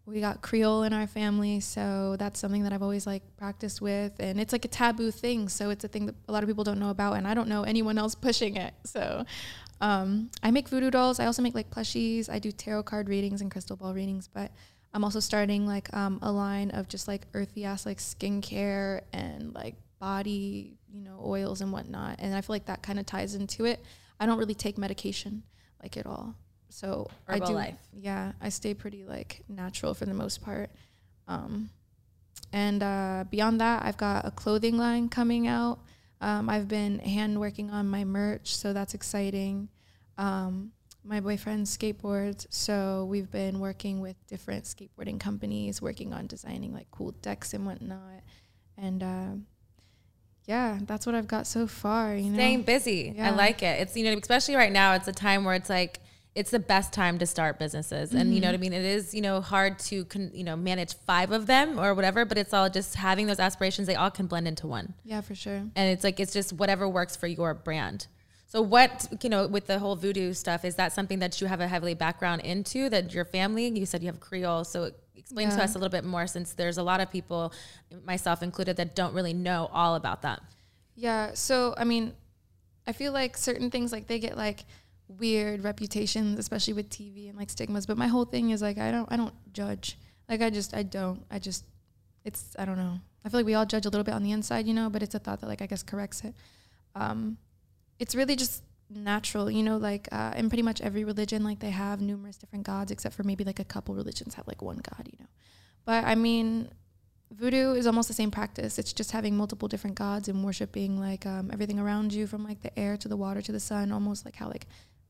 we 0.07 0.21
got 0.21 0.41
Creole 0.41 0.83
in 0.83 0.93
our 0.93 1.07
family, 1.07 1.61
so 1.61 2.17
that's 2.19 2.41
something 2.41 2.65
that 2.65 2.73
I've 2.73 2.83
always 2.83 3.07
like 3.07 3.23
practiced 3.37 3.81
with, 3.81 4.13
and 4.19 4.41
it's 4.41 4.53
like 4.53 4.65
a 4.65 4.69
taboo 4.69 5.13
thing, 5.13 5.49
so 5.49 5.71
it's 5.71 5.85
a 5.85 5.89
thing 5.89 6.07
that 6.07 6.17
a 6.29 6.33
lot 6.33 6.43
of 6.43 6.49
people 6.49 6.65
don't 6.65 6.81
know 6.81 6.91
about, 6.91 7.13
and 7.13 7.29
I 7.29 7.35
don't 7.35 7.47
know 7.49 7.63
anyone 7.63 7.99
else 7.99 8.17
pushing 8.17 8.57
it. 8.57 8.75
So, 8.85 9.25
um, 9.81 10.31
I 10.43 10.51
make 10.51 10.69
voodoo 10.69 10.91
dolls. 10.91 11.21
I 11.21 11.27
also 11.27 11.41
make 11.41 11.55
like 11.55 11.71
plushies. 11.71 12.29
I 12.29 12.41
do 12.41 12.51
tarot 12.51 12.83
card 12.83 13.09
readings 13.09 13.43
and 13.43 13.51
crystal 13.51 13.77
ball 13.77 13.95
readings, 13.95 14.27
but 14.27 14.51
I'm 14.93 15.05
also 15.05 15.21
starting 15.21 15.67
like 15.67 15.95
um, 15.95 16.19
a 16.21 16.33
line 16.33 16.71
of 16.71 16.89
just 16.89 17.07
like 17.07 17.27
earthy 17.35 17.65
ass 17.65 17.87
like 17.87 17.99
skincare 17.99 19.03
and 19.13 19.55
like 19.55 19.77
body, 20.01 20.75
you 20.93 21.03
know, 21.03 21.21
oils 21.25 21.61
and 21.61 21.71
whatnot, 21.71 22.17
and 22.19 22.35
I 22.35 22.41
feel 22.41 22.55
like 22.55 22.67
that 22.67 22.83
kind 22.83 22.99
of 22.99 23.07
ties 23.07 23.37
into 23.37 23.67
it. 23.67 23.85
I 24.21 24.27
don't 24.27 24.39
really 24.39 24.55
take 24.55 24.79
medication 24.79 25.43
like 25.83 25.97
at 25.97 26.07
all. 26.07 26.35
So 26.69 27.09
Herbal 27.27 27.45
I 27.45 27.47
do, 27.47 27.53
life. 27.55 27.79
yeah, 27.93 28.33
I 28.41 28.49
stay 28.49 28.73
pretty 28.75 29.05
like 29.05 29.43
natural 29.49 29.95
for 29.95 30.07
the 30.07 30.15
most 30.15 30.43
part. 30.43 30.71
Um, 31.29 31.71
and 32.53 32.83
uh, 32.83 33.25
beyond 33.31 33.61
that, 33.61 33.85
I've 33.85 33.97
got 33.97 34.27
a 34.27 34.31
clothing 34.31 34.77
line 34.79 35.09
coming 35.09 35.47
out. 35.47 35.81
Um, 36.21 36.49
I've 36.49 36.69
been 36.69 36.99
hand 37.01 37.39
working 37.41 37.71
on 37.71 37.89
my 37.89 38.05
merch, 38.05 38.55
so 38.55 38.73
that's 38.73 38.95
exciting. 38.95 39.69
Um, 40.19 40.73
my 41.05 41.21
boyfriend 41.21 41.67
skateboards, 41.67 42.47
so 42.49 43.07
we've 43.11 43.31
been 43.31 43.59
working 43.59 44.01
with 44.01 44.15
different 44.29 44.65
skateboarding 44.65 45.19
companies, 45.19 45.83
working 45.83 46.13
on 46.13 46.27
designing 46.27 46.73
like 46.73 46.87
cool 46.93 47.11
decks 47.23 47.55
and 47.55 47.67
whatnot. 47.67 48.23
And 48.79 49.03
uh, 49.03 49.31
yeah, 50.47 50.79
that's 50.83 51.07
what 51.07 51.15
I've 51.15 51.29
got 51.29 51.47
so 51.47 51.67
far. 51.67 52.15
You 52.15 52.31
know, 52.31 52.35
Staying 52.35 52.63
busy. 52.63 53.15
I 53.21 53.31
like 53.31 53.63
it. 53.63 53.81
It's 53.81 53.97
you 53.97 54.05
know, 54.05 54.19
especially 54.19 54.57
right 54.57 54.73
now, 54.73 54.95
it's 54.95 55.09
a 55.09 55.13
time 55.13 55.45
where 55.45 55.55
it's 55.55 55.71
like 55.71 56.01
it's 56.35 56.51
the 56.51 56.59
best 56.59 56.93
time 56.93 57.19
to 57.19 57.27
start 57.27 57.59
businesses, 57.59 58.13
and 58.15 58.35
you 58.35 58.41
know 58.41 58.49
what 58.49 58.55
I 58.55 58.57
mm-hmm. 58.57 58.63
mean. 58.63 58.73
It 58.73 58.85
is 58.85 59.15
you 59.15 59.21
know 59.21 59.41
hard 59.41 59.79
to 59.81 60.05
con, 60.07 60.31
you 60.33 60.45
know 60.45 60.57
manage 60.57 60.95
five 60.95 61.31
of 61.31 61.47
them 61.47 61.79
or 61.79 61.95
whatever, 61.95 62.25
but 62.25 62.39
it's 62.39 62.53
all 62.53 62.69
just 62.71 62.95
having 62.97 63.27
those 63.27 63.39
aspirations. 63.39 63.87
They 63.87 63.95
all 63.95 64.11
can 64.11 64.27
blend 64.27 64.49
into 64.49 64.67
one, 64.67 64.95
yeah, 65.05 65.21
for 65.21 65.35
sure. 65.35 65.55
and 65.55 65.73
it's 65.77 66.03
like 66.03 66.19
it's 66.19 66.33
just 66.33 66.53
whatever 66.53 66.89
works 66.89 67.17
for 67.17 67.27
your 67.27 67.55
brand. 67.55 68.07
So 68.53 68.61
what 68.61 69.09
you 69.23 69.31
know 69.31 69.47
with 69.47 69.67
the 69.67 69.79
whole 69.79 69.97
voodoo 69.97 70.35
stuff 70.35 70.63
is 70.67 70.75
that 70.75 70.93
something 70.93 71.21
that 71.21 71.41
you 71.41 71.47
have 71.47 71.63
a 71.63 71.67
heavily 71.67 71.95
background 71.95 72.43
into 72.43 72.91
that 72.91 73.15
your 73.15 73.25
family 73.25 73.67
you 73.67 73.87
said 73.87 74.03
you 74.03 74.09
have 74.09 74.21
Creole 74.21 74.65
so 74.65 74.91
explain 75.17 75.49
to 75.49 75.63
us 75.63 75.75
a 75.75 75.79
little 75.79 75.89
bit 75.89 76.05
more 76.05 76.27
since 76.27 76.53
there's 76.53 76.77
a 76.77 76.83
lot 76.83 77.01
of 77.01 77.11
people 77.11 77.51
myself 78.05 78.43
included 78.43 78.77
that 78.77 78.95
don't 78.95 79.15
really 79.15 79.33
know 79.33 79.71
all 79.73 79.95
about 79.95 80.21
that. 80.21 80.43
Yeah. 80.97 81.31
So, 81.33 81.75
I 81.79 81.85
mean, 81.85 82.13
I 82.87 82.93
feel 82.93 83.13
like 83.13 83.39
certain 83.39 83.71
things 83.71 83.91
like 83.91 84.07
they 84.07 84.19
get 84.19 84.37
like 84.37 84.67
weird 85.09 85.65
reputations, 85.65 86.39
especially 86.39 86.75
with 86.75 86.91
TV 86.91 87.31
and 87.31 87.39
like 87.39 87.49
stigmas. 87.49 87.87
But 87.87 87.97
my 87.97 88.09
whole 88.09 88.27
thing 88.27 88.51
is 88.51 88.61
like 88.61 88.77
I 88.77 88.91
don't 88.91 89.11
I 89.11 89.17
don't 89.17 89.33
judge. 89.55 89.97
Like 90.29 90.43
I 90.43 90.51
just 90.51 90.75
I 90.75 90.83
don't. 90.83 91.25
I 91.31 91.39
just 91.39 91.65
it's 92.23 92.55
I 92.59 92.67
don't 92.67 92.77
know. 92.77 93.01
I 93.25 93.31
feel 93.31 93.41
like 93.41 93.47
we 93.47 93.55
all 93.55 93.65
judge 93.65 93.87
a 93.87 93.89
little 93.89 94.05
bit 94.05 94.13
on 94.13 94.23
the 94.23 94.33
inside, 94.33 94.67
you 94.67 94.75
know, 94.75 94.91
but 94.91 95.03
it's 95.03 95.15
a 95.15 95.19
thought 95.19 95.41
that 95.41 95.47
like 95.47 95.63
I 95.63 95.67
guess 95.67 95.83
corrects 95.83 96.23
it. 96.25 96.35
Um, 96.95 97.39
it's 98.03 98.17
really 98.17 98.35
just 98.35 98.65
natural, 98.91 99.49
you 99.49 99.63
know, 99.63 99.77
like 99.77 100.09
uh, 100.11 100.33
in 100.37 100.49
pretty 100.51 100.63
much 100.63 100.81
every 100.81 101.05
religion, 101.05 101.45
like 101.45 101.61
they 101.61 101.71
have 101.71 102.01
numerous 102.01 102.37
different 102.37 102.67
gods, 102.67 102.91
except 102.91 103.15
for 103.15 103.23
maybe 103.23 103.45
like 103.45 103.61
a 103.61 103.65
couple 103.65 103.95
religions 103.95 104.35
have 104.35 104.47
like 104.49 104.61
one 104.61 104.79
god, 104.79 105.09
you 105.11 105.17
know. 105.21 105.31
But 105.85 106.05
I 106.05 106.17
mean, 106.17 106.69
voodoo 107.31 107.75
is 107.75 107.87
almost 107.87 108.09
the 108.09 108.15
same 108.15 108.33
practice. 108.33 108.77
It's 108.81 108.93
just 108.93 109.13
having 109.13 109.37
multiple 109.37 109.69
different 109.69 109.97
gods 109.97 110.27
and 110.27 110.45
worshiping 110.45 110.99
like 110.99 111.25
um, 111.27 111.51
everything 111.53 111.79
around 111.79 112.13
you, 112.13 112.27
from 112.27 112.43
like 112.45 112.61
the 112.63 112.77
air 112.77 112.97
to 112.97 113.07
the 113.09 113.17
water 113.17 113.41
to 113.41 113.53
the 113.53 113.61
sun, 113.61 113.93
almost 113.93 114.25
like 114.25 114.35
how 114.35 114.49
like 114.49 114.67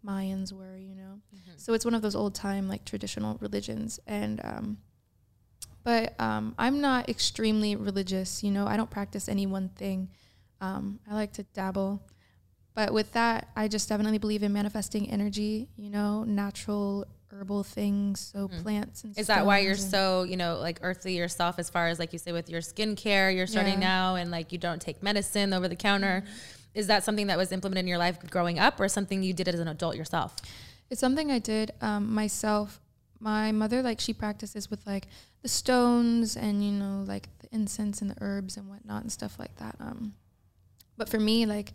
Mayans 0.06 0.52
were, 0.52 0.76
you 0.76 0.94
know. 0.94 1.20
So 1.56 1.72
it's 1.72 1.86
one 1.86 1.94
of 1.94 2.02
those 2.02 2.14
old 2.14 2.34
time 2.34 2.68
like 2.68 2.84
traditional 2.84 3.38
religions, 3.40 4.00
and 4.06 4.38
um, 4.44 4.78
but 5.82 6.14
um, 6.20 6.54
I'm 6.58 6.82
not 6.82 7.08
extremely 7.08 7.74
religious. 7.74 8.42
You 8.44 8.50
know, 8.50 8.66
I 8.66 8.76
don't 8.76 8.90
practice 8.90 9.30
any 9.30 9.46
one 9.46 9.70
thing. 9.70 10.10
Um, 10.60 11.00
I 11.10 11.14
like 11.14 11.32
to 11.34 11.42
dabble, 11.54 12.02
but 12.74 12.92
with 12.92 13.12
that, 13.12 13.48
I 13.56 13.68
just 13.68 13.88
definitely 13.88 14.18
believe 14.18 14.42
in 14.42 14.52
manifesting 14.52 15.10
energy. 15.10 15.68
You 15.76 15.90
know, 15.90 16.24
natural 16.24 17.06
herbal 17.32 17.64
things, 17.64 18.20
so 18.32 18.48
plants 18.62 19.04
and 19.04 19.16
Is 19.18 19.26
that 19.28 19.46
why 19.46 19.60
you're 19.60 19.74
so, 19.74 20.22
you 20.24 20.36
know, 20.36 20.58
like 20.58 20.78
earthly 20.82 21.16
yourself 21.16 21.58
as 21.58 21.70
far 21.70 21.88
as 21.88 21.98
like 21.98 22.12
you 22.12 22.18
say 22.18 22.32
with 22.32 22.50
your 22.50 22.60
skincare, 22.60 23.34
you're 23.34 23.46
starting 23.46 23.74
Yeah. 23.80 23.88
now 23.88 24.14
and 24.16 24.30
like 24.30 24.52
you 24.52 24.58
don't 24.58 24.82
take 24.82 25.02
medicine 25.02 25.54
over 25.54 25.66
the 25.66 25.76
counter? 25.76 26.24
Is 26.74 26.86
that 26.88 27.04
something 27.04 27.28
that 27.28 27.38
was 27.38 27.50
implemented 27.52 27.84
in 27.84 27.88
your 27.88 27.98
life 27.98 28.18
growing 28.30 28.58
up 28.58 28.78
or 28.80 28.88
something 28.88 29.22
you 29.22 29.32
did 29.32 29.48
as 29.48 29.60
an 29.60 29.68
adult 29.68 29.96
yourself? 29.96 30.36
It's 30.90 31.00
something 31.00 31.30
I 31.30 31.38
did 31.38 31.72
um, 31.80 32.12
myself. 32.12 32.80
My 33.18 33.50
mother, 33.52 33.82
like, 33.82 34.00
she 34.00 34.12
practices 34.12 34.70
with 34.70 34.86
like 34.86 35.06
the 35.42 35.48
stones 35.48 36.36
and 36.36 36.62
you 36.64 36.72
know, 36.72 37.04
like 37.06 37.28
the 37.38 37.48
incense 37.50 38.02
and 38.02 38.10
the 38.10 38.16
herbs 38.20 38.56
and 38.56 38.68
whatnot 38.68 39.02
and 39.02 39.12
stuff 39.12 39.38
like 39.38 39.56
that. 39.56 39.76
Um, 39.80 40.14
but 40.98 41.08
for 41.08 41.18
me, 41.20 41.46
like, 41.46 41.72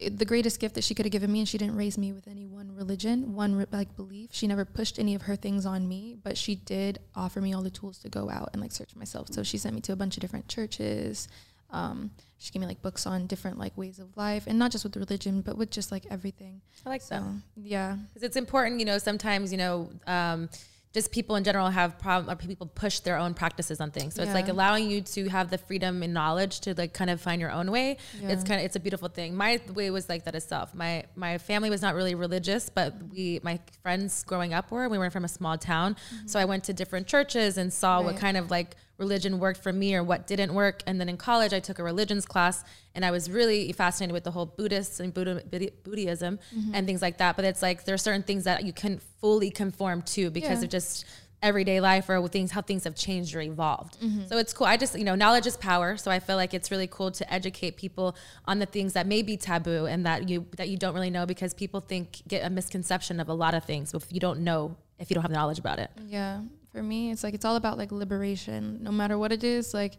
the 0.00 0.24
greatest 0.24 0.60
gift 0.60 0.74
that 0.76 0.84
she 0.84 0.94
could 0.94 1.04
have 1.06 1.12
given 1.12 1.32
me, 1.32 1.40
and 1.40 1.48
she 1.48 1.58
didn't 1.58 1.76
raise 1.76 1.98
me 1.98 2.12
with 2.12 2.28
any 2.28 2.46
one 2.46 2.74
religion, 2.74 3.34
one 3.34 3.66
like 3.72 3.96
belief. 3.96 4.30
She 4.32 4.46
never 4.46 4.64
pushed 4.64 4.98
any 4.98 5.14
of 5.14 5.22
her 5.22 5.36
things 5.36 5.66
on 5.66 5.88
me, 5.88 6.16
but 6.22 6.36
she 6.38 6.54
did 6.54 6.98
offer 7.16 7.40
me 7.40 7.52
all 7.52 7.62
the 7.62 7.70
tools 7.70 7.98
to 8.00 8.08
go 8.08 8.30
out 8.30 8.50
and 8.52 8.62
like 8.62 8.72
search 8.72 8.94
myself. 8.96 9.28
So 9.30 9.42
she 9.42 9.58
sent 9.58 9.74
me 9.74 9.80
to 9.82 9.92
a 9.92 9.96
bunch 9.96 10.16
of 10.16 10.20
different 10.20 10.48
churches. 10.48 11.28
Um, 11.70 12.10
she 12.38 12.52
gave 12.52 12.60
me 12.60 12.66
like 12.66 12.80
books 12.80 13.06
on 13.06 13.26
different 13.26 13.58
like 13.58 13.76
ways 13.76 13.98
of 13.98 14.16
life, 14.16 14.44
and 14.46 14.58
not 14.58 14.70
just 14.70 14.84
with 14.84 14.96
religion, 14.96 15.40
but 15.40 15.56
with 15.56 15.70
just 15.70 15.90
like 15.90 16.04
everything. 16.10 16.60
I 16.86 16.88
like 16.88 17.02
that. 17.08 17.20
So 17.20 17.24
yeah, 17.56 17.96
Because 18.08 18.22
it's 18.22 18.36
important, 18.36 18.80
you 18.80 18.86
know, 18.86 18.98
sometimes, 18.98 19.52
you 19.52 19.58
know, 19.58 19.90
um, 20.06 20.48
just 20.92 21.12
people 21.12 21.36
in 21.36 21.44
general 21.44 21.68
have 21.68 21.98
problem 21.98 22.30
or 22.30 22.36
people 22.36 22.66
push 22.66 23.00
their 23.00 23.16
own 23.16 23.34
practices 23.34 23.80
on 23.80 23.90
things. 23.90 24.14
So 24.14 24.22
it's 24.22 24.34
like 24.34 24.48
allowing 24.48 24.90
you 24.90 25.00
to 25.00 25.28
have 25.28 25.50
the 25.50 25.58
freedom 25.58 26.02
and 26.02 26.12
knowledge 26.12 26.60
to 26.60 26.74
like 26.74 26.92
kind 26.92 27.10
of 27.10 27.20
find 27.20 27.40
your 27.40 27.50
own 27.50 27.70
way. 27.70 27.96
It's 28.20 28.44
kind 28.44 28.60
of 28.60 28.64
it's 28.64 28.76
a 28.76 28.80
beautiful 28.80 29.08
thing. 29.08 29.34
My 29.34 29.60
way 29.72 29.90
was 29.90 30.08
like 30.08 30.24
that 30.24 30.34
itself. 30.34 30.74
My 30.74 31.04
my 31.14 31.38
family 31.38 31.70
was 31.70 31.82
not 31.82 31.94
really 31.94 32.14
religious, 32.14 32.68
but 32.68 32.94
we 33.10 33.40
my 33.42 33.60
friends 33.82 34.24
growing 34.24 34.52
up 34.52 34.70
were. 34.70 34.88
We 34.88 34.98
were 34.98 35.10
from 35.10 35.24
a 35.24 35.28
small 35.28 35.56
town, 35.56 35.96
so 36.26 36.38
I 36.38 36.44
went 36.44 36.64
to 36.64 36.72
different 36.72 37.06
churches 37.06 37.56
and 37.56 37.72
saw 37.72 38.02
what 38.02 38.16
Mm-hmm. 38.18 38.26
Kind 38.26 38.36
of 38.36 38.50
like 38.50 38.74
religion 38.98 39.38
worked 39.38 39.62
for 39.62 39.72
me 39.72 39.94
or 39.94 40.02
what 40.02 40.26
didn't 40.26 40.52
work. 40.52 40.82
And 40.86 41.00
then 41.00 41.08
in 41.08 41.16
college, 41.16 41.52
I 41.52 41.60
took 41.60 41.78
a 41.78 41.82
religions 41.84 42.26
class, 42.26 42.64
and 42.94 43.04
I 43.04 43.10
was 43.10 43.30
really 43.30 43.72
fascinated 43.72 44.12
with 44.12 44.24
the 44.24 44.32
whole 44.32 44.46
Buddhists 44.46 45.00
and 45.00 45.14
Buddha, 45.14 45.42
Buddhism 45.84 46.38
Mm-hmm. 46.56 46.74
and 46.74 46.86
things 46.86 47.00
like 47.02 47.18
that. 47.18 47.36
But 47.36 47.44
it's 47.44 47.62
like 47.62 47.84
there 47.84 47.94
are 47.94 47.98
certain 47.98 48.22
things 48.22 48.44
that 48.44 48.64
you 48.64 48.72
can 48.72 48.98
fully 49.20 49.50
conform 49.50 50.02
to 50.02 50.30
because 50.30 50.58
Yeah. 50.58 50.64
of 50.64 50.70
just 50.70 51.04
everyday 51.40 51.80
life 51.80 52.08
or 52.08 52.26
things 52.26 52.50
how 52.50 52.60
things 52.60 52.82
have 52.82 52.96
changed 52.96 53.32
or 53.36 53.40
evolved. 53.40 53.96
Mm-hmm. 54.00 54.26
So 54.26 54.38
it's 54.38 54.52
cool. 54.52 54.66
I 54.66 54.76
just 54.76 54.98
you 54.98 55.04
know 55.04 55.14
knowledge 55.14 55.46
is 55.46 55.56
power. 55.56 55.96
So 55.96 56.10
I 56.10 56.18
feel 56.18 56.34
like 56.34 56.52
it's 56.52 56.70
really 56.72 56.88
cool 56.88 57.12
to 57.12 57.32
educate 57.32 57.76
people 57.76 58.16
on 58.46 58.58
the 58.58 58.66
things 58.66 58.94
that 58.94 59.06
may 59.06 59.22
be 59.22 59.36
taboo 59.36 59.86
and 59.86 60.04
that 60.04 60.28
you 60.28 60.46
that 60.56 60.68
you 60.68 60.76
don't 60.76 60.94
really 60.94 61.10
know 61.10 61.26
because 61.26 61.54
people 61.54 61.80
think 61.80 62.22
get 62.26 62.44
a 62.44 62.50
misconception 62.50 63.20
of 63.20 63.28
a 63.28 63.34
lot 63.34 63.54
of 63.54 63.62
things 63.64 63.94
if 63.94 64.12
you 64.12 64.18
don't 64.18 64.40
know 64.40 64.76
if 64.98 65.10
you 65.10 65.14
don't 65.14 65.22
have 65.22 65.30
knowledge 65.30 65.60
about 65.60 65.78
it. 65.78 65.92
Yeah, 66.08 66.40
for 66.72 66.82
me, 66.82 67.10
it's 67.10 67.22
like 67.24 67.34
it's 67.34 67.44
all 67.44 67.56
about 67.56 67.78
like 67.78 67.92
liberation. 67.92 68.82
No 68.82 68.92
matter 68.92 69.18
what 69.18 69.32
it 69.32 69.44
is, 69.44 69.74
like 69.74 69.98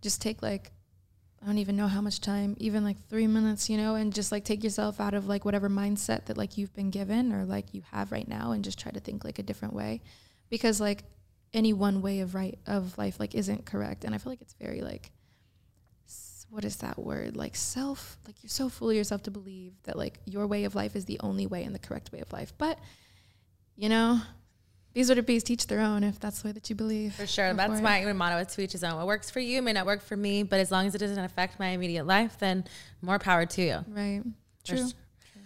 just 0.00 0.20
take 0.20 0.42
like 0.42 0.72
I 1.42 1.46
don't 1.46 1.58
even 1.58 1.76
know 1.76 1.88
how 1.88 2.00
much 2.00 2.20
time, 2.20 2.56
even 2.58 2.84
like 2.84 3.08
three 3.08 3.26
minutes, 3.26 3.68
you 3.68 3.76
know, 3.76 3.96
and 3.96 4.14
just 4.14 4.30
like 4.30 4.44
take 4.44 4.62
yourself 4.62 5.00
out 5.00 5.14
of 5.14 5.26
like 5.26 5.44
whatever 5.44 5.68
mindset 5.68 6.26
that 6.26 6.36
like 6.36 6.56
you've 6.56 6.74
been 6.74 6.90
given 6.90 7.32
or 7.32 7.44
like 7.44 7.74
you 7.74 7.82
have 7.90 8.12
right 8.12 8.28
now, 8.28 8.52
and 8.52 8.64
just 8.64 8.78
try 8.78 8.92
to 8.92 9.00
think 9.00 9.24
like 9.24 9.38
a 9.38 9.42
different 9.42 9.74
way, 9.74 10.02
because 10.50 10.80
like 10.80 11.04
any 11.52 11.72
one 11.72 12.00
way 12.00 12.20
of 12.20 12.34
right 12.34 12.58
of 12.66 12.96
life 12.96 13.18
like 13.18 13.34
isn't 13.34 13.66
correct, 13.66 14.04
and 14.04 14.14
I 14.14 14.18
feel 14.18 14.32
like 14.32 14.42
it's 14.42 14.54
very 14.54 14.80
like 14.80 15.10
what 16.52 16.66
is 16.66 16.76
that 16.76 16.98
word? 16.98 17.34
Like 17.34 17.56
self 17.56 18.18
like 18.26 18.42
you're 18.42 18.50
so 18.50 18.68
full 18.68 18.90
of 18.90 18.96
yourself 18.96 19.22
to 19.22 19.30
believe 19.30 19.72
that 19.84 19.96
like 19.96 20.18
your 20.26 20.46
way 20.46 20.64
of 20.64 20.74
life 20.74 20.94
is 20.94 21.06
the 21.06 21.18
only 21.20 21.46
way 21.46 21.64
and 21.64 21.74
the 21.74 21.78
correct 21.78 22.12
way 22.12 22.20
of 22.20 22.30
life. 22.30 22.52
But 22.58 22.78
you 23.74 23.88
know 23.88 24.20
these 24.94 25.10
bees 25.22 25.42
teach 25.42 25.66
their 25.66 25.80
own 25.80 26.04
if 26.04 26.20
that's 26.20 26.42
the 26.42 26.48
way 26.48 26.52
that 26.52 26.68
you 26.68 26.76
believe. 26.76 27.14
For 27.14 27.26
sure. 27.26 27.50
Go 27.50 27.56
That's 27.56 27.76
for 27.76 27.82
my 27.82 28.12
motto. 28.12 28.38
It's 28.38 28.54
to 28.54 28.62
each 28.62 28.72
his 28.72 28.84
own. 28.84 28.96
What 28.96 29.06
works 29.06 29.30
for 29.30 29.40
you 29.40 29.62
may 29.62 29.72
not 29.72 29.86
work 29.86 30.02
for 30.02 30.16
me, 30.16 30.42
but 30.42 30.60
as 30.60 30.70
long 30.70 30.86
as 30.86 30.94
it 30.94 30.98
doesn't 30.98 31.18
affect 31.18 31.58
my 31.58 31.68
immediate 31.68 32.06
life, 32.06 32.38
then 32.38 32.64
more 33.00 33.18
power 33.18 33.46
to 33.46 33.62
you. 33.62 33.84
Right. 33.88 34.22
For 34.66 34.76
True. 34.76 34.90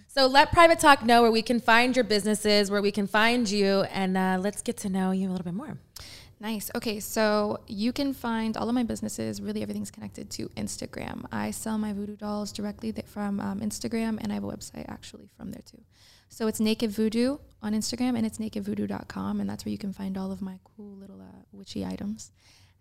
So 0.09 0.27
let 0.27 0.51
Private 0.51 0.79
Talk 0.79 1.05
know 1.05 1.21
where 1.21 1.31
we 1.31 1.43
can 1.43 1.61
find 1.61 1.95
your 1.95 2.05
businesses, 2.05 2.71
where 2.71 2.81
we 2.81 2.91
can 2.91 3.07
find 3.07 3.49
you, 3.51 3.83
and 3.83 4.17
uh, 4.17 4.39
let's 4.41 4.63
get 4.63 4.79
to 4.79 4.89
know 4.89 5.11
you 5.11 5.29
a 5.29 5.31
little 5.31 5.45
bit 5.45 5.53
more. 5.53 5.77
Nice. 6.41 6.71
Okay, 6.75 7.01
so 7.01 7.61
you 7.67 7.93
can 7.93 8.13
find 8.13 8.57
all 8.57 8.69
of 8.69 8.75
my 8.75 8.83
businesses. 8.83 9.41
Really, 9.41 9.63
everything's 9.63 9.91
connected 9.91 10.31
to 10.31 10.49
Instagram. 10.51 11.25
I 11.33 11.51
sell 11.51 11.79
my 11.79 11.93
voodoo 11.93 12.17
dolls 12.17 12.53
directly 12.53 12.95
from 13.07 13.41
um, 13.41 13.61
Instagram, 13.61 14.19
and 14.21 14.33
I 14.33 14.35
have 14.35 14.45
a 14.45 14.49
website 14.49 14.87
actually 14.89 15.29
from 15.37 15.51
there 15.51 15.63
too. 15.71 15.83
So 16.29 16.47
it's 16.49 16.61
Naked 16.61 16.91
Voodoo 16.91 17.39
on 17.63 17.73
Instagram, 17.73 18.17
and 18.17 18.27
it's 18.27 18.39
nakedvoodoo.com, 18.39 19.41
and 19.41 19.49
that's 19.49 19.65
where 19.65 19.73
you 19.73 19.79
can 19.79 19.93
find 19.93 20.19
all 20.19 20.31
of 20.33 20.43
my 20.43 20.59
cool 20.77 20.95
little 20.97 21.21
uh, 21.21 21.43
witchy 21.53 21.85
items. 21.85 22.31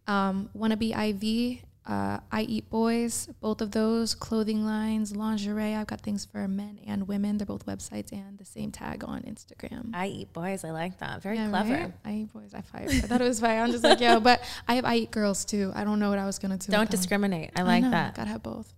Um, 0.08 0.50
Wanna 0.54 0.78
be 0.78 0.92
IV, 0.94 1.64
uh, 1.88 2.20
I 2.32 2.42
Eat 2.42 2.70
Boys, 2.70 3.30
both 3.42 3.62
of 3.62 3.72
those 3.72 4.14
clothing 4.16 4.66
lines, 4.66 5.16
lingerie. 5.16 5.74
I've 5.76 5.88
got 5.88 6.02
things 6.02 6.26
for 6.26 6.48
men 6.48 6.80
and 6.86 7.08
women. 7.08 7.38
They're 7.38 7.46
both 7.46 7.66
websites 7.66 8.12
and 8.12 8.38
the 8.38 8.46
same 8.46 8.72
tag 8.72 9.04
on 9.04 9.22
Instagram. 9.22 9.92
I 9.94 10.08
eat 10.08 10.34
boys. 10.34 10.64
I 10.66 10.72
like 10.72 10.98
that. 11.00 11.22
Very 11.22 11.38
Yeah, 11.38 11.50
clever. 11.50 11.74
right? 11.74 11.94
I 12.04 12.12
eat 12.14 12.34
boys. 12.34 12.54
I 12.54 12.62
fire. 12.62 12.88
I 12.90 13.00
thought 13.02 13.22
it 13.22 13.28
was 13.28 13.40
fire. 13.40 13.62
I'm 13.62 13.72
just 13.72 13.84
like, 13.84 14.00
yo, 14.02 14.20
but 14.20 14.42
I 14.68 14.76
have 14.76 14.86
I 14.86 14.96
eat 14.96 15.12
girls 15.12 15.46
too. 15.46 15.72
I 15.76 15.84
don't 15.84 16.00
know 16.00 16.10
what 16.10 16.20
I 16.20 16.26
was 16.26 16.40
gonna 16.40 16.58
do. 16.58 16.72
Don't 16.72 16.90
discriminate. 16.90 17.52
I 17.56 17.62
like 17.62 17.84
know, 17.84 17.92
that. 17.92 18.16
Gotta 18.16 18.30
have 18.32 18.44
both. 18.44 18.74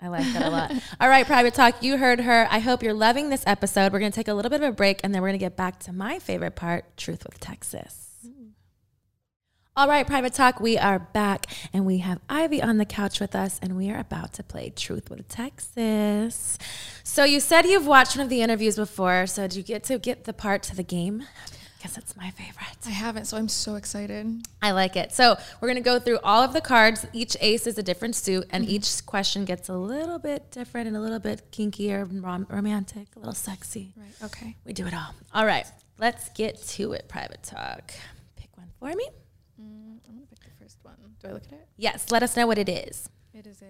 I 0.00 0.08
like 0.08 0.32
that 0.32 0.46
a 0.46 0.50
lot. 0.50 0.72
All 1.00 1.08
right, 1.08 1.26
Private 1.26 1.54
Talk, 1.54 1.82
you 1.82 1.96
heard 1.96 2.20
her. 2.20 2.46
I 2.50 2.60
hope 2.60 2.82
you're 2.82 2.94
loving 2.94 3.30
this 3.30 3.42
episode. 3.46 3.92
We're 3.92 3.98
going 3.98 4.12
to 4.12 4.16
take 4.16 4.28
a 4.28 4.34
little 4.34 4.50
bit 4.50 4.62
of 4.62 4.68
a 4.68 4.72
break 4.72 5.00
and 5.02 5.12
then 5.12 5.22
we're 5.22 5.28
going 5.28 5.40
to 5.40 5.44
get 5.44 5.56
back 5.56 5.80
to 5.80 5.92
my 5.92 6.18
favorite 6.20 6.54
part 6.54 6.96
Truth 6.96 7.24
with 7.24 7.40
Texas. 7.40 8.10
Mm. 8.24 8.50
All 9.76 9.88
right, 9.88 10.06
Private 10.06 10.34
Talk, 10.34 10.60
we 10.60 10.78
are 10.78 11.00
back 11.00 11.46
and 11.72 11.84
we 11.84 11.98
have 11.98 12.20
Ivy 12.28 12.62
on 12.62 12.78
the 12.78 12.84
couch 12.84 13.18
with 13.18 13.34
us 13.34 13.58
and 13.60 13.76
we 13.76 13.90
are 13.90 13.98
about 13.98 14.34
to 14.34 14.44
play 14.44 14.70
Truth 14.70 15.10
with 15.10 15.26
Texas. 15.28 16.58
So 17.02 17.24
you 17.24 17.40
said 17.40 17.66
you've 17.66 17.86
watched 17.86 18.16
one 18.16 18.22
of 18.22 18.30
the 18.30 18.40
interviews 18.42 18.76
before. 18.76 19.26
So 19.26 19.48
did 19.48 19.56
you 19.56 19.62
get 19.64 19.82
to 19.84 19.98
get 19.98 20.24
the 20.24 20.32
part 20.32 20.62
to 20.64 20.76
the 20.76 20.84
game? 20.84 21.24
Guess 21.82 21.96
it's 21.96 22.16
my 22.16 22.30
favorite. 22.32 22.76
I 22.86 22.90
haven't, 22.90 23.26
so 23.26 23.36
I'm 23.36 23.48
so 23.48 23.76
excited. 23.76 24.42
I 24.60 24.72
like 24.72 24.96
it. 24.96 25.12
So 25.12 25.36
we're 25.60 25.68
gonna 25.68 25.80
go 25.80 26.00
through 26.00 26.18
all 26.24 26.42
of 26.42 26.52
the 26.52 26.60
cards. 26.60 27.06
Each 27.12 27.36
ace 27.40 27.68
is 27.68 27.78
a 27.78 27.82
different 27.84 28.16
suit, 28.16 28.46
and 28.50 28.64
Mm-hmm. 28.64 28.72
each 28.74 29.06
question 29.06 29.44
gets 29.44 29.68
a 29.68 29.74
little 29.76 30.18
bit 30.18 30.50
different 30.50 30.88
and 30.88 30.96
a 30.96 31.00
little 31.00 31.20
bit 31.20 31.42
kinkier, 31.52 32.02
and 32.02 32.22
rom- 32.22 32.46
romantic, 32.50 33.06
a 33.14 33.20
little 33.20 33.32
sexy. 33.34 33.92
Right. 33.96 34.08
Okay. 34.24 34.56
We 34.64 34.72
do 34.72 34.86
it 34.86 34.94
all. 34.94 35.14
All 35.32 35.46
right, 35.46 35.66
let's 35.98 36.28
get 36.30 36.60
to 36.60 36.92
it. 36.94 37.06
Private 37.08 37.44
talk. 37.44 37.92
Pick 38.34 38.50
one 38.56 38.70
for 38.80 38.96
me. 38.96 39.06
I'm 39.60 40.00
gonna 40.04 40.26
pick 40.28 40.40
the 40.42 40.50
first 40.64 40.78
one. 40.82 40.96
Do 41.20 41.28
I 41.28 41.32
look 41.32 41.44
at 41.46 41.52
it? 41.52 41.68
Yes. 41.76 42.10
Let 42.10 42.24
us 42.24 42.36
know 42.36 42.48
what 42.48 42.58
it 42.58 42.68
is. 42.68 43.08
It 43.32 43.46
is 43.46 43.62
a 43.62 43.66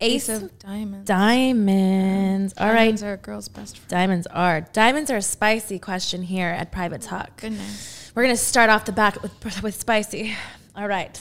Ace, 0.00 0.28
ace 0.28 0.42
of 0.42 0.58
diamonds. 0.58 1.06
diamonds. 1.06 2.54
All 2.58 2.66
right. 2.68 2.74
Diamonds 2.76 3.02
are 3.04 3.12
a 3.14 3.16
girl's 3.16 3.48
best 3.48 3.78
friend. 3.78 3.88
Diamonds 3.90 4.26
are 4.28 4.60
diamonds 4.60 5.10
are 5.10 5.16
a 5.16 5.22
spicy 5.22 5.78
question 5.78 6.22
here 6.22 6.48
at 6.48 6.72
Private 6.72 7.00
Talk. 7.00 7.40
Goodness. 7.40 8.12
We're 8.14 8.22
gonna 8.24 8.36
start 8.36 8.70
off 8.70 8.84
the 8.84 8.92
back 8.92 9.22
with 9.22 9.62
with 9.62 9.74
spicy. 9.74 10.36
All 10.76 10.88
right, 10.88 11.16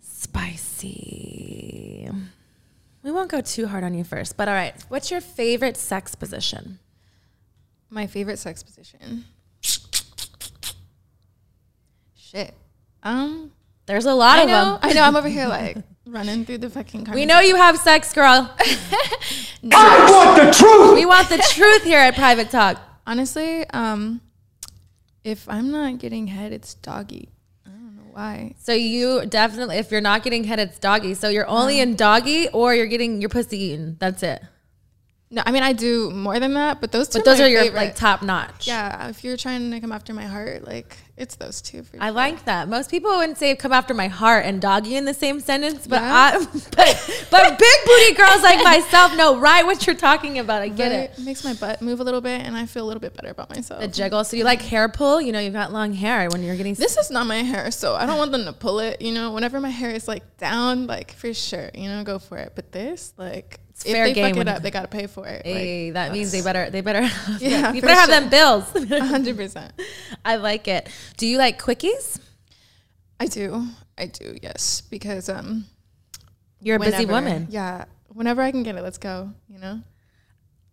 spicy. 0.00 2.08
We 3.02 3.10
won't 3.10 3.30
go 3.30 3.40
too 3.42 3.66
hard 3.66 3.84
on 3.84 3.92
you 3.94 4.04
first, 4.04 4.36
but 4.36 4.48
all 4.48 4.54
right. 4.54 4.74
What's 4.88 5.10
your 5.10 5.20
favorite 5.20 5.76
sex 5.76 6.14
position? 6.14 6.78
My 7.90 8.06
favorite 8.06 8.38
sex 8.38 8.62
position. 8.62 9.24
Shit. 12.16 12.54
Um. 13.02 13.52
There's 13.86 14.06
a 14.06 14.14
lot 14.14 14.38
I 14.38 14.42
of 14.44 14.48
know. 14.48 14.64
them. 14.64 14.78
I 14.82 14.92
know. 14.94 15.02
I'm 15.02 15.14
over 15.16 15.28
here 15.38 15.46
like 15.46 15.76
running 16.06 16.44
through 16.44 16.58
the 16.58 16.70
fucking. 16.70 17.04
Car. 17.06 17.14
We 17.14 17.26
know 17.26 17.40
you 17.40 17.56
have 17.56 17.78
sex, 17.78 18.12
girl. 18.12 18.54
I 19.72 20.10
want 20.10 20.42
the 20.42 20.52
truth. 20.52 20.94
We 20.94 21.06
want 21.06 21.28
the 21.28 21.38
truth 21.52 21.84
here 21.84 21.98
at 21.98 22.14
Private 22.14 22.50
Talk. 22.50 22.80
Honestly, 23.06 23.68
um, 23.70 24.20
if 25.22 25.48
I'm 25.48 25.70
not 25.70 25.98
getting 25.98 26.26
head, 26.28 26.52
it's 26.52 26.74
doggy. 26.74 27.30
I 27.66 27.70
don't 27.70 27.96
know 27.96 28.10
why. 28.12 28.54
So 28.58 28.72
you 28.72 29.26
definitely, 29.26 29.76
if 29.76 29.90
you're 29.90 30.00
not 30.00 30.22
getting 30.22 30.44
head, 30.44 30.58
it's 30.58 30.78
doggy. 30.78 31.14
So 31.14 31.28
you're 31.28 31.48
only 31.48 31.80
in 31.80 31.96
doggy, 31.96 32.48
or 32.48 32.74
you're 32.74 32.86
getting 32.86 33.20
your 33.20 33.30
pussy 33.30 33.58
eaten. 33.58 33.96
That's 33.98 34.22
it. 34.22 34.42
No, 35.34 35.42
I 35.44 35.50
mean 35.50 35.64
I 35.64 35.72
do 35.72 36.10
more 36.12 36.38
than 36.38 36.54
that, 36.54 36.80
but 36.80 36.92
those 36.92 37.08
two. 37.08 37.18
But 37.18 37.24
those 37.24 37.38
my 37.40 37.46
are 37.46 37.48
your 37.48 37.62
favorite. 37.64 37.78
like 37.78 37.96
top 37.96 38.22
notch. 38.22 38.68
Yeah, 38.68 39.08
if 39.08 39.24
you're 39.24 39.36
trying 39.36 39.72
to 39.72 39.80
come 39.80 39.90
after 39.90 40.14
my 40.14 40.26
heart, 40.26 40.64
like 40.64 40.96
it's 41.16 41.34
those 41.34 41.60
two. 41.60 41.82
For 41.82 41.96
I 42.00 42.06
sure. 42.06 42.12
like 42.12 42.44
that. 42.44 42.68
Most 42.68 42.88
people 42.88 43.10
wouldn't 43.16 43.36
say 43.38 43.56
"come 43.56 43.72
after 43.72 43.94
my 43.94 44.06
heart" 44.06 44.44
and 44.46 44.62
"doggy" 44.62 44.94
in 44.94 45.06
the 45.06 45.14
same 45.14 45.40
sentence, 45.40 45.88
but 45.88 46.00
Yeah. 46.02 46.38
I, 46.38 46.38
but, 46.76 47.26
but 47.32 47.58
big 47.58 47.78
booty 47.84 48.14
girls 48.14 48.42
like 48.42 48.62
myself 48.64 49.16
know 49.16 49.36
right 49.40 49.66
what 49.66 49.86
you're 49.88 49.96
talking 49.96 50.38
about. 50.38 50.62
I 50.62 50.68
get 50.68 50.92
Right? 50.92 51.10
it. 51.10 51.18
Makes 51.24 51.42
my 51.44 51.54
butt 51.54 51.82
move 51.82 51.98
a 51.98 52.04
little 52.04 52.20
bit, 52.20 52.40
and 52.42 52.56
I 52.56 52.66
feel 52.66 52.84
a 52.84 52.86
little 52.88 53.00
bit 53.00 53.14
better 53.14 53.30
about 53.30 53.50
myself. 53.50 53.80
The 53.80 53.88
jiggle. 53.88 54.22
So 54.22 54.36
you 54.36 54.44
like 54.44 54.62
hair 54.62 54.88
pull? 54.88 55.20
You 55.20 55.32
know, 55.32 55.40
you've 55.40 55.52
got 55.52 55.72
long 55.72 55.94
hair 55.94 56.28
when 56.30 56.44
you're 56.44 56.56
getting. 56.56 56.74
This 56.74 56.96
is 56.96 57.10
not 57.10 57.26
my 57.26 57.42
hair, 57.42 57.72
so 57.72 57.96
I 57.96 58.06
don't 58.06 58.18
want 58.18 58.30
them 58.30 58.44
to 58.44 58.52
pull 58.52 58.78
it. 58.78 59.02
You 59.02 59.12
know, 59.12 59.32
whenever 59.32 59.60
my 59.60 59.70
hair 59.70 59.90
is 59.90 60.06
like 60.06 60.36
down, 60.36 60.86
like 60.86 61.12
for 61.12 61.34
sure, 61.34 61.70
you 61.74 61.88
know, 61.88 62.04
go 62.04 62.18
for 62.20 62.38
it. 62.38 62.52
But 62.54 62.70
this, 62.70 63.12
like, 63.16 63.58
if 63.84 63.92
fair 63.92 64.06
they 64.06 64.12
game 64.12 64.34
fuck 64.34 64.40
it 64.42 64.48
up, 64.48 64.62
they 64.62 64.70
gotta 64.70 64.88
pay 64.88 65.06
for 65.06 65.26
it. 65.26 65.44
Hey, 65.44 65.86
like, 65.86 65.94
that 65.94 66.12
means 66.12 66.32
they 66.32 66.42
better. 66.42 66.70
They 66.70 66.80
better. 66.80 67.02
Yeah, 67.40 67.72
you 67.72 67.80
for 67.80 67.86
better 67.86 68.00
have 68.00 68.08
them 68.08 68.28
bills. 68.28 68.70
hundred 69.08 69.36
percent. 69.36 69.72
I 70.24 70.36
like 70.36 70.68
it. 70.68 70.88
Do 71.16 71.26
you 71.26 71.38
like 71.38 71.60
quickies? 71.60 72.20
I 73.18 73.26
do, 73.26 73.66
I 73.96 74.06
do, 74.06 74.36
yes, 74.42 74.82
because 74.82 75.28
um, 75.28 75.66
You're 76.60 76.76
a 76.76 76.80
busy 76.80 77.06
woman. 77.06 77.46
Yeah, 77.50 77.86
whenever 78.08 78.42
I 78.42 78.50
can 78.50 78.62
get 78.62 78.76
it, 78.76 78.82
let's 78.82 78.98
go. 78.98 79.30
You 79.48 79.58
know. 79.58 79.80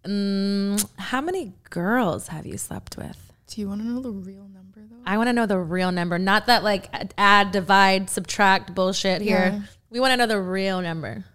Mm, 0.06 0.84
how 0.98 1.22
many 1.22 1.54
girls 1.70 2.28
have 2.30 2.46
you 2.46 2.58
slept 2.58 2.98
with? 2.98 3.32
Do 3.48 3.62
you 3.62 3.68
want 3.68 3.82
to 3.82 3.88
know 3.88 4.00
the 4.00 4.12
real 4.12 4.48
number 4.48 4.80
though? 4.80 5.02
I 5.06 5.18
want 5.18 5.28
to 5.28 5.34
know 5.34 5.46
the 5.46 5.60
real 5.60 5.92
number, 5.92 6.18
not 6.18 6.48
that 6.48 6.64
like 6.64 6.90
add, 7.18 7.52
divide, 7.52 8.10
subtract 8.10 8.74
bullshit 8.74 9.22
here. 9.22 9.52
Yeah. 9.54 9.62
We 9.90 10.00
want 10.00 10.12
to 10.12 10.18
know 10.18 10.26
the 10.26 10.42
real 10.42 10.82
number. 10.82 11.26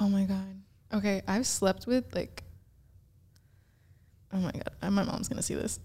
Oh 0.00 0.08
my 0.08 0.24
god. 0.24 0.57
Okay, 0.92 1.22
I've 1.28 1.46
slept 1.46 1.86
with 1.86 2.14
like. 2.14 2.42
Oh 4.32 4.38
my 4.38 4.52
god, 4.52 4.70
uh, 4.82 4.90
my 4.90 5.04
mom's 5.04 5.28
gonna 5.28 5.42
see 5.42 5.54
this. 5.54 5.78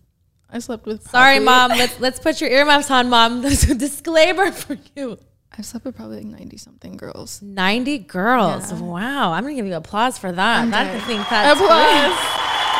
I 0.50 0.60
slept 0.60 0.86
with. 0.86 1.08
Sorry, 1.10 1.40
mom. 1.40 1.70
Let's 1.82 2.00
let's 2.00 2.20
put 2.20 2.40
your 2.42 2.50
earmuffs 2.50 2.92
on, 2.92 3.10
mom. 3.10 3.42
There's 3.44 3.64
a 3.70 3.76
disclaimer 3.76 4.52
for 4.52 4.78
you. 4.96 5.18
I've 5.58 5.66
slept 5.66 5.86
with 5.86 5.96
probably 5.96 6.18
like 6.18 6.26
ninety 6.40 6.58
something 6.58 6.98
girls. 6.98 7.42
Ninety 7.42 7.98
girls. 8.00 8.72
Yeah. 8.72 8.80
Wow. 8.82 9.34
I'm 9.34 9.44
gonna 9.44 9.56
give 9.56 9.66
you 9.68 9.76
applause 9.76 10.18
for 10.18 10.32
that. 10.32 10.62
I'm 10.62 10.72
That 10.72 10.86
dead. 10.86 11.02
I 11.02 11.06
think 11.06 11.30
that's 11.30 11.60
Applause. 11.60 12.18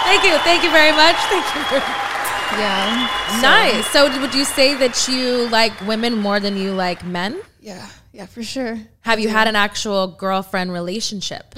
Thank 0.06 0.24
you. 0.24 0.38
Thank 0.44 0.64
you 0.64 0.72
very 0.72 0.92
much. 0.92 1.16
Thank 1.32 1.46
you. 1.56 1.62
Very 1.70 2.62
Yeah. 2.62 3.08
So- 3.36 3.42
nice. 3.42 3.88
So 3.92 4.22
would 4.22 4.34
you 4.34 4.44
say 4.46 4.76
that 4.76 5.08
you 5.08 5.48
like 5.50 5.80
women 5.82 6.18
more 6.18 6.40
than 6.40 6.58
you 6.58 6.72
like 6.74 7.06
men? 7.06 7.42
Yeah. 7.62 7.88
Yeah, 8.14 8.28
for 8.28 8.44
sure. 8.44 8.80
Have 9.02 9.20
you 9.20 9.28
had 9.28 9.48
an 9.48 9.56
actual 9.56 10.06
girlfriend 10.08 10.72
relationship? 10.72 11.56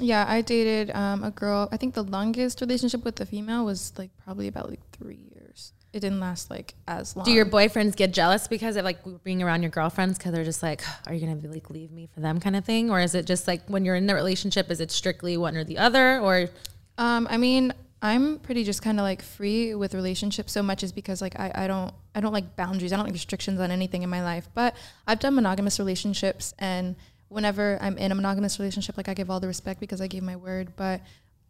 Yeah, 0.00 0.24
I 0.26 0.40
dated 0.40 0.90
um, 0.96 1.22
a 1.22 1.30
girl. 1.30 1.68
I 1.70 1.76
think 1.76 1.94
the 1.94 2.02
longest 2.02 2.60
relationship 2.62 3.04
with 3.04 3.20
a 3.20 3.26
female 3.26 3.64
was 3.66 3.92
like 3.98 4.10
probably 4.24 4.48
about 4.48 4.70
like 4.70 4.80
three 4.92 5.28
years. 5.34 5.74
It 5.92 6.00
didn't 6.00 6.20
last 6.20 6.50
like 6.50 6.74
as 6.86 7.14
long. 7.14 7.26
Do 7.26 7.32
your 7.32 7.44
boyfriends 7.46 7.94
get 7.94 8.12
jealous 8.14 8.48
because 8.48 8.76
of 8.76 8.84
like 8.84 8.98
being 9.22 9.42
around 9.42 9.62
your 9.62 9.70
girlfriends 9.70 10.16
because 10.16 10.32
they're 10.32 10.44
just 10.44 10.62
like, 10.62 10.82
are 11.06 11.12
you 11.12 11.20
gonna 11.20 11.36
be 11.36 11.48
like 11.48 11.68
leave 11.68 11.92
me 11.92 12.08
for 12.14 12.20
them 12.20 12.40
kind 12.40 12.56
of 12.56 12.64
thing, 12.64 12.90
or 12.90 13.00
is 13.00 13.14
it 13.14 13.26
just 13.26 13.46
like 13.46 13.62
when 13.68 13.84
you're 13.84 13.94
in 13.94 14.06
the 14.06 14.14
relationship, 14.14 14.70
is 14.70 14.80
it 14.80 14.90
strictly 14.90 15.36
one 15.36 15.56
or 15.56 15.64
the 15.64 15.76
other, 15.78 16.20
or 16.20 16.48
Um, 16.96 17.28
I 17.30 17.36
mean, 17.36 17.72
I'm 18.00 18.38
pretty 18.38 18.62
just 18.62 18.80
kind 18.80 19.00
of 19.00 19.02
like 19.02 19.22
free 19.22 19.74
with 19.74 19.92
relationships 19.94 20.52
so 20.52 20.62
much 20.62 20.82
is 20.82 20.92
because 20.92 21.20
like 21.20 21.38
I, 21.38 21.50
I 21.54 21.66
don't 21.66 21.92
I 22.14 22.20
don't 22.20 22.32
like 22.32 22.54
boundaries. 22.54 22.92
I 22.92 22.96
don't 22.96 23.06
like 23.06 23.12
restrictions 23.12 23.58
on 23.60 23.70
anything 23.70 24.02
in 24.02 24.10
my 24.10 24.22
life. 24.22 24.48
But 24.54 24.76
I've 25.06 25.18
done 25.18 25.34
monogamous 25.34 25.78
relationships 25.78 26.54
and 26.58 26.94
whenever 27.28 27.78
I'm 27.80 27.98
in 27.98 28.12
a 28.12 28.14
monogamous 28.14 28.58
relationship, 28.58 28.96
like 28.96 29.08
I 29.08 29.14
give 29.14 29.30
all 29.30 29.40
the 29.40 29.48
respect 29.48 29.80
because 29.80 30.00
I 30.00 30.06
gave 30.06 30.22
my 30.22 30.36
word. 30.36 30.74
But 30.76 31.00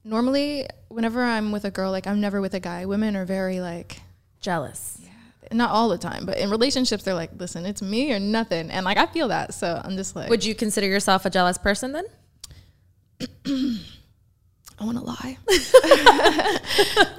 normally 0.05 0.67
whenever 0.89 1.23
I'm 1.23 1.53
with 1.53 1.65
a 1.65 1.71
girl, 1.71 1.91
like 1.91 2.07
I'm 2.07 2.21
never 2.21 2.41
with 2.41 2.55
a 2.55 2.61
guy. 2.61 2.87
Women 2.87 3.15
are 3.15 3.27
very 3.27 3.61
like 3.61 4.01
jealous? 4.41 4.99
Yeah. 5.03 5.11
not 5.53 5.71
all 5.71 5.91
the 5.91 5.99
time, 5.99 6.25
but 6.25 6.39
in 6.39 6.49
relationships 6.51 7.05
they're 7.05 7.15
like, 7.15 7.31
listen, 7.37 7.67
it's 7.67 7.83
me 7.83 8.11
or 8.11 8.19
nothing. 8.19 8.71
And 8.71 8.87
like 8.87 8.97
I 8.97 9.05
feel 9.05 9.29
that. 9.29 9.53
So 9.53 9.81
I'm 9.85 9.97
just 9.97 10.17
like 10.17 10.31
Would 10.31 10.47
you 10.47 10.55
consider 10.55 10.87
yourself 10.87 11.27
a 11.27 11.31
jealous 11.31 11.59
person 11.59 11.93
then? 11.93 12.07
I 14.81 14.85
want 14.85 14.99
to 14.99 15.05
lie. 15.05 15.39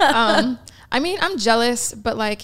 um, 0.00 0.58
I 0.92 0.98
mean, 1.00 1.18
I'm 1.20 1.38
jealous, 1.38 1.92
but 1.92 2.16
like, 2.16 2.42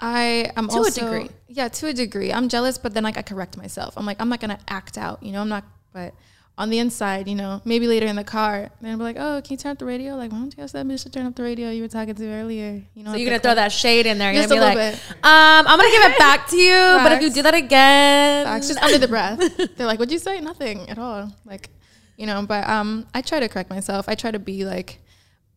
I 0.00 0.50
am 0.56 0.68
To 0.68 0.74
a 0.74 0.78
also 0.78 1.00
degree. 1.00 1.30
Yeah, 1.48 1.68
to 1.68 1.86
a 1.88 1.92
degree, 1.92 2.32
I'm 2.32 2.48
jealous, 2.48 2.78
but 2.78 2.94
then 2.94 3.04
like 3.04 3.16
I 3.16 3.22
correct 3.22 3.56
myself. 3.56 3.94
I'm 3.96 4.04
like, 4.06 4.20
I'm 4.20 4.28
not 4.28 4.40
gonna 4.40 4.58
act 4.68 4.98
out, 4.98 5.22
you 5.22 5.32
know. 5.32 5.40
I'm 5.40 5.48
not, 5.48 5.64
but 5.92 6.14
on 6.58 6.68
the 6.70 6.78
inside, 6.78 7.26
you 7.26 7.34
know, 7.34 7.60
maybe 7.64 7.88
later 7.88 8.06
in 8.06 8.14
the 8.16 8.22
car, 8.24 8.70
then 8.80 8.92
I'll 8.92 8.98
be 8.98 9.02
like, 9.04 9.16
oh, 9.18 9.40
can 9.42 9.52
you 9.52 9.56
turn 9.56 9.72
up 9.72 9.78
the 9.78 9.86
radio? 9.86 10.14
Like, 10.14 10.30
why 10.30 10.38
don't 10.38 10.56
you 10.56 10.62
ask 10.62 10.72
that 10.74 10.86
bitch 10.86 11.02
to 11.04 11.10
turn 11.10 11.26
up 11.26 11.34
the 11.34 11.42
radio 11.42 11.70
you 11.70 11.82
were 11.82 11.88
talking 11.88 12.14
to 12.14 12.26
earlier? 12.28 12.82
You 12.94 13.02
know, 13.04 13.12
So 13.12 13.16
you're 13.16 13.28
gonna 13.30 13.40
throw 13.40 13.54
that 13.54 13.72
shade 13.72 14.06
in 14.06 14.18
there. 14.18 14.32
You're 14.32 14.42
Just 14.42 14.52
a 14.54 14.60
like, 14.60 14.76
little 14.76 14.92
bit. 14.92 15.00
um, 15.24 15.66
I'm 15.66 15.78
gonna 15.78 15.90
give 15.90 16.02
it 16.12 16.18
back 16.18 16.48
to 16.48 16.56
you, 16.56 16.74
but 17.02 17.12
if 17.12 17.22
you 17.22 17.30
do 17.30 17.42
that 17.42 17.54
again, 17.54 18.44
Facts, 18.46 18.68
just 18.68 18.82
under 18.82 18.98
the 18.98 19.08
breath. 19.08 19.38
They're 19.76 19.86
like, 19.86 19.98
"What'd 19.98 20.12
you 20.12 20.18
say? 20.18 20.40
Nothing 20.40 20.88
at 20.90 20.98
all." 20.98 21.32
Like, 21.44 21.70
you 22.16 22.26
know. 22.26 22.44
But 22.46 22.68
um, 22.68 23.06
I 23.14 23.20
try 23.22 23.40
to 23.40 23.48
correct 23.48 23.70
myself. 23.70 24.08
I 24.08 24.14
try 24.14 24.30
to 24.30 24.38
be 24.38 24.64
like 24.64 25.00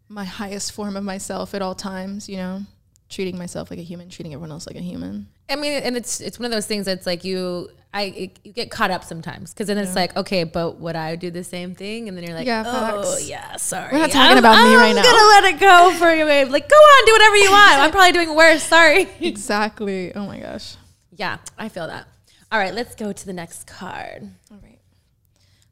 my 0.10 0.26
highest 0.26 0.72
form 0.72 0.96
of 0.98 1.04
myself 1.04 1.54
at 1.54 1.62
all 1.62 1.76
times. 1.76 2.28
You 2.30 2.38
know, 2.38 2.62
treating 3.10 3.38
myself 3.38 3.70
like 3.70 3.80
a 3.80 3.84
human, 3.84 4.10
treating 4.10 4.34
everyone 4.34 4.52
else 4.52 4.68
like 4.68 4.76
a 4.78 4.82
human. 4.82 5.28
I 5.50 5.56
mean, 5.56 5.82
and 5.84 5.96
it's 5.96 6.20
it's 6.22 6.38
one 6.40 6.46
of 6.46 6.52
those 6.52 6.66
things 6.66 6.86
that's 6.86 7.06
like 7.06 7.24
you, 7.24 7.70
I 7.94 8.02
it, 8.04 8.40
you 8.44 8.52
get 8.52 8.70
caught 8.70 8.92
up 8.92 9.06
sometimes 9.06 9.54
because 9.54 9.68
then 9.68 9.78
it's 9.78 9.96
like, 9.96 10.14
okay, 10.18 10.44
but 10.44 10.78
would 10.82 10.98
I 10.98 11.16
do 11.16 11.32
the 11.32 11.44
same 11.44 11.74
thing? 11.74 12.10
And 12.10 12.18
then 12.18 12.26
you're 12.26 12.36
like, 12.36 12.46
Yeah, 12.46 12.64
oh 12.68 13.04
facts. 13.14 13.30
yeah, 13.30 13.56
sorry, 13.56 13.94
We're 13.94 14.00
not 14.00 14.12
talking 14.12 14.30
I'm- 14.32 14.38
about 14.40 14.68
me 14.68 14.76
right 14.76 14.92
now. 14.94 15.00
I'm 15.00 15.06
gonna 15.06 15.48
let 15.48 15.54
it 15.56 15.60
go 15.62 15.94
for 15.98 16.14
you, 16.14 16.26
babe. 16.26 16.50
Like, 16.50 16.68
go 16.68 16.76
on, 16.76 17.06
do 17.06 17.12
whatever 17.14 17.36
you 17.38 17.50
want. 17.50 17.80
I'm 17.80 17.92
probably 17.92 18.12
doing 18.12 18.36
worse. 18.36 18.62
Sorry. 18.64 19.08
Exactly. 19.22 20.14
Oh 20.14 20.26
my 20.28 20.40
gosh. 20.40 20.76
yeah, 21.16 21.38
I 21.58 21.70
feel 21.70 21.88
that. 21.88 22.08
All 22.52 22.60
right, 22.60 22.74
let's 22.74 22.94
go 22.96 23.14
to 23.14 23.26
the 23.26 23.32
next 23.34 23.68
card. 23.68 24.30
All 24.52 24.60
right. 24.62 24.80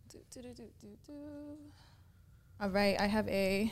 Do, 0.10 0.19
do, 0.34 0.41
do, 0.41 0.54
do, 0.54 0.63
do, 0.82 0.88
do. 1.06 1.13
All 2.65 2.71
right. 2.71 2.99
I 2.99 3.06
have 3.06 3.28
a 3.28 3.71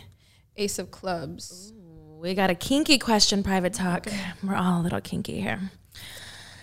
ace 0.55 0.77
of 0.77 0.91
clubs. 0.91 1.73
We 2.19 2.35
got 2.35 2.51
a 2.51 2.55
kinky 2.55 2.99
question, 2.99 3.41
private 3.41 3.73
talk. 3.73 4.05
We're 4.43 4.53
all 4.53 4.81
a 4.81 4.83
little 4.83 5.01
kinky 5.01 5.41
here. 5.41 5.71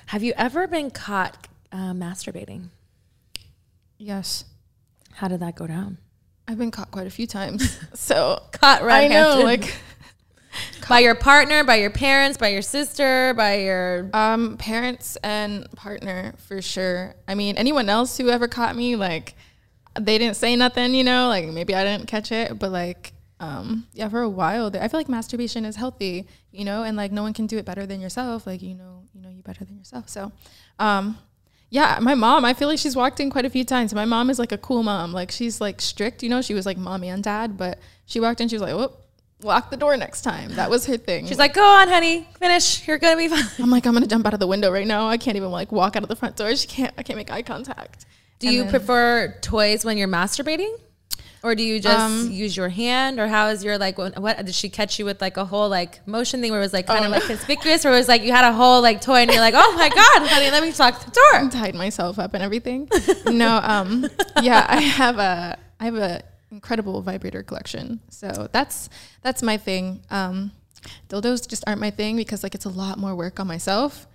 Have 0.07 0.23
you 0.23 0.33
ever 0.37 0.69
been 0.69 0.93
caught 0.93 1.49
uh, 1.73 1.91
masturbating? 1.93 2.69
Yes. 3.99 4.45
How 5.15 5.27
did 5.27 5.41
that 5.41 5.57
go 5.57 5.67
down? 5.67 5.99
I've 6.47 6.57
been 6.57 6.71
caught 6.71 6.93
quite 6.93 7.09
a 7.09 7.11
few 7.11 7.27
times. 7.27 7.81
so 7.95 8.41
Caught 8.53 8.85
right. 8.85 9.07
I 9.07 9.13
know, 9.13 9.41
like 9.43 9.75
by 10.89 11.01
your 11.01 11.17
partner, 11.17 11.65
by 11.65 11.77
your 11.77 11.91
parents, 11.91 12.39
by 12.39 12.51
your 12.51 12.63
sister, 12.63 13.35
by 13.35 13.57
your 13.63 14.09
Um, 14.15 14.57
parents 14.57 15.17
and 15.25 15.69
partner 15.73 16.35
for 16.47 16.63
sure. 16.63 17.17
I 17.27 17.35
mean, 17.35 17.57
anyone 17.57 17.89
else 17.89 18.19
who 18.19 18.31
ever 18.31 18.47
caught 18.47 18.77
me, 18.77 18.95
like, 18.95 19.35
they 19.95 20.19
didn't 20.19 20.37
say 20.37 20.57
nothing, 20.57 20.95
you 20.95 21.05
know, 21.05 21.29
like 21.29 21.47
maybe 21.47 21.75
I 21.75 21.85
didn't 21.85 22.07
catch 22.07 22.33
it, 22.33 22.59
but 22.59 22.71
like, 22.71 23.13
um, 23.41 23.87
yeah, 23.95 24.09
for 24.09 24.21
a 24.21 24.29
while 24.29 24.71
there, 24.71 24.83
I 24.83 24.89
feel 24.89 25.01
like 25.01 25.09
masturbation 25.09 25.65
is 25.65 25.77
healthy, 25.77 26.27
you 26.53 26.65
know, 26.65 26.83
and 26.83 26.97
like 26.97 27.11
no 27.11 27.23
one 27.23 27.33
can 27.33 27.47
do 27.47 27.59
it 27.59 27.65
better 27.65 27.87
than 27.87 28.01
yourself. 28.01 28.47
Like, 28.47 28.63
you 28.63 28.75
know, 28.75 29.05
you 29.15 29.21
know 29.21 29.31
you 29.31 29.43
better 29.43 29.65
than 29.65 29.79
yourself. 29.79 30.09
So, 30.09 30.31
um, 30.79 31.19
yeah, 31.71 31.99
my 32.03 32.15
mom, 32.15 32.45
I 32.45 32.53
feel 32.53 32.69
like 32.69 32.79
she's 32.79 32.97
walked 32.97 33.21
in 33.21 33.31
quite 33.31 33.45
a 33.45 33.51
few 33.51 33.65
times. 33.65 33.95
My 33.95 34.05
mom 34.05 34.29
is 34.29 34.39
like 34.39 34.53
a 34.53 34.59
cool 34.59 34.83
mom. 34.83 35.13
Like 35.13 35.31
she's 35.31 35.61
like 35.61 35.81
strict, 35.81 36.23
you 36.23 36.29
know, 36.29 36.43
she 36.43 36.53
was 36.53 36.67
like 36.67 36.77
mom 36.77 37.03
and 37.05 37.23
dad, 37.23 37.57
but 37.57 37.79
she 38.07 38.21
walked 38.21 38.41
in, 38.41 38.49
she 38.49 38.57
was 38.57 38.63
like, 38.63 38.75
whoop, 38.75 39.01
lock 39.43 39.71
the 39.71 39.77
door 39.77 39.97
next 39.97 40.23
time. 40.23 40.55
That 40.57 40.69
was 40.69 40.85
her 40.87 40.97
thing. 40.97 41.27
She's 41.27 41.39
like, 41.39 41.55
go 41.55 41.65
on, 41.65 41.89
honey, 41.89 42.29
finish. 42.39 42.87
You're 42.87 42.99
gonna 42.99 43.17
be 43.17 43.29
fine. 43.29 43.45
I'm 43.59 43.71
like, 43.71 43.87
I'm 43.87 43.95
gonna 43.95 44.07
jump 44.07 44.27
out 44.27 44.35
of 44.35 44.41
the 44.41 44.47
window 44.47 44.71
right 44.71 44.87
now. 44.87 45.09
I 45.09 45.17
can't 45.17 45.37
even 45.37 45.51
like 45.51 45.73
walk 45.73 45.97
out 45.97 46.03
of 46.03 46.09
the 46.09 46.17
front 46.17 46.37
door. 46.37 46.55
She 46.57 46.67
can't, 46.67 46.93
I 46.99 47.03
can't 47.03 47.17
make 47.17 47.31
eye 47.31 47.43
contact. 47.43 48.05
Do 48.41 48.49
And 48.49 48.57
you 48.57 48.63
then- 48.65 48.71
prefer 48.71 49.35
toys 49.41 49.85
when 49.85 49.97
you're 49.97 50.09
masturbating? 50.09 50.75
Or 51.43 51.55
do 51.55 51.63
you 51.63 51.81
just 51.81 51.99
Um, 51.99 52.31
use 52.31 52.55
your 52.55 52.69
hand? 52.69 53.19
Or 53.19 53.27
how 53.27 53.49
is 53.49 53.65
your 53.65 53.79
like, 53.79 53.97
what, 53.97 54.19
what 54.19 54.45
did 54.45 54.55
she 54.55 54.69
catch 54.69 54.99
you 54.99 55.07
with 55.07 55.23
like 55.23 55.39
a 55.39 55.45
whole 55.47 55.71
like 55.71 56.07
motion 56.07 56.43
thing 56.43 56.51
where 56.51 56.61
it 56.61 56.65
was 56.65 56.75
like 56.75 56.87
kind 56.87 57.01
Oh, 57.03 57.07
of 57.07 57.13
like 57.13 57.23
conspicuous 57.23 57.87
or 57.87 57.89
it 57.89 57.97
was 57.97 58.09
like 58.09 58.21
you 58.23 58.31
had 58.33 58.45
a 58.45 58.53
whole 58.53 58.83
like 58.83 59.01
toy 59.01 59.21
and 59.23 59.31
you're 59.31 59.41
like, 59.41 59.55
oh 59.57 59.73
my 59.75 59.89
God, 59.89 60.29
honey, 60.29 60.51
let 60.51 60.63
me 60.63 60.71
lock 60.79 61.03
the 61.03 61.11
door. 61.11 61.49
tied 61.63 61.75
myself 61.75 62.19
up 62.19 62.35
and 62.35 62.43
everything. 62.43 62.91
no, 63.25 63.59
um, 63.63 64.07
yeah, 64.43 64.67
I 64.69 64.81
have 64.83 65.17
a 65.19 65.57
I 65.81 65.85
have 65.87 65.97
a 65.97 66.21
incredible 66.51 67.01
vibrator 67.01 67.43
collection. 67.43 68.01
So 68.11 68.49
that's 68.53 68.91
that's 69.23 69.43
my 69.43 69.57
thing. 69.57 70.03
Um, 70.11 70.53
dildos 71.09 71.49
just 71.49 71.65
aren't 71.67 71.81
my 71.81 71.91
thing 71.91 72.17
because 72.17 72.43
like 72.43 72.55
it's 72.55 72.67
a 72.67 72.71
lot 72.71 72.99
more 72.99 73.15
work 73.17 73.41
on 73.41 73.47
myself, 73.47 74.07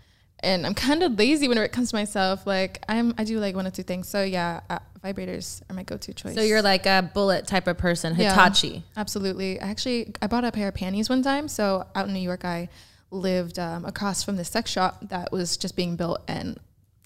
and 0.45 0.65
I'm 0.65 0.73
kind 0.75 1.03
of 1.03 1.17
lazy 1.17 1.47
whenever 1.47 1.65
it 1.65 1.71
comes 1.71 1.89
to 1.89 1.95
myself. 1.95 2.45
Like 2.47 2.83
I'm 2.87 3.13
I 3.17 3.23
do 3.23 3.39
like 3.39 3.55
one 3.55 3.67
or 3.67 3.71
two 3.71 3.83
things. 3.83 4.07
So 4.07 4.23
yeah, 4.23 4.61
uh, 4.69 4.79
vibrators 5.03 5.61
are 5.69 5.73
my 5.73 5.83
go-to 5.83 6.13
choice. 6.13 6.35
So 6.35 6.41
you're 6.41 6.61
like 6.61 6.85
a 6.85 7.09
bullet 7.13 7.47
type 7.47 7.67
of 7.67 7.77
person, 7.77 8.15
Yeah. 8.15 8.29
Hitachi. 8.29 8.83
Absolutely. 8.97 9.59
I 9.59 9.67
actually, 9.67 10.13
I 10.21 10.27
bought 10.27 10.43
a 10.45 10.51
pair 10.51 10.67
of 10.67 10.75
panties 10.75 11.09
one 11.09 11.21
time. 11.21 11.47
So 11.47 11.85
out 11.95 12.07
in 12.07 12.13
New 12.13 12.19
York, 12.19 12.45
I 12.45 12.69
lived 13.11 13.59
um, 13.59 13.85
across 13.85 14.23
from 14.23 14.35
this 14.35 14.49
sex 14.49 14.71
shop 14.71 15.09
that 15.09 15.31
was 15.31 15.57
just 15.57 15.75
being 15.75 15.95
built, 15.95 16.21
and 16.27 16.59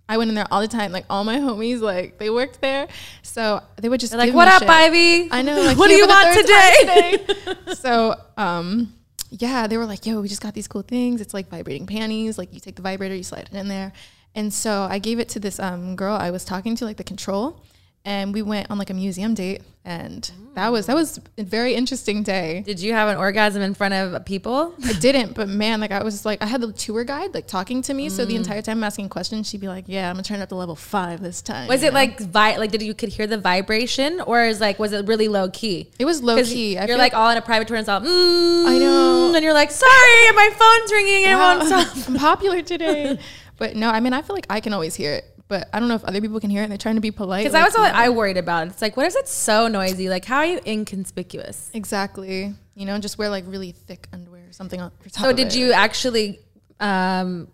I 0.07 0.17
went 0.17 0.29
in 0.29 0.35
there 0.35 0.47
all 0.49 0.61
the 0.61 0.67
time. 0.67 0.91
Like 0.91 1.05
all 1.09 1.23
my 1.23 1.37
homies, 1.37 1.81
like 1.81 2.17
they 2.17 2.29
worked 2.29 2.61
there, 2.61 2.87
so 3.21 3.61
they 3.77 3.89
would 3.89 3.99
just 3.99 4.13
like, 4.23 4.33
what 4.33 4.47
up, 4.47 4.61
shit. 4.61 4.69
Ivy? 4.69 5.29
I 5.31 5.41
know. 5.41 5.61
Like, 5.61 5.77
what 5.77 5.89
do 5.89 5.95
you 5.95 6.07
want 6.07 6.37
today? 6.37 7.17
today? 7.25 7.55
so, 7.75 8.15
um, 8.37 8.93
yeah, 9.29 9.67
they 9.67 9.77
were 9.77 9.85
like, 9.85 10.05
"Yo, 10.05 10.21
we 10.21 10.27
just 10.27 10.41
got 10.41 10.53
these 10.53 10.67
cool 10.67 10.81
things. 10.81 11.21
It's 11.21 11.33
like 11.33 11.49
vibrating 11.49 11.87
panties. 11.87 12.37
Like 12.37 12.53
you 12.53 12.59
take 12.59 12.75
the 12.75 12.81
vibrator, 12.81 13.15
you 13.15 13.23
slide 13.23 13.49
it 13.51 13.53
in 13.53 13.67
there." 13.67 13.93
And 14.35 14.53
so 14.53 14.87
I 14.89 14.99
gave 14.99 15.19
it 15.19 15.29
to 15.29 15.39
this 15.39 15.59
um, 15.59 15.95
girl 15.95 16.15
I 16.15 16.31
was 16.31 16.45
talking 16.45 16.75
to, 16.75 16.85
like 16.85 16.97
the 16.97 17.03
control, 17.03 17.63
and 18.05 18.33
we 18.33 18.41
went 18.41 18.69
on 18.71 18.77
like 18.77 18.89
a 18.89 18.93
museum 18.93 19.33
date, 19.33 19.61
and 19.85 20.29
that 20.55 20.71
was 20.71 20.87
that 20.87 20.95
was 20.95 21.19
a 21.37 21.43
very 21.43 21.73
interesting 21.75 22.23
day. 22.23 22.63
Did 22.65 22.79
you 22.79 22.93
have 22.93 23.07
an 23.09 23.17
orgasm 23.17 23.61
in 23.61 23.73
front 23.73 23.93
of 23.93 24.25
people? 24.25 24.73
I 24.85 24.93
didn't, 24.93 25.35
but 25.35 25.47
man, 25.49 25.79
like 25.79 25.91
I 25.91 26.03
was 26.03 26.25
like 26.25 26.41
I 26.41 26.45
had 26.47 26.61
the 26.61 26.71
tour 26.71 27.03
guide 27.03 27.33
like 27.33 27.47
talking 27.47 27.81
to 27.83 27.93
me, 27.93 28.09
so 28.09 28.23
Mm. 28.23 28.27
the 28.27 28.35
entire 28.35 28.61
time 28.61 28.77
I'm 28.77 28.83
asking 28.85 29.09
questions, 29.09 29.47
she'd 29.49 29.61
be 29.61 29.67
like, 29.67 29.85
"Yeah, 29.87 30.09
I'm 30.09 30.15
gonna 30.15 30.23
turn 30.23 30.39
it 30.39 30.43
up 30.43 30.49
to 30.49 30.55
level 30.55 30.75
five 30.75 31.21
this 31.21 31.41
time." 31.41 31.67
Was 31.67 31.83
it 31.83 31.87
know? 31.87 31.99
like 31.99 32.19
vi- 32.19 32.57
like 32.57 32.71
did 32.71 32.81
you 32.81 32.93
could 32.93 33.09
hear 33.09 33.27
the 33.27 33.37
vibration 33.37 34.21
or 34.21 34.43
is 34.43 34.59
like 34.61 34.79
was 34.79 34.91
it 34.93 35.05
really 35.07 35.27
low 35.27 35.49
key? 35.49 35.91
it 35.99 36.05
was 36.05 36.21
low 36.23 36.41
key? 36.43 36.77
I 36.77 36.81
you're 36.81 36.87
feel 36.89 36.97
like 36.97 37.13
all 37.13 37.29
in 37.29 37.37
a 37.37 37.41
private 37.41 37.67
tour 37.67 37.77
and 37.77 37.83
it's 37.83 37.89
all, 37.89 38.01
mm, 38.01 38.65
I 38.65 38.77
know. 38.79 39.33
and 39.35 39.43
you're 39.43 39.53
like, 39.53 39.71
sorry, 39.71 40.31
my 40.35 40.49
phone's 40.57 40.91
ringing 40.91 41.25
and 41.25 41.33
it 41.33 41.69
won't 41.69 41.85
stop. 41.95 42.07
I'm 42.09 42.15
popular 42.15 42.61
today. 42.61 43.19
but 43.57 43.75
no, 43.75 43.89
I 43.89 43.99
mean, 43.99 44.13
I 44.13 44.21
feel 44.21 44.35
like 44.35 44.47
I 44.49 44.59
can 44.61 44.73
always 44.73 44.95
hear 44.95 45.13
it, 45.13 45.25
but 45.49 45.67
I 45.73 45.79
don't 45.79 45.89
know 45.89 45.95
if 45.95 46.05
other 46.05 46.21
people 46.21 46.39
can 46.39 46.49
hear 46.49 46.61
it. 46.61 46.65
and 46.65 46.71
They're 46.71 46.77
trying 46.77 46.95
to 46.95 47.01
be 47.01 47.11
polite. 47.11 47.41
Because 47.43 47.53
like, 47.53 47.73
that 47.73 47.81
was 47.81 47.91
all. 47.91 47.99
I 48.01 48.07
worried 48.09 48.37
about. 48.37 48.67
It's 48.67 48.81
like, 48.81 48.95
what 48.95 49.05
if 49.07 49.15
it's 49.17 49.31
so 49.33 49.67
noisy? 49.67 50.07
Like, 50.07 50.23
how 50.23 50.37
are 50.37 50.45
you 50.45 50.59
inconspicuous? 50.65 51.69
exactly. 51.73 52.53
You 52.75 52.85
know, 52.85 52.97
just 52.99 53.17
wear 53.17 53.29
like 53.29 53.43
really 53.47 53.73
thick 53.73 54.07
underwear 54.13 54.43
or 54.47 54.53
something 54.53 54.79
on 54.79 54.91
top 54.91 55.11
So 55.11 55.33
did 55.33 55.47
it. 55.47 55.55
you 55.57 55.73
actually 55.73 56.39
um, 56.79 57.49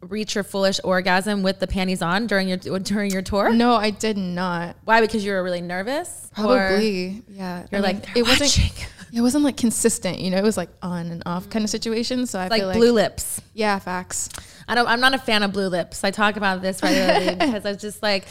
reach 0.00 0.34
your 0.36 0.44
foolish 0.44 0.80
orgasm 0.84 1.42
with 1.42 1.58
the 1.58 1.66
panties 1.66 2.00
on 2.02 2.26
during 2.26 2.48
your 2.48 2.56
during 2.78 3.10
your 3.10 3.22
tour? 3.22 3.52
No, 3.52 3.74
I 3.74 3.90
did 3.90 4.16
not. 4.16 4.76
Why? 4.84 5.00
Because 5.00 5.24
you 5.24 5.32
were 5.32 5.42
really 5.42 5.60
nervous. 5.60 6.30
Or 6.38 6.44
Probably, 6.44 7.22
yeah. 7.28 7.66
You're 7.70 7.80
I 7.80 7.82
like 7.82 7.96
mean, 7.96 8.04
"They're 8.14 8.22
it 8.24 8.26
wasn't. 8.40 8.88
Watching." 9.08 9.18
It 9.18 9.22
wasn't 9.22 9.44
like 9.44 9.56
consistent. 9.56 10.18
You 10.20 10.30
know, 10.30 10.38
it 10.38 10.44
was 10.44 10.56
like 10.56 10.70
on 10.82 11.06
and 11.10 11.22
off 11.26 11.48
kind 11.50 11.64
of 11.64 11.70
situation. 11.70 12.26
So 12.26 12.38
I 12.38 12.48
like 12.48 12.60
feel 12.60 12.68
like 12.68 12.76
blue 12.76 12.92
lips. 12.92 13.40
Yeah, 13.54 13.78
facts. 13.78 14.28
I 14.66 14.74
don't. 14.74 14.86
I'm 14.88 15.00
not 15.00 15.14
a 15.14 15.18
fan 15.18 15.42
of 15.42 15.52
blue 15.52 15.68
lips. 15.68 16.04
I 16.04 16.10
talk 16.10 16.36
about 16.36 16.62
this 16.62 16.82
regularly 16.82 17.34
because 17.38 17.64
I 17.66 17.72
was 17.72 17.80
just 17.80 18.02
like, 18.02 18.26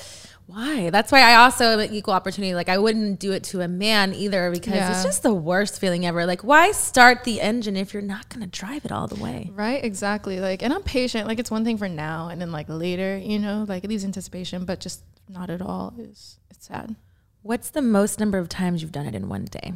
why? 0.45 0.89
That's 0.91 1.11
why 1.11 1.21
I 1.21 1.36
also 1.36 1.65
am 1.65 1.80
an 1.80 1.93
equal 1.93 2.13
opportunity. 2.13 2.53
Like 2.55 2.69
I 2.69 2.78
wouldn't 2.78 3.19
do 3.19 3.32
it 3.34 3.43
to 3.45 3.61
a 3.61 3.67
man 3.67 4.13
either 4.13 4.49
because 4.51 4.73
Yeah. 4.75 4.91
it's 4.91 5.03
just 5.03 5.23
the 5.23 5.34
worst 5.34 5.80
feeling 5.80 6.05
ever. 6.05 6.25
Like 6.25 6.41
why 6.43 6.71
start 6.71 7.23
the 7.25 7.41
engine 7.41 7.75
if 7.75 7.93
you're 7.93 8.01
not 8.03 8.30
gonna 8.30 8.47
drive 8.47 8.86
it 8.86 8.91
all 8.91 9.07
the 9.07 9.21
way? 9.21 9.51
Right, 9.53 9.84
exactly. 9.84 10.39
Like, 10.39 10.63
and 10.63 10.71
I'm 10.71 10.84
patient. 10.84 11.28
Like, 11.28 11.39
it's 11.39 11.51
one 11.51 11.65
thing 11.65 11.78
for 11.78 11.89
now, 11.89 12.30
and 12.30 12.39
then 12.39 12.51
like 12.53 12.67
later, 12.69 13.17
you 13.17 13.39
know, 13.39 13.65
like 13.67 13.84
it 13.84 13.89
leaves 13.89 14.05
anticipation, 14.05 14.63
but 14.63 14.80
just 14.80 15.01
not 15.28 15.49
at 15.49 15.61
all 15.61 15.93
is 15.99 16.38
it's 16.49 16.67
sad. 16.67 16.95
What's 17.41 17.69
the 17.69 17.82
most 17.82 18.19
number 18.19 18.38
of 18.38 18.47
times 18.47 18.82
you've 18.82 18.91
done 18.93 19.05
it 19.05 19.15
in 19.15 19.28
one 19.30 19.45
day? 19.45 19.73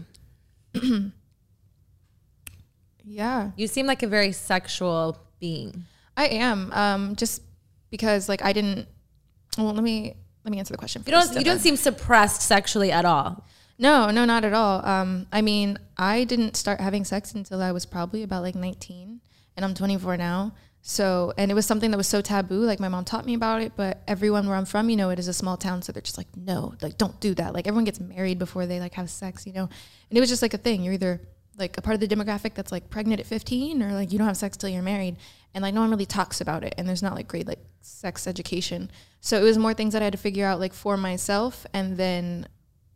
Yeah, 3.04 3.52
You 3.58 3.68
seem 3.68 3.88
like 3.88 4.04
a 4.04 4.08
very 4.08 4.32
sexual 4.32 5.18
being. 5.40 5.86
I 6.16 6.28
am. 6.28 6.72
Um, 6.72 7.16
just 7.16 7.42
because 7.90 8.30
like 8.30 8.44
I 8.44 8.54
didn't. 8.54 8.88
Well, 9.58 9.74
let 9.74 9.84
me 9.84 10.16
let 10.46 10.52
me 10.52 10.60
answer 10.60 10.74
the 10.74 10.78
question. 10.78 11.04
You 11.06 11.12
don't. 11.12 11.36
You 11.36 11.44
don't 11.44 11.60
seem 11.60 11.76
suppressed 11.76 12.42
sexually 12.42 12.92
at 12.92 13.06
all. 13.06 13.46
No, 13.80 14.12
no, 14.12 14.26
not 14.26 14.46
at 14.46 14.54
all. 14.54 14.86
Um, 14.86 15.26
I 15.32 15.42
mean, 15.42 15.80
I 15.98 16.24
didn't 16.24 16.56
start 16.56 16.80
having 16.80 17.04
sex 17.04 17.34
until 17.34 17.62
I 17.62 17.72
was 17.72 17.86
probably 17.86 18.22
about 18.22 18.44
like 18.44 18.54
19, 18.54 19.20
and 19.58 19.66
I'm 19.66 19.74
24 19.74 20.18
now. 20.18 20.54
So, 20.84 21.32
and 21.38 21.52
it 21.52 21.54
was 21.54 21.66
something 21.66 21.92
that 21.92 21.98
was 21.98 22.08
so 22.08 22.22
taboo. 22.22 22.62
Like 22.62 22.80
my 22.80 22.90
mom 22.90 23.06
taught 23.06 23.26
me 23.26 23.36
about 23.36 23.62
it, 23.62 23.74
but 23.76 24.02
everyone 24.08 24.48
where 24.48 24.58
I'm 24.58 24.66
from, 24.66 24.90
you 24.90 24.96
know, 24.96 25.12
it 25.12 25.20
is 25.20 25.28
a 25.28 25.34
small 25.34 25.58
town, 25.58 25.82
so 25.82 25.92
they're 25.92 26.02
just 26.02 26.18
like, 26.18 26.36
no, 26.36 26.74
like 26.82 26.98
don't 26.98 27.20
do 27.20 27.36
that. 27.36 27.54
Like 27.54 27.68
everyone 27.68 27.86
gets 27.86 28.00
married 28.00 28.40
before 28.40 28.66
they 28.66 28.80
like 28.80 28.96
have 28.96 29.10
sex, 29.10 29.46
you 29.46 29.54
know. 29.54 29.70
And 30.10 30.18
it 30.18 30.20
was 30.20 30.30
just 30.30 30.42
like 30.42 30.54
a 30.54 30.58
thing. 30.58 30.84
You're 30.84 30.96
either 30.96 31.22
like 31.58 31.78
a 31.78 31.82
part 31.82 31.94
of 31.94 32.00
the 32.00 32.08
demographic 32.08 32.56
that's 32.56 32.72
like 32.72 32.90
pregnant 32.90 33.20
at 33.20 33.28
15, 33.28 33.84
or 33.84 33.94
like 33.94 34.12
you 34.12 34.18
don't 34.18 34.28
have 34.28 34.38
sex 34.38 34.58
till 34.58 34.70
you're 34.70 34.82
married, 34.82 35.18
and 35.54 35.62
like 35.62 35.74
no 35.74 35.82
one 35.82 35.92
really 35.92 36.06
talks 36.06 36.42
about 36.42 36.64
it, 36.64 36.74
and 36.78 36.88
there's 36.90 37.04
not 37.04 37.14
like 37.16 37.28
great 37.28 37.48
like 37.48 37.60
sex 37.82 38.26
education. 38.26 38.90
So 39.20 39.38
it 39.38 39.44
was 39.44 39.60
more 39.60 39.76
things 39.76 39.94
that 39.94 40.02
I 40.02 40.06
had 40.06 40.14
to 40.14 40.18
figure 40.18 40.46
out 40.46 40.60
like 40.60 40.74
for 40.74 40.98
myself, 40.98 41.68
and 41.74 41.96
then 41.98 42.48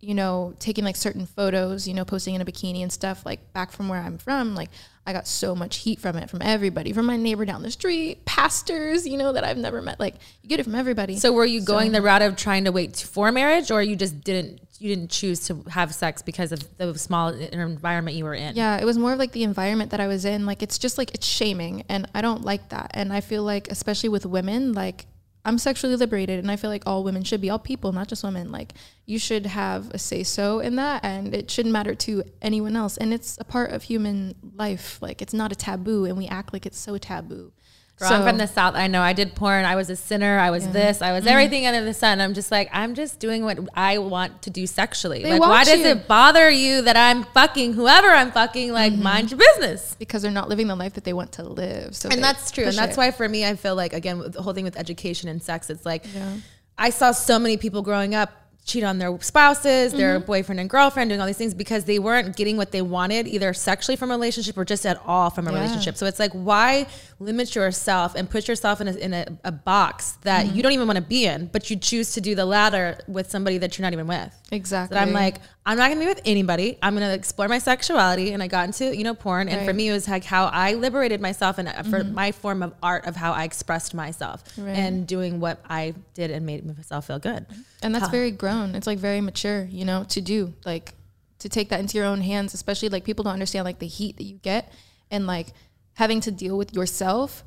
you 0.05 0.13
know, 0.13 0.53
taking 0.59 0.83
like 0.83 0.95
certain 0.95 1.25
photos, 1.25 1.87
you 1.87 1.93
know, 1.93 2.05
posting 2.05 2.35
in 2.35 2.41
a 2.41 2.45
bikini 2.45 2.83
and 2.83 2.91
stuff, 2.91 3.25
like 3.25 3.51
back 3.53 3.71
from 3.71 3.89
where 3.89 3.99
I'm 3.99 4.19
from, 4.19 4.53
like 4.53 4.69
I 5.07 5.13
got 5.13 5.27
so 5.27 5.55
much 5.55 5.77
heat 5.77 5.99
from 5.99 6.15
it 6.15 6.29
from 6.29 6.41
everybody, 6.43 6.93
from 6.93 7.07
my 7.07 7.17
neighbor 7.17 7.43
down 7.43 7.63
the 7.63 7.71
street, 7.71 8.23
pastors, 8.25 9.07
you 9.07 9.17
know, 9.17 9.33
that 9.33 9.43
I've 9.43 9.57
never 9.57 9.81
met. 9.81 9.99
Like 9.99 10.15
you 10.43 10.49
get 10.49 10.59
it 10.59 10.63
from 10.63 10.75
everybody. 10.75 11.17
So 11.17 11.33
were 11.33 11.45
you 11.45 11.61
going 11.61 11.91
the 11.91 12.01
route 12.01 12.21
of 12.21 12.35
trying 12.35 12.65
to 12.65 12.71
wait 12.71 12.97
for 12.97 13.31
marriage, 13.31 13.71
or 13.71 13.81
you 13.81 13.95
just 13.95 14.21
didn't? 14.21 14.61
You 14.77 14.93
didn't 14.93 15.09
choose 15.09 15.47
to 15.47 15.63
have 15.69 15.95
sex 15.95 16.21
because 16.21 16.51
of 16.51 16.77
the 16.77 16.97
small 16.99 17.29
environment 17.29 18.17
you 18.17 18.25
were 18.25 18.35
in. 18.35 18.55
yeah, 18.55 18.77
it 18.77 18.83
was 18.83 18.97
more 18.97 19.13
of 19.13 19.19
like 19.19 19.31
the 19.31 19.43
environment 19.43 19.91
that 19.91 20.01
I 20.01 20.07
was 20.07 20.25
in. 20.25 20.45
Like 20.45 20.61
it's 20.61 20.77
just 20.77 20.97
like 20.97 21.15
it's 21.15 21.25
shaming 21.25 21.83
and 21.89 22.07
I 22.13 22.21
don't 22.21 22.43
like 22.43 22.69
that. 22.69 22.91
And 22.93 23.13
I 23.13 23.21
feel 23.21 23.43
like 23.43 23.69
especially 23.69 24.09
with 24.09 24.25
women, 24.25 24.73
like 24.73 25.05
I'm 25.45 25.59
sexually 25.59 25.95
liberated 25.95 26.39
and 26.39 26.51
I 26.51 26.55
feel 26.55 26.71
like 26.71 26.83
all 26.85 27.03
women 27.03 27.23
should 27.23 27.39
be 27.39 27.49
all 27.51 27.59
people, 27.59 27.91
not 27.91 28.07
just 28.07 28.23
women. 28.23 28.51
Like 28.51 28.73
you 29.05 29.19
should 29.19 29.45
have 29.45 29.91
a 29.91 29.99
say 29.99 30.23
so 30.23 30.59
in 30.59 30.75
that 30.77 31.05
and 31.05 31.33
it 31.35 31.51
shouldn't 31.51 31.73
matter 31.73 31.93
to 31.95 32.23
anyone 32.41 32.75
else. 32.75 32.97
And 32.97 33.13
it's 33.13 33.37
a 33.39 33.43
part 33.43 33.71
of 33.71 33.83
human 33.83 34.35
life. 34.55 34.99
Like 35.01 35.21
it's 35.21 35.33
not 35.33 35.51
a 35.51 35.55
taboo 35.55 36.05
and 36.05 36.17
we 36.17 36.27
act 36.27 36.51
like 36.51 36.65
it's 36.65 36.79
so 36.79 36.97
taboo. 36.97 37.53
Girl, 37.97 38.11
I'm 38.11 38.23
from 38.27 38.37
the 38.37 38.45
South. 38.47 38.75
I 38.75 38.87
know. 38.87 39.01
I 39.01 39.13
did 39.13 39.35
porn. 39.35 39.63
I 39.63 39.75
was 39.77 39.89
a 39.89 39.95
sinner. 39.95 40.37
I 40.37 40.49
was 40.51 40.67
this. 40.67 41.01
I 41.01 41.13
was 41.13 41.21
Mm-hmm. 41.23 41.29
everything 41.29 41.65
under 41.65 41.85
the 41.85 41.93
sun. 41.93 42.19
I'm 42.19 42.33
just 42.33 42.51
like, 42.51 42.69
I'm 42.73 42.93
just 42.93 43.19
doing 43.21 43.45
what 43.45 43.57
I 43.73 43.99
want 43.99 44.41
to 44.41 44.49
do 44.49 44.67
sexually. 44.67 45.23
They 45.23 45.31
like, 45.31 45.39
why 45.41 45.47
watch 45.49 45.67
does 45.67 45.79
it 45.79 46.05
bother 46.05 46.49
you 46.49 46.81
that 46.81 46.97
I'm 46.97 47.23
fucking 47.23 47.71
whoever 47.73 48.09
I'm 48.09 48.31
fucking? 48.33 48.73
Like, 48.73 48.91
Mm-hmm. 48.91 49.01
mind 49.03 49.31
your 49.31 49.37
business. 49.39 49.95
because 49.97 50.21
they're 50.23 50.31
not 50.31 50.49
living 50.49 50.67
the 50.67 50.75
life 50.75 50.93
that 50.95 51.05
they 51.05 51.13
want 51.13 51.31
to 51.33 51.43
live. 51.43 51.95
So 51.95 52.09
And 52.09 52.21
that's 52.21 52.51
true. 52.51 52.65
And 52.65 52.77
that's 52.77 52.95
it. 52.95 52.97
why 52.97 53.11
for 53.11 53.29
me, 53.29 53.45
I 53.45 53.55
feel 53.55 53.75
like, 53.75 53.93
again, 53.93 54.19
with 54.19 54.33
the 54.33 54.41
whole 54.41 54.53
thing 54.53 54.65
with 54.65 54.77
education 54.77 55.29
and 55.29 55.41
sex, 55.41 55.69
it's 55.69 55.85
like, 55.85 56.05
Yeah. 56.13 56.33
I 56.77 56.89
saw 56.89 57.11
so 57.13 57.39
many 57.39 57.55
people 57.55 57.81
growing 57.81 58.13
up 58.13 58.31
cheat 58.65 58.83
on 58.83 58.97
their 58.97 59.15
spouses, 59.21 59.93
their 59.93 60.17
Mm-hmm. 60.17 60.25
boyfriend 60.25 60.59
and 60.59 60.69
girlfriend, 60.69 61.09
doing 61.09 61.21
all 61.21 61.27
these 61.27 61.37
things 61.37 61.53
because 61.53 61.85
they 61.85 61.99
weren't 61.99 62.35
getting 62.35 62.57
what 62.57 62.71
they 62.71 62.81
wanted, 62.81 63.27
either 63.27 63.53
sexually 63.53 63.95
from 63.95 64.09
a 64.09 64.15
relationship 64.15 64.57
or 64.57 64.65
just 64.65 64.85
at 64.87 64.99
all 65.05 65.29
from 65.29 65.47
a 65.47 65.51
Yeah. 65.51 65.59
relationship. 65.59 65.95
So 65.97 66.07
it's 66.07 66.19
like, 66.19 66.31
why 66.33 66.87
limit 67.19 67.53
yourself 67.55 68.15
and 68.15 68.27
put 68.27 68.47
yourself 68.47 68.81
in 68.81 68.87
a, 68.87 68.93
in 68.93 69.13
a, 69.13 69.25
a 69.43 69.51
box 69.51 70.13
that 70.23 70.45
Mm-hmm. 70.47 70.55
you 70.55 70.63
don't 70.63 70.71
even 70.71 70.87
want 70.87 70.97
to 70.97 71.03
be 71.03 71.25
in, 71.25 71.45
but 71.53 71.69
you 71.69 71.75
choose 71.75 72.13
to 72.15 72.21
do 72.21 72.33
the 72.33 72.45
latter 72.45 72.97
with 73.07 73.29
somebody 73.29 73.59
that 73.59 73.77
you're 73.77 73.83
not 73.83 73.93
even 73.93 74.07
with? 74.07 74.33
Exactly. 74.51 74.95
That 74.95 75.01
I'm 75.07 75.13
like, 75.13 75.35
I'm 75.67 75.77
not 75.77 75.89
gonna 75.89 75.99
be 76.01 76.05
with 76.05 76.21
anybody. 76.25 76.77
I'm 76.83 76.93
gonna 76.93 77.13
explore 77.13 77.47
my 77.47 77.57
sexuality, 77.57 78.33
and 78.33 78.43
I 78.43 78.47
got 78.47 78.65
into 78.65 78.95
you 78.95 79.03
know 79.03 79.15
porn, 79.15 79.47
and 79.49 79.57
for 79.61 79.65
Right. 79.65 79.69
Mm-hmm. 79.69 79.77
me 79.77 79.89
it 79.89 79.93
was 79.93 80.07
like 80.07 80.23
how 80.23 80.45
I 80.45 80.73
liberated 80.75 81.21
myself, 81.21 81.57
and 81.57 81.67
uh, 81.67 81.81
for 81.83 82.03
my 82.03 82.31
form 82.31 82.61
of 82.61 82.73
art 82.83 83.05
of 83.07 83.15
how 83.15 83.31
I 83.33 83.43
expressed 83.45 83.93
myself, 83.93 84.43
Right. 84.57 84.75
and 84.77 85.07
doing 85.07 85.39
what 85.39 85.59
I 85.67 85.95
did 86.13 86.29
and 86.31 86.45
made 86.45 86.65
myself 86.65 87.07
feel 87.07 87.19
good. 87.19 87.45
and 87.81 87.93
that's 87.95 88.05
Huh. 88.05 88.11
very 88.11 88.31
grown. 88.31 88.75
It's 88.75 88.87
like 88.87 88.99
very 88.99 89.21
mature, 89.21 89.65
you 89.71 89.85
know, 89.85 90.03
to 90.09 90.21
do 90.21 90.53
like 90.65 90.93
to 91.39 91.49
take 91.49 91.69
that 91.69 91.79
into 91.79 91.97
your 91.97 92.05
own 92.07 92.21
hands, 92.21 92.53
especially 92.53 92.89
like 92.89 93.03
people 93.03 93.23
don't 93.23 93.33
understand 93.33 93.65
like 93.65 93.79
the 93.79 93.87
heat 93.87 94.17
that 94.17 94.23
you 94.23 94.37
get 94.37 94.71
and 95.11 95.27
like 95.27 95.47
having 95.93 96.19
to 96.21 96.31
deal 96.31 96.57
with 96.57 96.73
yourself 96.73 97.43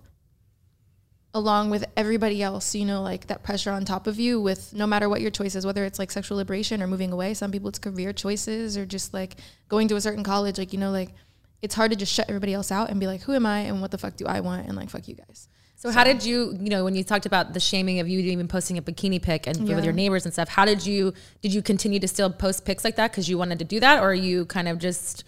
along 1.34 1.70
with 1.70 1.84
everybody 1.96 2.42
else, 2.42 2.74
you 2.74 2.84
know, 2.84 3.02
like 3.02 3.26
that 3.26 3.42
pressure 3.42 3.70
on 3.70 3.84
top 3.84 4.06
of 4.06 4.18
you 4.18 4.40
with 4.40 4.72
no 4.72 4.86
matter 4.86 5.08
what 5.08 5.20
your 5.20 5.30
choices, 5.30 5.66
whether 5.66 5.84
it's 5.84 5.98
like 5.98 6.10
sexual 6.10 6.38
liberation 6.38 6.82
or 6.82 6.86
moving 6.86 7.12
away. 7.12 7.34
Some 7.34 7.52
people 7.52 7.68
it's 7.68 7.78
career 7.78 8.12
choices 8.12 8.76
or 8.78 8.86
just 8.86 9.12
like 9.12 9.36
going 9.68 9.88
to 9.88 9.96
a 9.96 10.00
certain 10.00 10.24
college, 10.24 10.58
like, 10.58 10.72
you 10.72 10.78
know, 10.78 10.90
like 10.90 11.10
it's 11.60 11.74
hard 11.74 11.90
to 11.90 11.96
just 11.96 12.12
shut 12.12 12.26
everybody 12.28 12.54
else 12.54 12.72
out 12.72 12.88
and 12.90 12.98
be 12.98 13.06
like, 13.06 13.20
who 13.22 13.34
am 13.34 13.44
I 13.44 13.60
and 13.60 13.80
what 13.80 13.90
the 13.90 13.98
fuck 13.98 14.16
do 14.16 14.26
I 14.26 14.40
want? 14.40 14.66
And 14.66 14.76
like, 14.76 14.88
fuck 14.90 15.06
you 15.06 15.14
guys. 15.16 15.48
So, 15.76 15.90
how 15.92 16.02
did 16.02 16.24
you, 16.24 16.58
you 16.60 16.70
know, 16.70 16.82
when 16.82 16.96
you 16.96 17.04
talked 17.04 17.24
about 17.24 17.52
the 17.54 17.60
shaming 17.60 18.00
of 18.00 18.08
you 18.08 18.18
even 18.18 18.48
posting 18.48 18.78
a 18.78 18.82
bikini 18.82 19.22
pic 19.22 19.46
and 19.46 19.68
Yeah. 19.68 19.76
with 19.76 19.84
your 19.84 19.92
neighbors 19.92 20.24
and 20.24 20.32
stuff, 20.32 20.48
how 20.48 20.64
did 20.64 20.84
you, 20.84 21.12
did 21.40 21.54
you 21.54 21.62
continue 21.62 22.00
to 22.00 22.08
still 22.08 22.30
post 22.30 22.64
pics 22.64 22.82
like 22.84 22.96
that 22.96 23.12
because 23.12 23.28
you 23.28 23.38
wanted 23.38 23.60
to 23.60 23.64
do 23.64 23.78
that 23.78 24.02
or 24.02 24.12
you 24.12 24.44
kind 24.46 24.66
of 24.66 24.78
just 24.78 25.22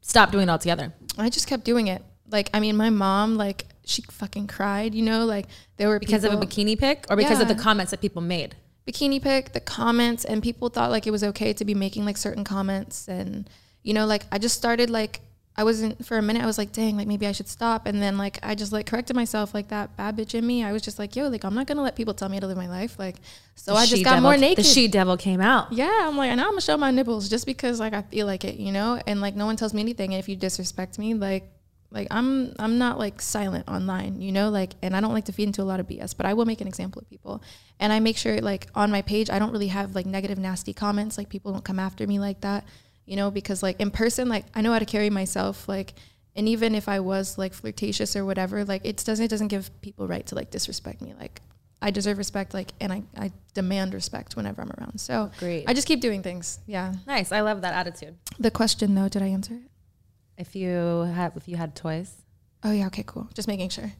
stopped 0.00 0.32
doing 0.32 0.48
it 0.48 0.50
altogether? 0.50 0.92
I 1.16 1.28
just 1.30 1.46
kept 1.46 1.64
doing 1.64 1.86
it. 1.86 2.02
Like, 2.28 2.50
I 2.52 2.58
mean, 2.58 2.76
my 2.76 2.90
mom, 2.90 3.36
like, 3.36 3.66
she 3.84 4.02
fucking 4.02 4.46
cried, 4.46 4.94
you 4.94 5.02
know, 5.02 5.24
like 5.24 5.46
there 5.76 5.88
were 5.88 5.98
Because 5.98 6.22
people, 6.22 6.38
of 6.38 6.42
a 6.42 6.46
bikini 6.46 6.78
pic 6.78 7.06
or 7.10 7.16
because 7.16 7.40
of 7.40 7.48
the 7.48 7.54
comments 7.54 7.90
that 7.90 8.00
people 8.00 8.22
made? 8.22 8.56
bikini 8.88 9.20
pic, 9.22 9.52
the 9.52 9.60
comments, 9.60 10.24
and 10.24 10.42
people 10.42 10.68
thought 10.68 10.90
like 10.90 11.06
it 11.06 11.10
was 11.10 11.24
okay 11.24 11.52
to 11.54 11.64
be 11.64 11.74
making 11.74 12.04
like 12.04 12.16
certain 12.16 12.44
comments. 12.44 13.08
And, 13.08 13.48
you 13.82 13.94
know, 13.94 14.04
like 14.06 14.24
I 14.30 14.38
just 14.38 14.56
started 14.56 14.90
like, 14.90 15.20
I 15.56 15.62
wasn't 15.62 16.04
for 16.04 16.18
a 16.18 16.22
minute, 16.22 16.42
I 16.42 16.46
was 16.46 16.58
like, 16.58 16.72
dang, 16.72 16.96
like 16.96 17.06
maybe 17.06 17.26
I 17.26 17.32
should 17.32 17.48
stop. 17.48 17.86
And 17.86 18.02
then 18.02 18.18
like 18.18 18.38
I 18.42 18.54
just 18.56 18.72
like 18.72 18.86
corrected 18.86 19.14
myself, 19.14 19.54
like 19.54 19.68
that 19.68 19.96
bad 19.96 20.16
bitch 20.16 20.34
in 20.34 20.44
me. 20.46 20.64
I 20.64 20.72
was 20.72 20.82
just 20.82 20.98
like, 20.98 21.14
yo, 21.14 21.28
like 21.28 21.44
I'm 21.44 21.54
not 21.54 21.66
gonna 21.68 21.80
let 21.82 21.94
people 21.94 22.12
tell 22.12 22.28
me 22.28 22.36
how 22.36 22.40
to 22.40 22.46
live 22.48 22.56
my 22.56 22.68
life. 22.68 22.98
Like, 22.98 23.16
so 23.54 23.72
The 23.72 23.78
I 23.78 23.86
just 23.86 24.02
got 24.04 24.14
devil- 24.14 24.22
more 24.30 24.36
naked. 24.36 24.64
The 24.64 24.68
she 24.68 24.88
devil 24.88 25.16
came 25.16 25.40
out. 25.40 25.72
yeah, 25.72 26.08
I'm 26.08 26.16
like, 26.16 26.30
and 26.30 26.38
now 26.38 26.44
I'm 26.46 26.50
gonna 26.52 26.60
show 26.60 26.76
my 26.76 26.90
nipples 26.90 27.28
just 27.28 27.46
because 27.46 27.78
like 27.78 27.94
I 27.94 28.02
feel 28.02 28.26
like 28.26 28.44
it, 28.44 28.56
you 28.56 28.72
know, 28.72 29.00
and 29.06 29.20
like 29.20 29.36
no 29.36 29.46
one 29.46 29.56
tells 29.56 29.72
me 29.72 29.80
anything. 29.80 30.12
And 30.12 30.18
if 30.18 30.28
you 30.28 30.34
disrespect 30.36 30.98
me, 30.98 31.14
like, 31.14 31.48
like 31.94 32.08
I'm 32.10 32.52
I'm 32.58 32.76
not 32.76 32.98
like 32.98 33.22
silent 33.22 33.68
online, 33.68 34.20
you 34.20 34.32
know, 34.32 34.50
like, 34.50 34.74
and 34.82 34.96
I 34.96 35.00
don't 35.00 35.14
like 35.14 35.26
to 35.26 35.32
feed 35.32 35.44
into 35.44 35.62
a 35.62 35.64
lot 35.64 35.78
of 35.78 35.86
BS, 35.86 36.16
but 36.16 36.26
I 36.26 36.34
will 36.34 36.44
make 36.44 36.60
an 36.60 36.66
example 36.66 37.00
of 37.00 37.08
people, 37.08 37.42
and 37.78 37.92
I 37.92 38.00
make 38.00 38.16
sure 38.16 38.38
like 38.40 38.66
on 38.74 38.90
my 38.90 39.00
page 39.00 39.30
I 39.30 39.38
don't 39.38 39.52
really 39.52 39.68
have 39.68 39.94
like 39.94 40.04
negative 40.04 40.36
nasty 40.36 40.74
comments, 40.74 41.16
like 41.16 41.28
people 41.28 41.52
don't 41.52 41.64
come 41.64 41.78
after 41.78 42.06
me 42.06 42.18
like 42.18 42.40
that, 42.40 42.64
you 43.06 43.14
know, 43.14 43.30
because 43.30 43.62
like 43.62 43.80
in 43.80 43.92
person, 43.92 44.28
like 44.28 44.44
I 44.54 44.60
know 44.60 44.72
how 44.72 44.80
to 44.80 44.84
carry 44.84 45.08
myself, 45.08 45.68
like. 45.68 45.94
And 46.36 46.48
even 46.48 46.74
if 46.74 46.88
I 46.88 46.98
was 46.98 47.38
like 47.38 47.54
flirtatious 47.54 48.16
or 48.16 48.24
whatever, 48.24 48.64
like 48.64 48.84
it 48.84 48.96
doesn't 49.04 49.24
it 49.24 49.28
doesn't 49.28 49.46
give 49.46 49.70
people 49.82 50.08
right 50.08 50.26
to 50.26 50.34
like 50.34 50.50
disrespect 50.50 51.00
me. 51.00 51.14
Like 51.16 51.40
I 51.80 51.92
deserve 51.92 52.18
respect, 52.18 52.54
like 52.54 52.72
and 52.80 52.92
I, 52.92 53.04
I 53.16 53.30
demand 53.52 53.94
respect 53.94 54.34
whenever 54.34 54.60
I'm 54.60 54.72
around. 54.80 54.98
So 54.98 55.30
Great. 55.38 55.62
I 55.68 55.74
just 55.74 55.86
keep 55.86 56.00
doing 56.00 56.24
things. 56.24 56.58
Yeah. 56.66 56.94
Nice. 57.06 57.30
I 57.30 57.42
love 57.42 57.60
that 57.60 57.74
attitude. 57.74 58.16
The 58.40 58.50
question 58.50 58.96
though, 58.96 59.08
did 59.08 59.22
I 59.22 59.28
answer 59.28 59.54
it? 59.54 59.70
If 60.36 60.56
you 60.56 61.02
had, 61.14 61.32
if 61.36 61.48
you 61.48 61.56
had 61.56 61.74
toys. 61.74 62.22
Oh 62.62 62.72
yeah, 62.72 62.86
okay, 62.86 63.04
cool. 63.06 63.28
Just 63.34 63.48
making 63.48 63.68
sure. 63.68 63.92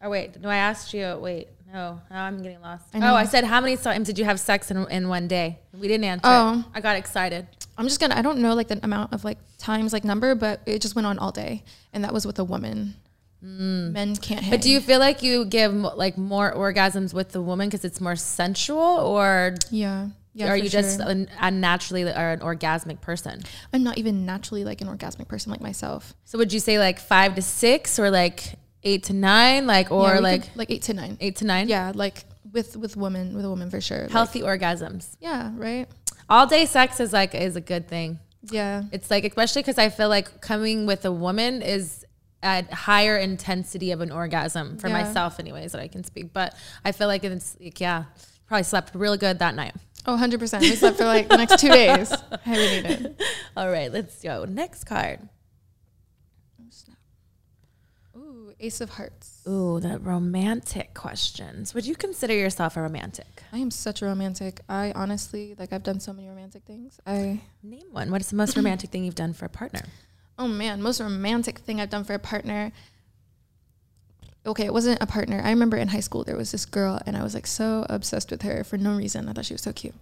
Oh 0.00 0.10
wait, 0.10 0.40
no, 0.40 0.48
I 0.48 0.56
asked 0.56 0.92
you. 0.94 1.16
Wait, 1.20 1.48
no, 1.72 2.00
now 2.10 2.24
I'm 2.24 2.42
getting 2.42 2.60
lost. 2.60 2.86
I 2.94 2.98
oh, 3.08 3.14
I 3.14 3.24
said, 3.24 3.44
how 3.44 3.60
many 3.60 3.76
times 3.76 4.06
did 4.06 4.18
you 4.18 4.24
have 4.24 4.40
sex 4.40 4.70
in, 4.70 4.86
in 4.90 5.08
one 5.08 5.28
day? 5.28 5.58
We 5.72 5.88
didn't 5.88 6.04
answer. 6.04 6.22
Oh. 6.24 6.60
it. 6.60 6.64
I 6.74 6.80
got 6.80 6.96
excited. 6.96 7.46
I'm 7.78 7.86
just 7.86 8.00
gonna 8.00 8.16
I 8.16 8.22
don't 8.22 8.38
know 8.38 8.54
like 8.54 8.68
the 8.68 8.80
amount 8.82 9.12
of 9.12 9.24
like 9.24 9.38
times 9.58 9.92
like 9.92 10.04
number, 10.04 10.34
but 10.34 10.60
it 10.66 10.80
just 10.82 10.94
went 10.94 11.06
on 11.06 11.18
all 11.18 11.32
day. 11.32 11.62
And 11.92 12.04
that 12.04 12.12
was 12.12 12.26
with 12.26 12.38
a 12.38 12.44
woman. 12.44 12.94
Men 13.42 14.14
can't 14.16 14.40
hang. 14.40 14.50
Mm. 14.50 14.50
But 14.52 14.62
do 14.62 14.70
you 14.70 14.80
feel 14.80 15.00
like 15.00 15.22
you 15.22 15.44
give 15.44 15.74
like 15.74 16.16
more 16.16 16.54
orgasms 16.54 17.12
with 17.12 17.30
the 17.30 17.42
woman 17.42 17.68
because 17.68 17.84
it's 17.84 18.00
more 18.00 18.14
sensual, 18.14 18.78
or 18.78 19.56
Yeah. 19.70 20.08
Yeah. 20.34 20.48
are 20.48 20.56
you 20.56 20.68
just 20.70 20.98
sure. 21.00 21.08
an, 21.08 21.28
a 21.40 21.50
naturally 21.50 22.04
are 22.10 22.32
an 22.32 22.40
orgasmic 22.40 23.00
person? 23.00 23.42
I'm 23.72 23.82
not 23.82 23.98
even 23.98 24.24
naturally 24.24 24.64
like 24.64 24.80
an 24.80 24.88
orgasmic 24.88 25.28
person 25.28 25.50
like 25.52 25.60
myself. 25.60 26.14
So 26.24 26.38
would 26.38 26.52
you 26.52 26.60
say 26.60 26.78
like 26.78 26.98
five 26.98 27.34
to 27.34 27.42
six, 27.42 27.98
or 27.98 28.10
like 28.10 28.54
eight 28.82 29.02
to 29.04 29.12
nine, 29.12 29.66
like 29.66 29.90
or 29.92 30.14
Yeah, 30.14 30.18
like 30.20 30.42
could- 30.44 30.56
like 30.56 30.70
eight 30.70 30.82
to 30.82 30.94
nine. 30.94 31.16
eight 31.20 31.36
to 31.36 31.44
nine? 31.44 31.68
Yeah, 31.68 31.92
like 31.94 32.24
with 32.50 32.76
with 32.76 32.96
women 32.96 33.34
with 33.34 33.44
a 33.44 33.48
woman 33.50 33.70
for 33.70 33.80
sure. 33.80 34.02
Like, 34.02 34.10
healthy 34.10 34.40
orgasms. 34.40 35.16
yeah, 35.20 35.52
right? 35.56 35.86
All 36.28 36.46
day 36.46 36.64
sex 36.66 36.98
is 37.00 37.12
like 37.12 37.34
is 37.34 37.56
a 37.56 37.60
good 37.60 37.88
thing. 37.88 38.18
Yeah. 38.50 38.84
It's 38.90 39.10
like 39.10 39.24
especially 39.24 39.62
because 39.62 39.78
I 39.78 39.88
feel 39.90 40.08
like 40.08 40.40
coming 40.40 40.86
with 40.86 41.04
a 41.04 41.12
woman 41.12 41.62
is 41.62 42.04
at 42.42 42.72
higher 42.72 43.16
intensity 43.18 43.92
of 43.92 44.00
an 44.00 44.10
orgasm 44.10 44.76
for 44.78 44.88
Yeah. 44.88 45.02
myself, 45.04 45.38
anyways, 45.38 45.72
that 45.72 45.80
I 45.80 45.88
can 45.88 46.02
speak. 46.04 46.32
But 46.32 46.54
I 46.84 46.90
feel 46.92 47.06
like 47.06 47.22
it's 47.22 47.56
like 47.60 47.80
yeah, 47.80 48.04
probably 48.48 48.64
slept 48.64 48.94
really 48.94 49.18
good 49.18 49.38
that 49.38 49.54
night. 49.54 49.74
Oh, 50.06 50.16
100%. 50.16 50.60
We 50.60 50.74
slept 50.74 50.96
for 50.98 51.04
like 51.04 51.28
the 51.28 51.36
next 51.36 51.58
two 51.60 51.68
days. 51.68 52.12
I 52.12 52.56
really 52.56 52.82
did. 52.88 53.22
All 53.56 53.70
right, 53.70 53.92
let's 53.92 54.20
go 54.22 54.44
next 54.44 54.84
card. 54.84 55.28
Oh, 58.14 58.18
Ooh, 58.18 58.52
Ace 58.60 58.80
of 58.80 58.90
Hearts. 58.90 59.42
Ooh, 59.46 59.80
the 59.80 59.98
romantic 59.98 60.94
questions. 60.94 61.74
Would 61.74 61.86
you 61.86 61.94
consider 61.94 62.34
yourself 62.34 62.76
a 62.76 62.82
romantic? 62.82 63.42
I 63.52 63.58
am 63.58 63.70
such 63.70 64.02
a 64.02 64.06
romantic. 64.06 64.60
I 64.68 64.92
honestly, 64.94 65.54
like, 65.58 65.72
I've 65.72 65.82
done 65.82 66.00
so 66.00 66.12
many 66.12 66.28
romantic 66.28 66.64
things. 66.64 66.98
I, 67.06 67.40
Name 67.62 67.86
one. 67.92 68.10
What 68.10 68.20
is 68.20 68.30
the 68.30 68.36
most 68.36 68.56
romantic 68.56 68.90
thing 68.90 69.04
you've 69.04 69.14
done 69.14 69.32
for 69.32 69.44
a 69.46 69.50
partner? 69.50 69.82
oh 70.38 70.48
man, 70.48 70.82
most 70.82 70.98
romantic 71.00 71.58
thing 71.60 71.80
I've 71.80 71.90
done 71.90 72.02
for 72.04 72.14
a 72.14 72.18
partner. 72.18 72.72
Okay, 74.44 74.64
it 74.64 74.72
wasn't 74.72 75.00
a 75.00 75.06
partner. 75.06 75.40
I 75.44 75.50
remember 75.50 75.76
in 75.76 75.88
high 75.88 76.00
school 76.00 76.24
there 76.24 76.36
was 76.36 76.50
this 76.50 76.66
girl, 76.66 77.00
and 77.06 77.16
I 77.16 77.22
was 77.22 77.34
like 77.34 77.46
so 77.46 77.86
obsessed 77.88 78.30
with 78.30 78.42
her 78.42 78.64
for 78.64 78.76
no 78.76 78.96
reason. 78.96 79.28
I 79.28 79.32
thought 79.32 79.44
she 79.44 79.54
was 79.54 79.62
so 79.62 79.72
cute, 79.72 79.94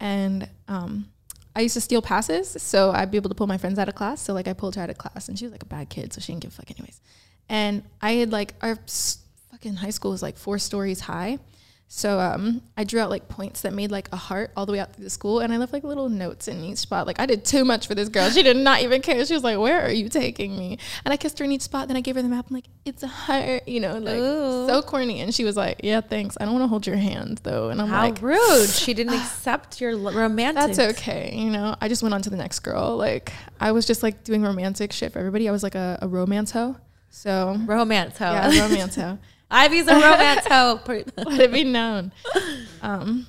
and 0.00 0.48
um, 0.66 1.08
I 1.54 1.60
used 1.60 1.74
to 1.74 1.80
steal 1.80 2.00
passes 2.00 2.48
so 2.62 2.92
I'd 2.92 3.10
be 3.10 3.18
able 3.18 3.28
to 3.28 3.34
pull 3.34 3.46
my 3.46 3.58
friends 3.58 3.78
out 3.78 3.88
of 3.88 3.94
class. 3.94 4.22
So 4.22 4.32
like 4.32 4.48
I 4.48 4.54
pulled 4.54 4.76
her 4.76 4.82
out 4.82 4.90
of 4.90 4.98
class, 4.98 5.28
and 5.28 5.38
she 5.38 5.44
was 5.44 5.52
like 5.52 5.62
a 5.62 5.66
bad 5.66 5.90
kid, 5.90 6.12
so 6.12 6.20
she 6.20 6.32
didn't 6.32 6.42
give 6.42 6.52
a 6.52 6.54
fuck 6.54 6.70
anyways. 6.70 7.00
And 7.48 7.82
I 8.00 8.12
had 8.12 8.32
like 8.32 8.54
our 8.62 8.78
fucking 9.50 9.74
high 9.74 9.90
school 9.90 10.12
was 10.12 10.22
like 10.22 10.36
four 10.36 10.58
stories 10.58 11.00
high. 11.00 11.38
So 11.94 12.18
um, 12.18 12.62
I 12.74 12.84
drew 12.84 13.00
out 13.00 13.10
like 13.10 13.28
points 13.28 13.60
that 13.60 13.74
made 13.74 13.90
like 13.90 14.08
a 14.12 14.16
heart 14.16 14.50
all 14.56 14.64
the 14.64 14.72
way 14.72 14.80
out 14.80 14.94
through 14.94 15.04
the 15.04 15.10
school, 15.10 15.40
and 15.40 15.52
I 15.52 15.58
left 15.58 15.74
like 15.74 15.84
little 15.84 16.08
notes 16.08 16.48
in 16.48 16.64
each 16.64 16.78
spot. 16.78 17.06
Like 17.06 17.20
I 17.20 17.26
did 17.26 17.44
too 17.44 17.66
much 17.66 17.86
for 17.86 17.94
this 17.94 18.08
girl. 18.08 18.30
She 18.30 18.42
did 18.42 18.56
not 18.56 18.80
even 18.80 19.02
care. 19.02 19.22
She 19.26 19.34
was 19.34 19.44
like, 19.44 19.58
"Where 19.58 19.82
are 19.82 19.90
you 19.90 20.08
taking 20.08 20.56
me?" 20.56 20.78
And 21.04 21.12
I 21.12 21.18
kissed 21.18 21.38
her 21.38 21.44
in 21.44 21.52
each 21.52 21.60
spot. 21.60 21.88
Then 21.88 21.98
I 21.98 22.00
gave 22.00 22.16
her 22.16 22.22
the 22.22 22.28
map. 22.28 22.46
I'm 22.48 22.54
like, 22.54 22.64
"It's 22.86 23.02
a 23.02 23.08
heart," 23.08 23.68
you 23.68 23.78
know, 23.78 23.98
like 23.98 24.16
Ooh. 24.16 24.66
so 24.66 24.80
corny. 24.80 25.20
And 25.20 25.34
she 25.34 25.44
was 25.44 25.54
like, 25.54 25.82
"Yeah, 25.84 26.00
thanks. 26.00 26.38
I 26.40 26.46
don't 26.46 26.54
want 26.54 26.62
to 26.62 26.68
hold 26.68 26.86
your 26.86 26.96
hand 26.96 27.40
though." 27.42 27.68
And 27.68 27.78
I'm 27.78 27.90
like, 27.90 28.18
How 28.18 28.26
like, 28.26 28.38
rude. 28.38 28.70
She 28.70 28.94
didn't 29.00 29.12
accept 29.20 29.78
your 29.78 29.94
romantic. 29.94 30.74
that's 30.74 30.98
okay. 30.98 31.34
You 31.36 31.50
know, 31.50 31.76
I 31.78 31.88
just 31.88 32.02
went 32.02 32.14
on 32.14 32.22
to 32.22 32.30
the 32.30 32.38
next 32.38 32.60
girl. 32.60 32.96
Like 32.96 33.34
I 33.60 33.72
was 33.72 33.84
just 33.86 34.02
like 34.02 34.24
doing 34.24 34.42
romantic 34.42 34.92
shit 34.92 35.12
for 35.12 35.18
everybody. 35.18 35.46
I 35.46 35.52
was 35.52 35.62
like 35.62 35.74
a, 35.74 35.98
a 36.00 36.08
romance 36.08 36.52
hoe. 36.52 36.76
So 37.10 37.58
Romance 37.66 38.16
hoe. 38.16 38.32
yeah, 38.32 38.62
romance 38.66 38.94
hoe. 38.96 39.18
Ivy's 39.52 39.86
a 39.86 39.94
romance 39.94 40.46
hoe. 40.46 40.80
Let 40.86 41.40
it 41.40 41.52
be 41.52 41.62
known. 41.64 42.10
Um, 42.80 43.26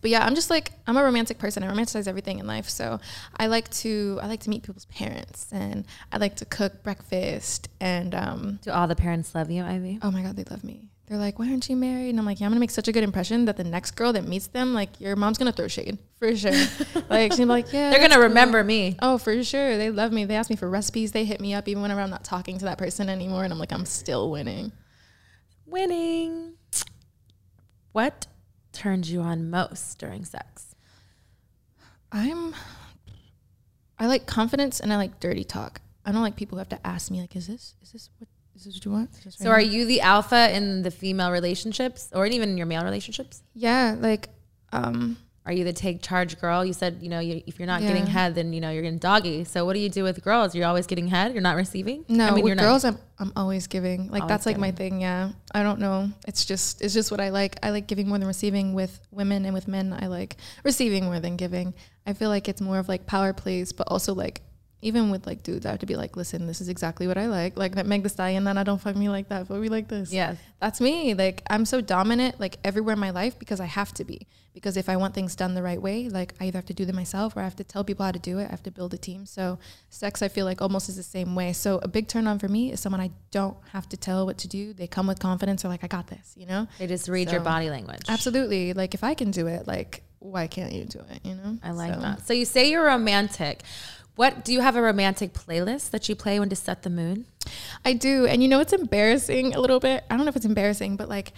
but 0.00 0.10
yeah, 0.10 0.24
I'm 0.24 0.34
just 0.34 0.48
like 0.48 0.72
I'm 0.86 0.96
a 0.96 1.02
romantic 1.04 1.38
person. 1.38 1.62
I 1.62 1.66
romanticize 1.66 2.06
everything 2.08 2.38
in 2.38 2.46
life. 2.46 2.68
So 2.70 3.00
I 3.36 3.48
like 3.48 3.68
to 3.82 4.18
I 4.22 4.26
like 4.28 4.40
to 4.40 4.50
meet 4.50 4.62
people's 4.62 4.86
parents, 4.86 5.48
and 5.52 5.84
I 6.10 6.16
like 6.18 6.36
to 6.36 6.44
cook 6.46 6.82
breakfast. 6.82 7.68
And 7.80 8.14
um, 8.14 8.58
Do 8.62 8.70
all 8.70 8.88
the 8.88 8.96
parents 8.96 9.34
love 9.34 9.50
you, 9.50 9.62
Ivy? 9.64 9.98
oh 10.02 10.10
my 10.10 10.22
god, 10.22 10.36
they 10.36 10.44
love 10.50 10.64
me. 10.64 10.86
They're 11.06 11.18
like, 11.18 11.40
why 11.40 11.48
aren't 11.50 11.68
you 11.68 11.74
married? 11.74 12.10
And 12.10 12.20
I'm 12.20 12.24
like, 12.24 12.38
yeah, 12.38 12.46
I'm 12.46 12.52
gonna 12.52 12.60
make 12.60 12.70
such 12.70 12.86
a 12.86 12.92
good 12.92 13.02
impression 13.02 13.46
that 13.46 13.56
the 13.56 13.64
next 13.64 13.90
girl 13.96 14.12
that 14.12 14.28
meets 14.28 14.46
them, 14.46 14.72
like 14.74 15.00
your 15.00 15.16
mom's 15.16 15.38
gonna 15.38 15.50
throw 15.50 15.66
shade 15.66 15.98
for 16.20 16.34
sure. 16.36 16.52
like 17.10 17.32
she's 17.32 17.40
like, 17.46 17.72
yeah, 17.72 17.90
They're 17.90 17.98
gonna 17.98 18.14
cool." 18.14 18.22
remember 18.28 18.62
me. 18.62 18.96
Oh, 19.02 19.18
for 19.18 19.42
sure. 19.42 19.76
They 19.76 19.90
love 19.90 20.12
me. 20.12 20.24
They 20.24 20.36
ask 20.36 20.48
me 20.50 20.54
for 20.56 20.70
recipes. 20.70 21.10
They 21.10 21.24
hit 21.24 21.40
me 21.40 21.52
up 21.52 21.66
even 21.66 21.82
whenever 21.82 22.00
I'm 22.00 22.10
not 22.10 22.22
talking 22.22 22.58
to 22.58 22.64
that 22.66 22.78
person 22.78 23.08
anymore. 23.08 23.42
And 23.42 23.52
I'm 23.52 23.58
like, 23.58 23.72
I'm 23.72 23.86
still 23.86 24.30
winning. 24.30 24.70
Winning. 25.70 26.54
What 27.92 28.26
turns 28.72 29.10
you 29.10 29.20
on 29.20 29.50
most 29.50 29.98
during 29.98 30.24
sex? 30.24 30.74
I'm 32.12 32.54
I 33.98 34.06
like 34.06 34.26
confidence 34.26 34.80
and 34.80 34.92
I 34.92 34.96
like 34.96 35.20
dirty 35.20 35.44
talk. 35.44 35.80
I 36.04 36.12
don't 36.12 36.22
like 36.22 36.36
people 36.36 36.56
who 36.56 36.60
have 36.60 36.68
to 36.70 36.86
ask 36.86 37.10
me 37.10 37.20
like, 37.20 37.36
is 37.36 37.46
this 37.46 37.74
is 37.82 37.92
this 37.92 38.10
what 38.18 38.28
is 38.56 38.64
this 38.64 38.74
what 38.74 38.84
you 38.84 38.90
want? 38.90 39.12
This 39.24 39.36
So 39.36 39.50
right 39.50 39.58
are 39.58 39.60
you 39.60 39.84
the 39.86 40.00
alpha 40.00 40.54
in 40.54 40.82
the 40.82 40.90
female 40.90 41.30
relationships 41.30 42.10
or 42.12 42.26
even 42.26 42.50
in 42.50 42.56
your 42.56 42.66
male 42.66 42.84
relationships? 42.84 43.42
Yeah, 43.54 43.96
like 43.98 44.28
um 44.72 45.18
Are 45.50 45.52
you 45.52 45.64
the 45.64 45.72
take 45.72 46.00
charge 46.00 46.40
girl? 46.40 46.64
You 46.64 46.72
said, 46.72 46.98
you 47.02 47.08
know, 47.08 47.18
you, 47.18 47.42
if 47.44 47.58
you're 47.58 47.66
not 47.66 47.80
getting 47.80 48.06
head, 48.06 48.36
then, 48.36 48.52
you 48.52 48.60
know, 48.60 48.70
you're 48.70 48.84
getting 48.84 49.00
doggy. 49.00 49.42
So 49.42 49.64
what 49.64 49.72
do 49.72 49.80
you 49.80 49.88
do 49.88 50.04
with 50.04 50.22
girls? 50.22 50.54
You're 50.54 50.68
always 50.68 50.86
getting 50.86 51.08
head? 51.08 51.32
You're 51.32 51.42
not 51.42 51.56
receiving? 51.56 52.04
no, 52.06 52.28
I 52.28 52.30
mean, 52.30 52.44
with 52.44 52.56
girls 52.56 52.84
I'm 52.84 52.98
I'm 53.18 53.32
always 53.34 53.66
giving. 53.66 54.12
Like 54.12 54.22
Always 54.22 54.28
that's 54.28 54.46
like 54.46 54.58
my 54.58 54.70
thing, 54.70 55.00
yeah. 55.00 55.32
I 55.52 55.64
don't 55.64 55.80
know. 55.80 56.08
It's 56.28 56.44
just 56.44 56.82
it's 56.82 56.94
just 56.94 57.10
what 57.10 57.20
I 57.20 57.30
like. 57.30 57.56
I 57.64 57.70
like 57.70 57.88
giving 57.88 58.08
more 58.08 58.16
than 58.16 58.28
receiving 58.28 58.74
with 58.74 59.00
women 59.10 59.44
and 59.44 59.52
with 59.52 59.66
men 59.66 59.92
I 59.92 60.06
like 60.06 60.36
receiving 60.62 61.06
more 61.06 61.18
than 61.18 61.36
giving. 61.36 61.74
I 62.06 62.12
feel 62.12 62.28
like 62.28 62.48
it's 62.48 62.60
more 62.60 62.78
of 62.78 62.88
like 62.88 63.08
power 63.08 63.32
plays, 63.32 63.72
but 63.72 63.88
also 63.88 64.14
like 64.14 64.42
even 64.82 65.10
with 65.10 65.26
like 65.26 65.42
dudes, 65.42 65.66
I 65.66 65.70
have 65.70 65.80
to 65.80 65.86
be 65.86 65.96
like, 65.96 66.16
listen, 66.16 66.46
this 66.46 66.60
is 66.60 66.68
exactly 66.68 67.08
what 67.08 67.18
I 67.18 67.26
like. 67.26 67.56
Like 67.56 67.74
that 67.74 67.86
Meg 67.86 68.04
the 68.04 68.08
Stallion, 68.08 68.44
then 68.44 68.56
I 68.56 68.62
don't 68.62 68.80
fuck 68.80 68.94
me 68.94 69.08
like 69.08 69.28
that, 69.30 69.48
fuck 69.48 69.58
me 69.58 69.68
like 69.68 69.88
this. 69.88 70.12
Yeah, 70.12 70.36
That's 70.60 70.80
me. 70.80 71.14
Like 71.14 71.42
I'm 71.50 71.64
so 71.64 71.80
dominant 71.80 72.38
like 72.38 72.58
everywhere 72.62 72.92
in 72.92 73.00
my 73.00 73.10
life 73.10 73.36
because 73.36 73.58
I 73.58 73.66
have 73.66 73.92
to 73.94 74.04
be. 74.04 74.28
Because 74.52 74.76
if 74.76 74.88
I 74.88 74.96
want 74.96 75.14
things 75.14 75.34
done 75.36 75.54
the 75.54 75.62
right 75.62 75.80
way, 75.80 76.08
like 76.08 76.34
I 76.40 76.46
either 76.46 76.58
have 76.58 76.66
to 76.66 76.74
do 76.74 76.84
them 76.84 76.96
myself 76.96 77.36
or 77.36 77.40
I 77.40 77.44
have 77.44 77.56
to 77.56 77.64
tell 77.64 77.84
people 77.84 78.04
how 78.04 78.12
to 78.12 78.18
do 78.18 78.38
it. 78.38 78.46
I 78.46 78.50
have 78.50 78.62
to 78.64 78.70
build 78.70 78.92
a 78.94 78.98
team. 78.98 79.26
So 79.26 79.58
sex, 79.90 80.22
I 80.22 80.28
feel 80.28 80.44
like 80.44 80.60
almost 80.60 80.88
is 80.88 80.96
the 80.96 81.02
same 81.02 81.34
way. 81.34 81.52
So 81.52 81.78
a 81.82 81.88
big 81.88 82.08
turn 82.08 82.26
on 82.26 82.38
for 82.38 82.48
me 82.48 82.72
is 82.72 82.80
someone 82.80 83.00
I 83.00 83.10
don't 83.30 83.56
have 83.72 83.88
to 83.90 83.96
tell 83.96 84.26
what 84.26 84.38
to 84.38 84.48
do. 84.48 84.72
They 84.72 84.86
come 84.86 85.06
with 85.06 85.18
confidence. 85.20 85.62
They're 85.62 85.70
like, 85.70 85.84
I 85.84 85.86
got 85.86 86.08
this, 86.08 86.34
you 86.36 86.46
know? 86.46 86.66
They 86.78 86.86
just 86.86 87.08
read 87.08 87.30
your 87.30 87.40
body 87.40 87.70
language. 87.70 88.02
Absolutely. 88.08 88.72
Like 88.72 88.94
if 88.94 89.04
I 89.04 89.14
can 89.14 89.30
do 89.30 89.46
it, 89.46 89.66
like 89.68 90.02
why 90.18 90.46
can't 90.48 90.72
you 90.72 90.84
do 90.84 90.98
it? 91.10 91.20
You 91.24 91.34
know? 91.36 91.58
I 91.62 91.70
like 91.70 91.94
So- 91.94 92.00
that. 92.00 92.26
So 92.26 92.32
you 92.34 92.44
say 92.44 92.70
you're 92.70 92.84
romantic. 92.84 93.62
What 94.16 94.44
do 94.44 94.52
you 94.52 94.60
have 94.60 94.76
a 94.76 94.82
romantic 94.82 95.32
playlist 95.32 95.90
that 95.92 96.08
you 96.08 96.14
play 96.14 96.38
when 96.38 96.50
to 96.50 96.56
set 96.56 96.82
the 96.82 96.90
mood? 96.90 97.24
I 97.86 97.94
do. 97.94 98.26
And 98.26 98.42
you 98.42 98.48
know, 98.48 98.60
it's 98.60 98.72
embarrassing 98.74 99.54
a 99.54 99.60
little 99.60 99.80
bit. 99.80 100.04
I 100.10 100.16
don't 100.16 100.26
know 100.26 100.28
if 100.30 100.36
it's 100.36 100.44
embarrassing, 100.44 100.96
but 100.96 101.08
like 101.08 101.32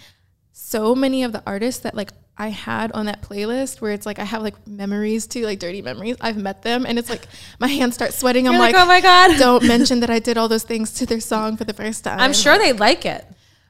so 0.53 0.95
many 0.95 1.23
of 1.23 1.33
the 1.33 1.43
artists 1.47 1.83
that 1.83 1.95
like 1.95 2.13
I 2.37 2.49
had 2.49 2.93
on 2.93 3.07
that 3.07 3.23
playlist 3.23 3.81
where 3.81 3.93
it's 3.93 4.07
like 4.07 4.19
I 4.19 4.25
have 4.25 4.43
like 4.43 4.67
memories 4.67 5.27
too, 5.27 5.45
like 5.45 5.59
dirty 5.59 5.83
memories. 5.83 6.17
I've 6.21 6.37
met 6.37 6.63
them 6.63 6.87
and 6.87 6.99
it's 6.99 7.11
like 7.11 7.27
my 7.61 7.69
hands 7.69 7.95
start 7.95 8.13
sweating. 8.13 8.49
I'm 8.49 8.59
like, 8.59 8.75
like, 8.75 8.83
oh 8.83 8.87
my 8.87 9.01
God. 9.01 9.39
don't 9.39 9.67
mention 9.67 10.01
that 10.01 10.11
I 10.11 10.19
did 10.29 10.39
all 10.39 10.49
those 10.49 10.65
things 10.65 10.93
to 10.95 11.07
their 11.07 11.21
song 11.21 11.57
for 11.57 11.65
the 11.65 11.75
first 11.75 12.05
time. 12.05 12.21
I'm 12.21 12.33
sure 12.33 12.59
they 12.59 12.73
like 12.73 13.05
it. 13.05 13.27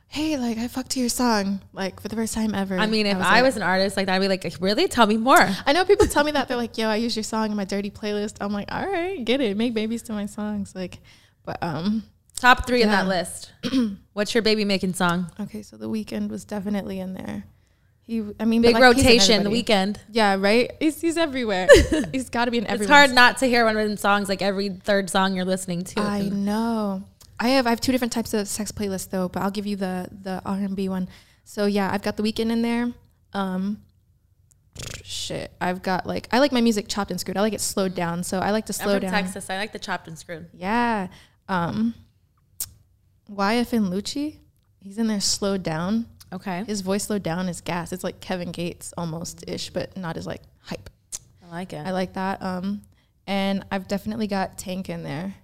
Hey, 0.09 0.37
like 0.37 0.59
I 0.59 0.69
fucked 0.69 0.91
to 0.91 1.01
your 1.01 1.09
song, 1.09 1.63
like 1.73 1.99
for 2.01 2.09
the 2.09 2.17
first 2.17 2.35
time 2.35 2.55
ever. 2.55 2.77
I 2.77 2.87
mean, 2.87 3.07
if 3.07 3.17
I 3.17 3.41
was, 3.41 3.55
like- 3.55 3.63
an 3.63 3.69
artist 3.69 3.97
like 3.97 4.07
that, 4.07 4.17
I'd 4.17 4.21
be 4.21 4.29
like, 4.29 4.45
really? 4.61 4.87
Tell 4.87 5.07
me 5.07 5.17
more. 5.17 5.49
I 5.65 5.73
know 5.73 5.87
people 5.87 6.07
tell 6.07 6.23
me 6.23 6.33
that 6.33 6.49
they're 6.49 6.57
like, 6.59 6.77
"Yo, 6.77 6.87
I 6.87 6.97
use 6.97 7.17
your 7.17 7.23
song 7.23 7.51
in 7.51 7.57
my 7.57 7.65
dirty 7.65 7.91
playlist." 7.91 8.37
I'm 8.43 8.53
like, 8.53 8.71
"All 8.71 8.87
right, 8.87 9.25
get 9.25 9.41
it. 9.41 9.57
Make 9.57 9.73
babies 9.73 10.03
to 10.03 10.13
my 10.13 10.27
songs." 10.27 10.75
Like, 10.75 10.99
but 11.47 11.57
um, 11.63 12.03
Top 12.43 12.67
three 12.67 12.83
in 12.83 12.89
that 12.89 13.07
list. 13.07 13.53
What's 14.15 14.35
your 14.35 14.43
baby 14.43 14.65
making 14.65 14.95
song? 14.95 15.31
okay, 15.39 15.63
so 15.63 15.77
the 15.77 15.89
Weeknd 15.89 16.29
was 16.29 16.45
definitely 16.45 16.99
in 16.99 17.15
there. 17.15 17.45
He, 18.01 18.21
I 18.41 18.47
mean, 18.47 18.63
Big 18.63 18.75
like, 18.75 18.83
in 18.83 18.89
rotation, 18.89 19.45
the 19.45 19.51
Weeknd. 19.51 19.99
Yeah, 20.11 20.35
right. 20.37 20.73
He's, 20.81 21.01
he's 21.01 21.17
everywhere. 21.17 21.69
he's 22.13 22.31
got 22.31 22.47
to 22.47 22.51
be 22.51 22.59
in 22.59 22.67
every. 22.67 22.87
It's 22.87 22.91
hard 22.91 23.13
not 23.13 23.39
to 23.39 23.47
hear 23.47 23.65
one 23.65 23.77
of 23.77 23.89
them 23.89 23.97
songs 23.97 24.29
like 24.29 24.43
every 24.43 24.71
third 24.71 25.09
song 25.09 25.37
you're 25.37 25.45
listening 25.45 25.85
to. 25.85 26.01
I 26.01 26.31
know. 26.31 27.05
I 27.39 27.51
have 27.51 27.69
I 27.69 27.71
have 27.71 27.81
two 27.81 27.93
different 27.93 28.13
types 28.13 28.35
of 28.35 28.49
sex 28.49 28.73
playlists 28.73 29.09
though, 29.09 29.29
but 29.29 29.45
I'll 29.45 29.53
give 29.53 29.67
you 29.67 29.77
the 29.77 30.09
the 30.11 30.43
R 30.45 30.57
and 30.57 30.75
B 30.75 30.89
one. 30.89 31.09
So 31.45 31.67
yeah, 31.67 31.93
I've 31.93 32.03
got 32.03 32.17
the 32.17 32.25
Weeknd 32.25 32.51
in 32.51 32.63
there. 32.63 32.93
Um, 33.35 33.85
shit, 35.05 35.53
I've 35.61 35.81
got 35.81 36.09
like 36.09 36.27
I 36.33 36.41
like 36.41 36.51
my 36.51 36.61
music 36.61 36.89
chopped 36.89 37.13
and 37.13 37.21
screwed. 37.21 37.37
I 37.37 37.41
like 37.41 37.53
it 37.53 37.61
slowed 37.61 37.95
down, 37.95 38.25
so 38.25 38.41
I 38.41 38.51
like 38.51 38.67
to 38.67 38.73
I'm 38.73 38.85
slow 38.85 38.95
from 38.95 39.03
down. 39.03 39.13
Texas. 39.13 39.49
I 39.49 39.59
like 39.59 39.73
the 39.73 39.79
chopped 39.79 40.09
and 40.09 40.19
screwed. 40.19 40.49
Yeah. 40.53 41.07
Um, 41.49 41.95
YFN 43.31 43.89
Lucci, 43.91 44.39
he's 44.81 44.99
in 44.99 45.07
there 45.07 45.21
slowed 45.21 45.63
down. 45.63 46.07
Okay. 46.33 46.65
His 46.67 46.81
voice 46.81 47.05
slowed 47.05 47.23
down 47.23 47.49
is 47.49 47.61
gas. 47.61 47.93
It's 47.93 48.05
like 48.05 48.21
Kevin 48.21 48.53
Gates 48.53 48.95
almost 48.97 49.45
ish, 49.47 49.71
but 49.71 49.97
not 49.97 50.17
as 50.17 50.27
like 50.27 50.41
hype. 50.61 50.89
I 51.45 51.51
like 51.51 51.73
it. 51.73 51.87
I 51.87 51.91
like 51.91 52.15
that. 52.15 52.43
Um, 52.43 52.83
and 53.27 53.65
I've 53.71 53.87
definitely 53.87 54.27
got 54.27 54.57
Tank 54.59 54.89
in 54.89 55.03
there. 55.03 55.35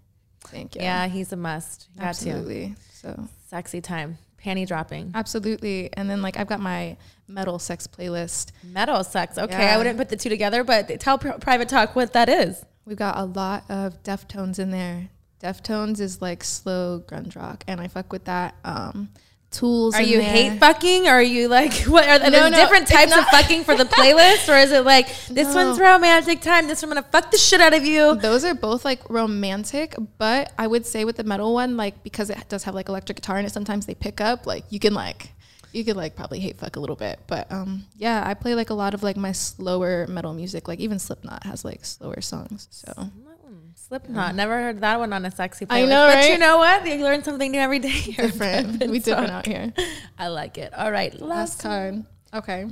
Thank 0.47 0.77
you. 0.77 0.81
yeah, 0.83 1.07
he's 1.09 1.33
a 1.33 1.37
must. 1.37 1.89
You 1.95 2.01
Got 2.01 2.05
to. 2.05 2.09
absolutely. 2.09 2.75
So 2.93 3.29
Sexy 3.49 3.81
time. 3.81 4.19
Panty 4.43 4.67
dropping. 4.67 5.11
absolutely. 5.15 5.91
And 5.95 6.09
then 6.09 6.23
like 6.23 6.39
I've 6.39 6.47
got 6.47 6.61
my 6.61 6.97
metal 7.27 7.59
sex 7.59 7.87
playlist. 7.87 8.53
Metal 8.63 9.03
sex. 9.05 9.37
Okay, 9.37 9.67
I 9.67 9.77
wouldn't 9.77 9.99
put 9.99 10.09
the 10.09 10.17
two 10.17 10.29
together, 10.29 10.63
but 10.65 11.01
tell 11.01 11.19
Pri- 11.19 11.39
Private 11.39 11.69
Talk 11.69 11.95
what 11.97 12.13
that 12.15 12.29
is. 12.29 12.65
We've 12.87 12.97
got 12.97 13.19
a 13.19 13.25
lot 13.25 13.65
of 13.69 14.03
Deftones 14.05 14.59
in 14.59 14.71
there. 14.71 15.09
Deftones 15.43 16.01
is 16.01 16.21
like 16.21 16.43
slow 16.45 17.03
grunge 17.07 17.37
rock, 17.37 17.65
and 17.69 17.81
I 17.81 17.89
fuck 17.89 18.13
with 18.13 18.25
that. 18.25 18.55
Um, 18.65 19.11
Tools. 19.51 19.95
Are 19.95 20.03
you 20.03 20.19
there. 20.19 20.31
hate 20.31 20.59
fucking? 20.61 21.07
Or 21.09 21.13
are 21.13 21.23
you 21.23 21.49
like 21.49 21.73
what? 21.87 22.07
Are 22.07 22.19
there 22.19 22.31
No, 22.31 22.51
no, 22.51 22.57
different 22.57 22.87
types 22.87 23.17
of 23.17 23.25
fucking 23.29 23.65
for 23.65 23.75
the 23.75 23.85
playlist, 23.97 24.47
or 24.53 24.59
is 24.59 24.73
it 24.73 24.85
like 24.85 25.07
this 25.31 25.55
No. 25.55 25.65
one's 25.69 25.81
romantic 25.81 26.43
time? 26.43 26.67
This 26.69 26.83
one 26.83 26.91
I'm 26.93 26.97
gonna 27.03 27.07
fuck 27.11 27.31
the 27.31 27.39
shit 27.39 27.59
out 27.59 27.73
of 27.73 27.83
you. 27.83 28.15
Those 28.17 28.45
are 28.45 28.53
both 28.55 28.85
like 28.85 29.09
romantic, 29.09 29.95
but 30.19 30.53
I 30.59 30.67
would 30.67 30.85
say 30.85 31.07
with 31.07 31.17
the 31.17 31.25
metal 31.25 31.55
one, 31.55 31.79
like 31.79 32.03
because 32.03 32.29
it 32.29 32.45
does 32.51 32.65
have 32.65 32.75
like 32.75 32.91
electric 32.91 33.17
guitar 33.17 33.39
in 33.39 33.47
it, 33.47 33.53
sometimes 33.53 33.87
they 33.87 33.95
pick 33.95 34.21
up. 34.21 34.47
Like 34.47 34.65
you 34.69 34.79
can 34.79 34.93
like 34.93 35.31
you 35.73 35.83
could 35.83 35.97
like 35.97 36.15
probably 36.15 36.41
hate 36.41 36.59
fuck 36.59 36.77
a 36.77 36.81
little 36.81 36.97
bit, 36.97 37.19
but 37.27 37.51
um 37.51 37.87
yeah, 37.97 38.23
I 38.27 38.35
play 38.35 38.55
like 38.55 38.69
a 38.69 38.75
lot 38.75 38.93
of 38.93 39.03
like 39.03 39.17
my 39.17 39.33
slower 39.33 40.07
metal 40.09 40.35
music. 40.35 40.69
Like 40.69 40.79
even 40.81 40.99
Slipknot 40.99 41.45
has 41.45 41.65
like 41.65 41.87
slower 41.87 42.21
songs. 42.21 42.69
So 42.71 42.93
Slipknot. 43.89 44.35
Never 44.35 44.61
heard 44.61 44.81
that 44.83 44.99
one 44.99 45.13
on 45.13 45.25
a 45.25 45.31
sexy 45.31 45.65
playlist. 45.67 45.73
I 45.73 45.85
know, 45.87 46.07
but 46.09 46.15
right? 46.17 46.31
you 46.31 46.39
know 46.39 46.59
what? 46.59 46.87
You 46.87 47.03
learn 47.03 47.23
something 47.25 47.51
new 47.51 47.59
every 47.59 47.79
day. 47.79 47.89
here 47.89 48.27
different. 48.27 48.87
We 48.91 48.99
different 48.99 49.31
out 49.31 49.47
here. 49.47 49.73
I 50.19 50.29
like 50.29 50.59
it. 50.59 50.75
All 50.75 50.93
right, 50.93 51.13
last 51.15 51.23
Last 51.23 51.63
card. 51.63 52.05
Okay. 52.35 52.67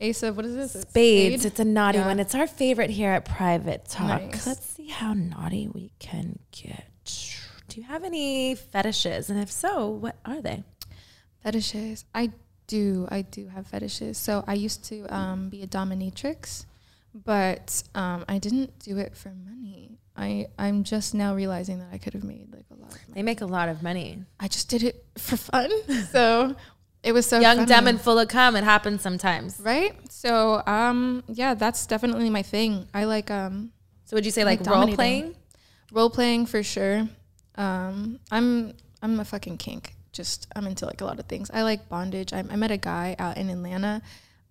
Ace 0.00 0.22
of 0.22 0.36
what 0.36 0.44
is 0.44 0.54
this? 0.54 0.72
Spades. 0.72 0.90
spade? 0.90 1.44
It's 1.44 1.60
a 1.60 1.64
naughty 1.64 1.98
Yeah. 1.98 2.06
one. 2.06 2.18
It's 2.20 2.34
our 2.34 2.46
favorite 2.46 2.90
here 2.90 3.10
at 3.12 3.24
Private 3.24 3.84
Talk. 3.86 4.22
Nice. 4.22 4.46
Let's 4.46 4.66
see 4.66 4.88
how 4.88 5.12
naughty 5.14 5.68
we 5.68 5.92
can 5.98 6.38
get. 6.52 6.84
Do 7.68 7.80
you 7.80 7.86
have 7.86 8.02
any 8.04 8.54
fetishes? 8.54 9.30
And 9.30 9.38
if 9.40 9.50
so, 9.50 9.88
what 9.88 10.16
are 10.24 10.40
they? 10.42 10.64
fetishes. 11.42 12.04
I 12.14 12.32
do. 12.66 13.06
I 13.10 13.22
do 13.22 13.46
have 13.48 13.66
fetishes. 13.66 14.18
So 14.18 14.44
I 14.46 14.54
used 14.54 14.84
to 14.86 15.06
um, 15.14 15.48
be 15.48 15.62
a 15.62 15.66
dominatrix, 15.66 16.66
but 17.14 17.82
um, 17.94 18.24
I 18.28 18.38
didn't 18.38 18.78
do 18.80 18.98
it 18.98 19.16
for 19.16 19.30
money. 19.30 19.98
I 20.18 20.48
I'm 20.58 20.82
just 20.84 21.14
now 21.14 21.34
realizing 21.34 21.78
that 21.78 21.88
I 21.92 21.98
could 21.98 22.12
have 22.14 22.24
made 22.24 22.52
like 22.52 22.66
a 22.70 22.74
lot. 22.74 22.90
Of 22.94 23.00
money. 23.08 23.12
They 23.14 23.22
make 23.22 23.40
a 23.40 23.46
lot 23.46 23.68
of 23.68 23.82
money. 23.82 24.24
I 24.40 24.48
just 24.48 24.68
did 24.68 24.82
it 24.82 25.04
for 25.16 25.36
fun. 25.36 25.70
so 26.12 26.56
it 27.02 27.12
was 27.12 27.24
so 27.26 27.38
Young, 27.38 27.58
funny. 27.58 27.68
dumb, 27.68 27.86
and 27.86 28.00
full 28.00 28.18
of 28.18 28.28
cum. 28.28 28.56
It 28.56 28.64
happens 28.64 29.00
sometimes. 29.02 29.60
right. 29.62 29.94
So 30.12 30.62
um 30.66 31.22
yeah, 31.28 31.54
that's 31.54 31.86
definitely 31.86 32.28
my 32.30 32.42
thing. 32.42 32.88
I 32.92 33.04
like 33.04 33.30
um 33.30 33.70
So 34.04 34.16
would 34.16 34.24
you 34.26 34.32
say 34.32 34.44
Like 34.44 34.60
like, 34.60 34.68
role 34.68 34.92
playing? 34.94 35.36
role 35.92 36.10
playing 36.10 36.46
for 36.46 36.62
sure. 36.62 37.08
Um, 37.56 38.20
I'm 38.30 38.74
I'm 39.02 39.20
a 39.20 39.24
fucking 39.24 39.58
kink. 39.58 39.94
Just 40.12 40.48
I'm 40.56 40.66
into 40.66 40.84
like 40.86 41.00
a 41.00 41.04
lot 41.04 41.18
of 41.20 41.26
things. 41.26 41.50
I 41.52 41.62
like 41.62 41.88
bondage. 41.88 42.32
I, 42.32 42.38
I 42.38 42.56
met 42.56 42.70
a 42.70 42.76
guy 42.76 43.14
out 43.18 43.36
in 43.36 43.50
Atlanta 43.50 44.02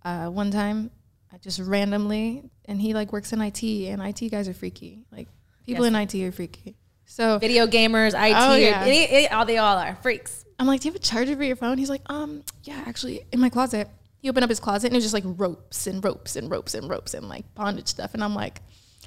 uh, 0.06 0.28
one 0.28 0.52
time. 0.52 0.92
I 1.34 1.38
just 1.38 1.60
randomly, 1.60 2.50
and 2.66 2.80
he 2.82 2.94
like 2.94 3.12
works 3.12 3.34
in 3.34 3.42
IT, 3.42 3.62
and 3.64 4.02
IT 4.02 4.30
guys 4.32 4.48
are 4.48 4.54
freaky. 4.54 5.04
Like 5.12 5.28
people 5.68 5.86
Yes. 5.86 5.94
in 5.94 6.20
IT 6.22 6.28
are 6.28 6.32
freaky. 6.32 6.76
So 7.06 7.38
Video 7.40 7.68
gamers, 7.68 8.14
IT, 8.16 8.34
Oh, 8.36 8.56
yeah. 8.56 9.28
all 9.32 9.46
they 9.46 9.58
all 9.58 9.78
are 9.78 9.96
freaks. 10.02 10.44
I'm 10.60 10.66
like, 10.66 10.82
"Do 10.82 10.88
you 10.88 10.92
have 10.94 11.00
a 11.02 11.04
charger 11.04 11.36
for 11.36 11.44
your 11.44 11.56
phone?" 11.56 11.78
He's 11.78 11.90
like, 11.90 12.02
"Um, 12.08 12.44
yeah, 12.64 12.84
actually, 12.88 13.22
in 13.32 13.40
my 13.40 13.50
closet." 13.50 13.88
He 14.20 14.30
opened 14.30 14.44
up 14.44 14.50
his 14.50 14.60
closet, 14.60 14.88
and 14.88 14.96
it 14.96 14.98
was 14.98 15.04
just 15.06 15.14
like 15.14 15.24
ropes 15.26 15.86
and 15.86 16.04
ropes 16.04 16.36
and 16.36 16.50
ropes 16.50 16.74
and 16.74 16.90
ropes 16.90 17.14
and 17.14 17.30
like 17.30 17.46
bondage 17.54 17.88
stuff. 17.88 18.16
And 18.16 18.24
I'm 18.24 18.34
like, 18.34 18.62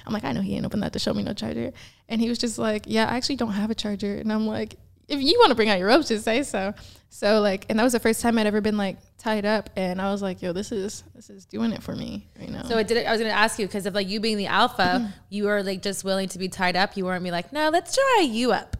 I'm 0.05 0.13
like, 0.13 0.23
I 0.23 0.31
know 0.31 0.41
he 0.41 0.55
ain't 0.55 0.65
open 0.65 0.79
that 0.79 0.93
to 0.93 0.99
show 0.99 1.13
me 1.13 1.21
no 1.21 1.33
charger. 1.33 1.73
And 2.07 2.21
he 2.21 2.29
was 2.29 2.37
just 2.37 2.57
like, 2.57 2.85
Yeah, 2.87 3.05
I 3.05 3.17
actually 3.17 3.35
don't 3.35 3.51
have 3.51 3.69
a 3.69 3.75
charger. 3.75 4.15
And 4.15 4.31
I'm 4.31 4.47
like, 4.47 4.77
If 5.07 5.21
you 5.21 5.37
want 5.39 5.49
to 5.49 5.55
bring 5.55 5.69
out 5.69 5.79
your 5.79 5.87
ropes, 5.87 6.07
just 6.07 6.23
say 6.23 6.43
so. 6.43 6.73
So 7.09 7.41
like, 7.41 7.65
and 7.69 7.77
that 7.77 7.83
was 7.83 7.91
the 7.91 7.99
first 7.99 8.21
time 8.21 8.37
I'd 8.37 8.47
ever 8.47 8.61
been 8.61 8.77
like 8.77 8.97
tied 9.17 9.45
up, 9.45 9.69
and 9.75 10.01
I 10.01 10.11
was 10.11 10.21
like, 10.21 10.41
Yo, 10.41 10.53
this 10.53 10.71
is 10.71 11.03
this 11.13 11.29
is 11.29 11.45
doing 11.45 11.73
it 11.73 11.83
for 11.83 11.93
me, 11.93 12.27
you 12.39 12.47
know. 12.47 12.63
So 12.63 12.77
it 12.77 12.87
did. 12.87 13.05
I 13.05 13.11
was 13.11 13.19
going 13.19 13.31
to 13.31 13.37
ask 13.37 13.59
you 13.59 13.67
because 13.67 13.85
of 13.85 13.93
like 13.93 14.07
you 14.07 14.19
being 14.19 14.37
the 14.37 14.47
alpha, 14.47 15.13
you 15.29 15.43
were 15.43 15.61
like 15.61 15.81
just 15.81 16.03
willing 16.03 16.29
to 16.29 16.39
be 16.39 16.47
tied 16.47 16.75
up. 16.77 16.95
You 16.95 17.05
weren't 17.05 17.23
be 17.23 17.31
like, 17.31 17.51
no, 17.51 17.69
let's 17.69 17.95
try 17.95 18.25
you 18.27 18.53
up. 18.53 18.77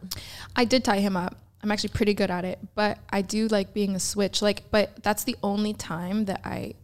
I 0.55 0.65
did 0.65 0.85
tie 0.85 0.99
him 0.99 1.17
up. 1.17 1.35
I'm 1.61 1.71
actually 1.71 1.89
pretty 1.89 2.13
good 2.13 2.31
at 2.31 2.45
it, 2.45 2.57
but 2.73 2.97
I 3.09 3.21
do 3.21 3.47
like 3.49 3.73
being 3.73 3.95
a 3.95 3.99
switch. 3.99 4.41
Like, 4.41 4.71
but 4.71 5.03
that's 5.03 5.25
the 5.25 5.35
only 5.43 5.73
time 5.73 6.25
that 6.25 6.41
I 6.43 6.75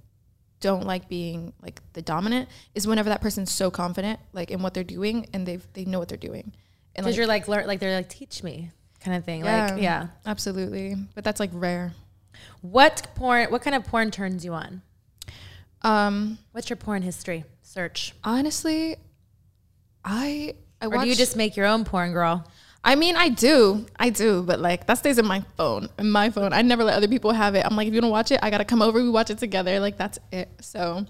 don't 0.60 0.86
like 0.86 1.08
being 1.08 1.54
like 1.62 1.82
the 1.94 2.02
dominant 2.02 2.50
is 2.76 2.88
whenever 2.88 3.10
that 3.10 3.22
person's 3.22 3.52
so 3.52 3.70
confident 3.70 4.20
like 4.34 4.50
in 4.50 4.62
what 4.64 4.74
they're 4.74 4.84
doing 4.84 5.28
and 5.32 5.48
they 5.48 5.58
they 5.74 5.86
know 5.86 6.00
what 6.00 6.10
they're 6.10 6.18
doing. 6.18 6.52
And 6.96 7.06
Because 7.06 7.14
like, 7.14 7.18
you're 7.18 7.28
like, 7.28 7.48
learn, 7.48 7.68
like 7.68 7.80
they're 7.80 7.96
like, 7.96 8.10
teach 8.10 8.44
me 8.44 8.72
kind 9.04 9.16
of 9.18 9.24
thing. 9.26 9.44
Like, 9.44 9.82
yeah. 9.82 10.08
absolutely. 10.26 10.96
But 11.16 11.24
that's 11.24 11.40
like 11.40 11.52
rare. 11.54 11.94
What 12.62 13.08
porn? 13.16 13.50
What 13.52 13.62
kind 13.62 13.76
of 13.76 13.86
porn 13.86 14.12
turns 14.12 14.44
you 14.44 14.54
on? 14.54 14.82
Um, 15.82 16.38
What's 16.52 16.70
your 16.70 16.78
porn 16.78 17.02
history? 17.02 17.44
Search. 17.62 18.14
honestly, 18.24 18.96
I 20.04 20.56
I 20.82 20.86
Or 20.86 20.90
watch. 20.90 21.04
do 21.04 21.10
you 21.10 21.16
just 21.16 21.36
make 21.36 21.56
your 21.56 21.66
own 21.66 21.86
porn, 21.86 22.12
girl? 22.14 22.46
I 22.84 22.96
mean, 22.96 23.16
I 23.16 23.30
do, 23.30 23.86
I 24.00 24.10
do, 24.10 24.44
but 24.44 24.60
like 24.60 24.88
that 24.88 24.98
stays 25.00 25.18
in 25.18 25.26
my 25.26 25.42
phone, 25.58 25.90
in 26.00 26.10
my 26.10 26.30
phone. 26.30 26.54
I 26.54 26.62
never 26.62 26.84
let 26.84 26.96
other 26.96 27.08
people 27.08 27.32
have 27.32 27.56
it. 27.56 27.66
I'm 27.66 27.76
like, 27.76 27.88
if 27.88 27.94
you 27.94 28.00
don't 28.02 28.12
watch 28.12 28.32
it, 28.32 28.40
I 28.42 28.50
gotta 28.50 28.66
come 28.66 28.82
over. 28.82 29.02
We 29.02 29.10
watch 29.10 29.30
it 29.30 29.38
together. 29.38 29.80
Like 29.80 29.98
that's 29.98 30.18
it. 30.32 30.50
So, 30.62 31.06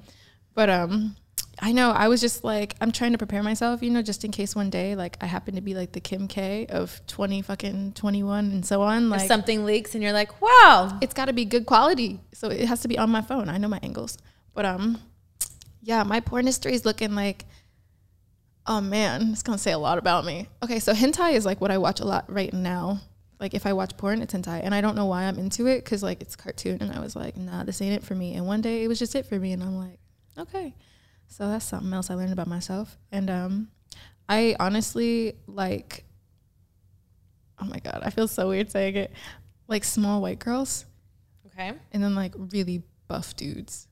but 0.56 0.70
um, 0.70 1.16
I 1.60 1.72
know 1.72 1.92
I 1.92 2.08
was 2.08 2.22
just 2.22 2.44
like, 2.44 2.76
I'm 2.82 2.92
trying 2.92 3.14
to 3.14 3.18
prepare 3.18 3.42
myself, 3.42 3.82
you 3.82 3.90
know, 3.90 4.02
just 4.02 4.24
in 4.24 4.32
case 4.32 4.56
one 4.56 4.70
day 4.70 4.96
like 4.96 5.18
I 5.22 5.26
happen 5.26 5.56
to 5.56 5.62
be 5.62 5.74
like 5.74 5.92
the 5.92 6.00
Kim 6.00 6.28
K 6.28 6.68
of 6.68 7.02
20 7.08 7.42
fucking 7.42 7.94
21 7.94 8.52
and 8.52 8.66
so 8.66 8.82
on. 8.82 9.06
If 9.06 9.10
Like 9.12 9.28
something 9.28 9.66
leaks 9.66 9.96
and 9.96 10.04
you're 10.04 10.14
like, 10.14 10.40
wow, 10.42 10.98
it's 11.02 11.14
got 11.14 11.26
to 11.26 11.34
be 11.34 11.46
good 11.46 11.66
quality, 11.66 12.20
so 12.34 12.50
it 12.50 12.66
has 12.68 12.82
to 12.82 12.88
be 12.88 12.98
on 12.98 13.10
my 13.10 13.22
phone. 13.22 13.50
I 13.50 13.58
know 13.58 13.68
my 13.68 13.80
angles, 13.82 14.18
but 14.54 14.66
um, 14.66 15.00
yeah, 15.82 16.04
my 16.04 16.20
porn 16.20 16.46
history 16.46 16.74
is 16.74 16.86
looking 16.86 17.16
like. 17.16 17.46
Oh 18.70 18.82
man, 18.82 19.30
it's 19.32 19.44
gonna 19.44 19.58
say 19.58 19.72
a 19.72 19.78
lot 19.78 19.98
about 19.98 20.26
me. 20.26 20.50
Okay, 20.62 20.80
so 20.80 20.92
hentai 20.92 21.36
is 21.36 21.46
like 21.46 21.62
what 21.62 21.72
I 21.72 21.78
watch 21.78 22.02
a 22.02 22.06
lot 22.06 22.30
right 22.30 22.54
now. 22.54 23.00
Like 23.40 23.54
if 23.54 23.66
I 23.66 23.72
watch 23.72 23.96
porn, 23.96 24.22
it's 24.22 24.34
hentai, 24.34 24.60
and 24.62 24.76
I 24.76 24.82
don't 24.82 24.98
know 24.98 25.06
why 25.06 25.24
I'm 25.24 25.40
into 25.40 25.68
it 25.68 25.86
because 25.86 26.04
like 26.04 26.22
it's 26.22 26.36
cartoon, 26.36 26.80
and 26.82 26.92
I 26.92 27.00
was 27.00 27.16
like, 27.16 27.38
nah, 27.38 27.64
this 27.64 27.82
ain't 27.82 27.94
it 27.94 28.04
for 28.04 28.14
me. 28.14 28.34
And 28.34 28.46
one 28.46 28.60
day 28.60 28.84
it 28.84 28.90
was 28.90 29.00
just 29.00 29.16
it 29.16 29.26
for 29.26 29.40
me, 29.40 29.54
and 29.54 29.64
I'm 29.64 29.78
like, 29.78 30.00
okay, 30.38 30.76
so 31.28 31.48
that's 31.48 31.66
something 31.66 31.94
else 31.94 32.10
I 32.10 32.16
learned 32.16 32.34
about 32.34 32.48
myself. 32.48 32.98
And 33.12 33.30
um, 33.30 33.68
I 34.30 34.56
honestly 34.60 35.34
like, 35.48 36.04
oh 37.60 37.66
my 37.66 37.80
god, 37.80 38.02
I 38.04 38.10
feel 38.10 38.28
so 38.28 38.50
weird 38.50 38.72
saying 38.72 38.96
it, 38.96 39.12
like 39.68 39.84
small 39.84 40.22
white 40.22 40.40
girls, 40.40 40.86
Okay. 41.48 41.74
and 41.92 42.04
then 42.04 42.16
like 42.16 42.34
really 42.38 42.84
buff 43.08 43.36
dudes. 43.36 43.88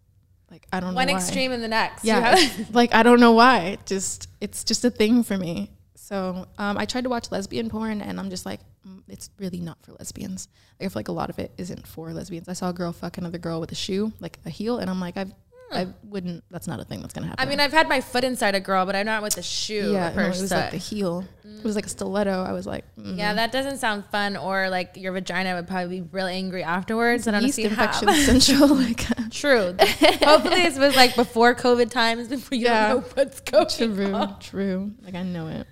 Like 0.51 0.67
I 0.71 0.79
don't 0.79 0.91
know 0.91 0.95
One 0.95 1.09
extreme 1.09 1.51
and 1.51 1.61
the 1.63 1.67
next. 1.67 2.03
Yeah, 2.05 2.35
like 2.71 2.93
I 2.93 3.03
don't 3.03 3.19
know 3.19 3.31
why. 3.31 3.59
It 3.59 3.85
just 3.85 4.29
it's 4.39 4.63
just 4.63 4.85
a 4.85 4.89
thing 4.89 5.23
for 5.23 5.37
me. 5.37 5.71
So 5.95 6.45
um, 6.59 6.77
I 6.77 6.85
tried 6.85 7.05
to 7.05 7.09
watch 7.09 7.31
lesbian 7.31 7.67
porn, 7.67 8.01
and 8.01 8.19
I'm 8.19 8.29
just 8.29 8.45
like, 8.45 8.59
mm, 8.87 9.01
it's 9.07 9.31
really 9.39 9.59
not 9.59 9.81
for 9.83 9.93
lesbians. 9.93 10.47
Like 10.79 10.85
I 10.85 10.89
feel 10.89 10.99
like 10.99 11.07
a 11.07 11.11
lot 11.13 11.31
of 11.31 11.39
it 11.39 11.51
isn't 11.57 11.87
for 11.87 12.13
lesbians. 12.13 12.47
I 12.47 12.53
saw 12.53 12.69
a 12.69 12.73
girl 12.73 12.91
fuck 12.93 13.17
another 13.17 13.39
girl 13.39 13.59
with 13.59 13.71
a 13.71 13.75
shoe, 13.75 14.13
like 14.19 14.37
a 14.45 14.51
heel, 14.51 14.77
and 14.77 14.87
I'm 14.89 14.99
like, 14.99 15.17
I've, 15.17 15.33
I 15.71 15.87
wouldn't. 16.03 16.43
That's 16.51 16.67
not 16.67 16.79
a 16.79 16.83
thing 16.83 17.01
that's 17.01 17.13
gonna 17.13 17.27
happen. 17.27 17.45
I 17.45 17.49
mean, 17.49 17.59
I've 17.59 17.71
had 17.71 17.89
my 17.89 18.01
foot 18.01 18.23
inside 18.23 18.55
a 18.55 18.59
girl, 18.59 18.85
but 18.85 18.95
I'm 18.95 19.05
not 19.05 19.23
with 19.23 19.37
a 19.37 19.41
shoe 19.41 19.93
yeah, 19.93 20.13
no, 20.15 20.23
it 20.23 20.27
was 20.29 20.51
like 20.51 20.71
the 20.71 20.77
heel. 20.77 21.25
It 21.43 21.63
was 21.63 21.75
like 21.75 21.85
a 21.87 21.89
stiletto. 21.89 22.43
I 22.43 22.51
was 22.51 22.67
like, 22.67 22.85
mm. 22.95 23.17
yeah, 23.17 23.33
that 23.33 23.51
doesn't 23.51 23.77
sound 23.79 24.05
fun. 24.11 24.37
Or 24.37 24.69
like 24.69 24.95
your 24.95 25.11
vagina 25.13 25.55
would 25.55 25.67
probably 25.67 26.01
be 26.01 26.07
real 26.11 26.27
angry 26.27 26.63
afterwards. 26.63 27.25
And 27.27 27.35
I 27.35 27.39
don't 27.39 27.47
yeast 27.47 27.55
see 27.55 27.63
how. 27.63 27.83
infection 27.85 28.13
central. 28.13 28.75
like 28.75 29.05
True. 29.31 29.75
Hopefully, 29.79 30.55
this 30.61 30.77
was 30.77 30.95
like 30.95 31.15
before 31.15 31.55
COVID 31.55 31.89
times, 31.89 32.27
before 32.29 32.57
you 32.57 32.65
Yeah. 32.65 32.89
don't 32.89 33.01
know 33.01 33.09
what's 33.15 33.41
going 33.41 33.67
true, 33.67 34.13
on. 34.13 34.39
true. 34.39 34.91
Like 35.03 35.15
I 35.15 35.23
know 35.23 35.47
it. 35.47 35.67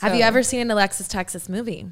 Have 0.00 0.14
you 0.14 0.22
ever 0.22 0.42
seen 0.42 0.60
an 0.60 0.70
Alexis 0.70 1.08
Texas 1.08 1.48
movie? 1.48 1.86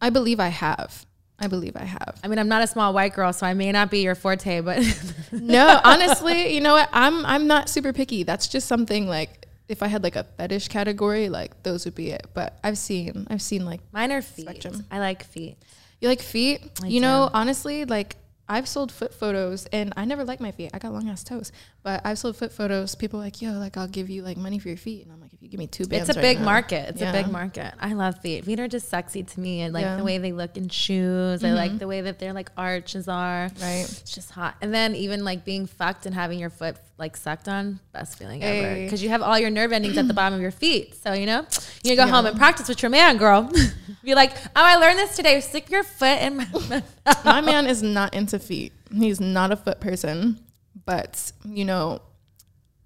I 0.00 0.10
believe 0.10 0.40
I 0.40 0.48
have. 0.48 1.06
I 1.38 1.48
believe 1.48 1.76
I 1.76 1.84
have. 1.84 2.20
I 2.22 2.28
mean, 2.28 2.38
I'm 2.38 2.48
not 2.48 2.62
a 2.62 2.66
small 2.66 2.94
white 2.94 3.14
girl, 3.14 3.32
so 3.32 3.46
I 3.46 3.54
may 3.54 3.72
not 3.72 3.90
be 3.90 4.00
your 4.00 4.14
forte, 4.14 4.60
but 4.60 4.82
no, 5.32 5.80
honestly, 5.84 6.54
you 6.54 6.60
know 6.60 6.74
what? 6.74 6.88
I'm 6.92 7.26
I'm 7.26 7.46
not 7.46 7.68
super 7.68 7.92
picky. 7.92 8.22
That's 8.22 8.46
just 8.46 8.68
something 8.68 9.08
like 9.08 9.46
if 9.68 9.82
I 9.82 9.88
had 9.88 10.02
like 10.02 10.16
a 10.16 10.24
fetish 10.24 10.68
category, 10.68 11.28
like 11.28 11.62
those 11.62 11.84
would 11.84 11.94
be 11.94 12.10
it. 12.10 12.26
But 12.34 12.58
I've 12.62 12.78
seen 12.78 13.26
I've 13.30 13.42
seen 13.42 13.64
like 13.64 13.80
mine 13.92 14.12
are 14.12 14.22
feet. 14.22 14.46
Spectrum. 14.48 14.84
I 14.90 15.00
like 15.00 15.24
feet. 15.24 15.56
you 16.00 16.08
like 16.08 16.22
feet. 16.22 16.80
I 16.82 16.86
you 16.86 17.00
know, 17.00 17.30
honestly, 17.32 17.84
like 17.84 18.16
I've 18.48 18.68
sold 18.68 18.92
foot 18.92 19.14
photos 19.14 19.66
and 19.66 19.92
I 19.96 20.04
never 20.04 20.24
liked 20.24 20.40
my 20.42 20.52
feet. 20.52 20.70
I 20.74 20.78
got 20.78 20.92
long 20.92 21.08
ass 21.08 21.24
toes. 21.24 21.50
But 21.82 22.02
I've 22.04 22.18
sold 22.18 22.36
foot 22.36 22.52
photos. 22.52 22.94
People 22.94 23.20
are 23.20 23.24
like, 23.24 23.40
yo, 23.40 23.52
like 23.52 23.76
I'll 23.76 23.88
give 23.88 24.10
you 24.10 24.22
like 24.22 24.36
money 24.36 24.58
for 24.58 24.68
your 24.68 24.76
feet. 24.76 25.04
And 25.04 25.12
I'm 25.12 25.20
like, 25.20 25.23
you 25.44 25.50
give 25.50 25.58
me 25.58 25.66
two 25.66 25.84
bands. 25.84 26.08
It's 26.08 26.16
a 26.16 26.20
right 26.20 26.26
big 26.26 26.38
now- 26.38 26.46
market. 26.46 26.88
It's 26.88 27.00
Yeah. 27.02 27.10
a 27.10 27.12
big 27.22 27.30
market. 27.30 27.74
I 27.78 27.92
love 27.92 28.18
feet. 28.22 28.46
Feet 28.46 28.58
are 28.60 28.66
just 28.66 28.88
sexy 28.88 29.22
to 29.22 29.40
me, 29.40 29.62
I 29.62 29.68
like 29.68 29.82
Yeah. 29.82 29.88
Mm-hmm. 29.90 29.98
the 29.98 30.04
way 30.04 30.16
they 30.18 30.32
look 30.32 30.56
in 30.56 30.70
shoes. 30.70 31.44
I 31.44 31.50
like 31.52 31.78
the 31.78 31.86
way 31.86 32.00
that 32.00 32.18
their 32.18 32.32
like 32.32 32.50
arches 32.56 33.08
are. 33.08 33.50
Right. 33.60 33.80
It's 33.82 34.14
just 34.14 34.30
hot. 34.30 34.56
And 34.62 34.72
then 34.72 34.94
even 34.94 35.22
like 35.22 35.44
being 35.44 35.66
fucked 35.66 36.06
and 36.06 36.14
having 36.14 36.38
your 36.38 36.48
foot 36.48 36.76
like 36.96 37.14
sucked 37.16 37.46
on, 37.48 37.78
best 37.92 38.16
feeling 38.18 38.42
ever. 38.42 38.74
Because 38.76 39.02
you 39.02 39.10
have 39.10 39.20
all 39.20 39.38
your 39.38 39.50
nerve 39.50 39.70
endings 39.72 39.98
at 39.98 40.08
the 40.08 40.14
bottom 40.14 40.34
of 40.34 40.40
your 40.40 40.50
feet. 40.50 40.94
So 41.02 41.12
you 41.12 41.26
know, 41.26 41.44
you 41.82 41.94
go 41.94 42.06
Yeah. 42.06 42.10
home 42.12 42.24
and 42.24 42.38
practice 42.38 42.66
with 42.68 42.82
your 42.82 42.90
man, 42.90 43.18
girl. 43.18 43.52
Be 44.02 44.14
like, 44.14 44.32
oh, 44.46 44.50
I 44.54 44.76
learned 44.76 44.98
this 44.98 45.14
today. 45.14 45.40
Stick 45.40 45.70
your 45.70 45.82
foot 45.84 46.20
in 46.22 46.36
my. 46.38 46.82
my 47.24 47.40
man 47.42 47.66
is 47.66 47.82
not 47.82 48.14
into 48.14 48.38
feet. 48.38 48.72
He's 48.92 49.20
not 49.20 49.52
a 49.52 49.56
foot 49.56 49.80
person. 49.80 50.38
But 50.86 51.32
you 51.44 51.66
know, 51.66 52.00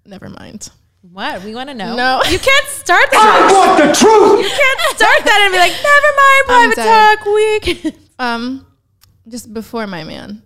never 0.05 0.27
mind. 0.29 0.69
What? 1.01 1.43
We 1.43 1.55
want 1.55 1.69
to 1.69 1.75
know. 1.75 1.95
No. 1.95 2.21
you 2.29 2.39
can't 2.39 2.67
start 2.67 3.09
that. 3.11 3.49
I 3.49 3.53
want 3.53 3.77
the 3.79 3.93
truth. 3.95 4.43
You 4.43 4.49
can't 4.49 4.97
start 4.97 5.23
that 5.25 5.41
and 5.43 5.53
be 5.53 5.59
like, 5.59 5.75
never 5.83 6.11
mind, 6.21 6.75
private 6.75 7.15
talk 7.15 7.25
week. 7.95 7.95
Um, 8.19 8.67
just 9.29 9.53
before 9.53 9.87
my 9.87 10.03
man, 10.03 10.43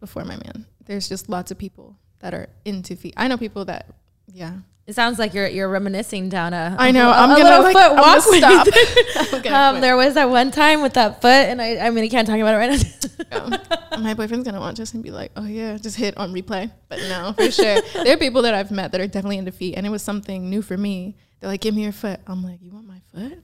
before 0.00 0.24
my 0.24 0.34
man, 0.34 0.66
there's 0.86 1.08
just 1.08 1.28
lots 1.28 1.52
of 1.52 1.58
people 1.58 1.96
that 2.18 2.34
are 2.34 2.48
into 2.64 2.96
feet. 2.96 3.14
I 3.16 3.28
know 3.28 3.36
people 3.36 3.64
that, 3.66 3.94
yeah. 4.26 4.54
It 4.90 4.96
sounds 4.96 5.20
like 5.20 5.34
you're 5.34 5.46
you're 5.46 5.68
reminiscing 5.68 6.30
down 6.30 6.52
a. 6.52 6.74
I 6.76 6.90
know. 6.90 7.12
I'm 7.12 7.30
a 7.30 7.36
gonna 7.36 7.48
little 7.48 7.62
like, 7.62 7.76
foot 7.76 7.92
I'm 7.96 8.20
stop. 8.20 9.46
I'm 9.46 9.76
um, 9.76 9.80
there 9.80 9.96
was 9.96 10.14
that 10.14 10.28
one 10.28 10.50
time 10.50 10.82
with 10.82 10.94
that 10.94 11.22
foot, 11.22 11.28
and 11.30 11.62
I 11.62 11.78
I 11.78 11.90
mean 11.90 12.02
I 12.02 12.08
can't 12.08 12.26
talk 12.26 12.40
about 12.40 12.54
it 12.54 12.58
right 12.58 13.60
now. 13.92 13.98
My 14.00 14.14
boyfriend's 14.14 14.44
gonna 14.44 14.58
watch 14.58 14.78
this 14.78 14.92
and 14.92 15.00
be 15.00 15.12
like, 15.12 15.30
"Oh 15.36 15.46
yeah, 15.46 15.76
just 15.76 15.94
hit 15.94 16.16
on 16.16 16.32
replay." 16.32 16.72
But 16.88 16.98
no, 17.08 17.34
for 17.34 17.52
sure, 17.52 17.80
there 18.02 18.14
are 18.14 18.16
people 18.16 18.42
that 18.42 18.52
I've 18.52 18.72
met 18.72 18.90
that 18.90 19.00
are 19.00 19.06
definitely 19.06 19.38
into 19.38 19.52
feet, 19.52 19.76
and 19.76 19.86
it 19.86 19.90
was 19.90 20.02
something 20.02 20.50
new 20.50 20.60
for 20.60 20.76
me. 20.76 21.14
They're 21.38 21.48
like, 21.48 21.60
"Give 21.60 21.72
me 21.72 21.84
your 21.84 21.92
foot." 21.92 22.18
I'm 22.26 22.42
like, 22.42 22.60
"You 22.60 22.72
want 22.72 22.88
my 22.88 23.00
foot?" 23.14 23.38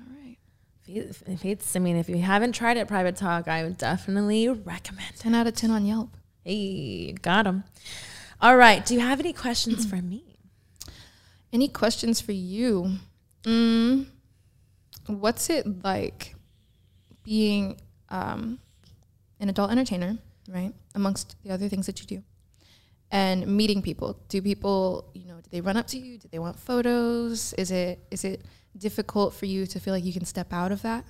All 0.00 0.06
right, 0.24 0.38
if 0.88 1.22
if 1.28 1.44
it's, 1.44 1.76
I 1.76 1.78
mean, 1.78 1.98
if 1.98 2.08
you 2.08 2.18
haven't 2.18 2.50
tried 2.50 2.78
it, 2.78 2.88
private 2.88 3.14
talk, 3.14 3.46
I 3.46 3.62
would 3.62 3.78
definitely 3.78 4.48
recommend. 4.48 5.14
ten 5.20 5.36
out 5.36 5.46
of 5.46 5.54
ten 5.54 5.70
on 5.70 5.86
Yelp. 5.86 6.16
Hey, 6.42 7.12
got 7.12 7.46
him. 7.46 7.62
All 8.40 8.56
right. 8.56 8.84
Do 8.84 8.94
you 8.94 9.00
have 9.00 9.20
any 9.20 9.32
questions 9.32 9.86
for 9.90 10.02
me? 10.02 10.29
Any 11.52 11.68
questions 11.68 12.20
for 12.20 12.32
you? 12.32 12.96
Mm, 13.42 14.06
what's 15.06 15.50
it 15.50 15.82
like 15.84 16.34
being 17.24 17.80
um, 18.08 18.58
an 19.40 19.48
adult 19.48 19.70
entertainer, 19.70 20.18
right? 20.48 20.72
Amongst 20.94 21.36
the 21.42 21.50
other 21.50 21.68
things 21.68 21.86
that 21.86 22.00
you 22.00 22.06
do, 22.06 22.22
and 23.10 23.46
meeting 23.46 23.82
people. 23.82 24.18
Do 24.28 24.42
people, 24.42 25.10
you 25.14 25.26
know, 25.26 25.36
do 25.36 25.48
they 25.50 25.60
run 25.60 25.76
up 25.76 25.86
to 25.88 25.98
you? 25.98 26.18
Do 26.18 26.28
they 26.30 26.38
want 26.38 26.58
photos? 26.58 27.52
Is 27.54 27.70
it 27.70 27.98
is 28.10 28.24
it 28.24 28.42
difficult 28.76 29.34
for 29.34 29.46
you 29.46 29.66
to 29.66 29.80
feel 29.80 29.94
like 29.94 30.04
you 30.04 30.12
can 30.12 30.24
step 30.24 30.52
out 30.52 30.72
of 30.72 30.82
that? 30.82 31.04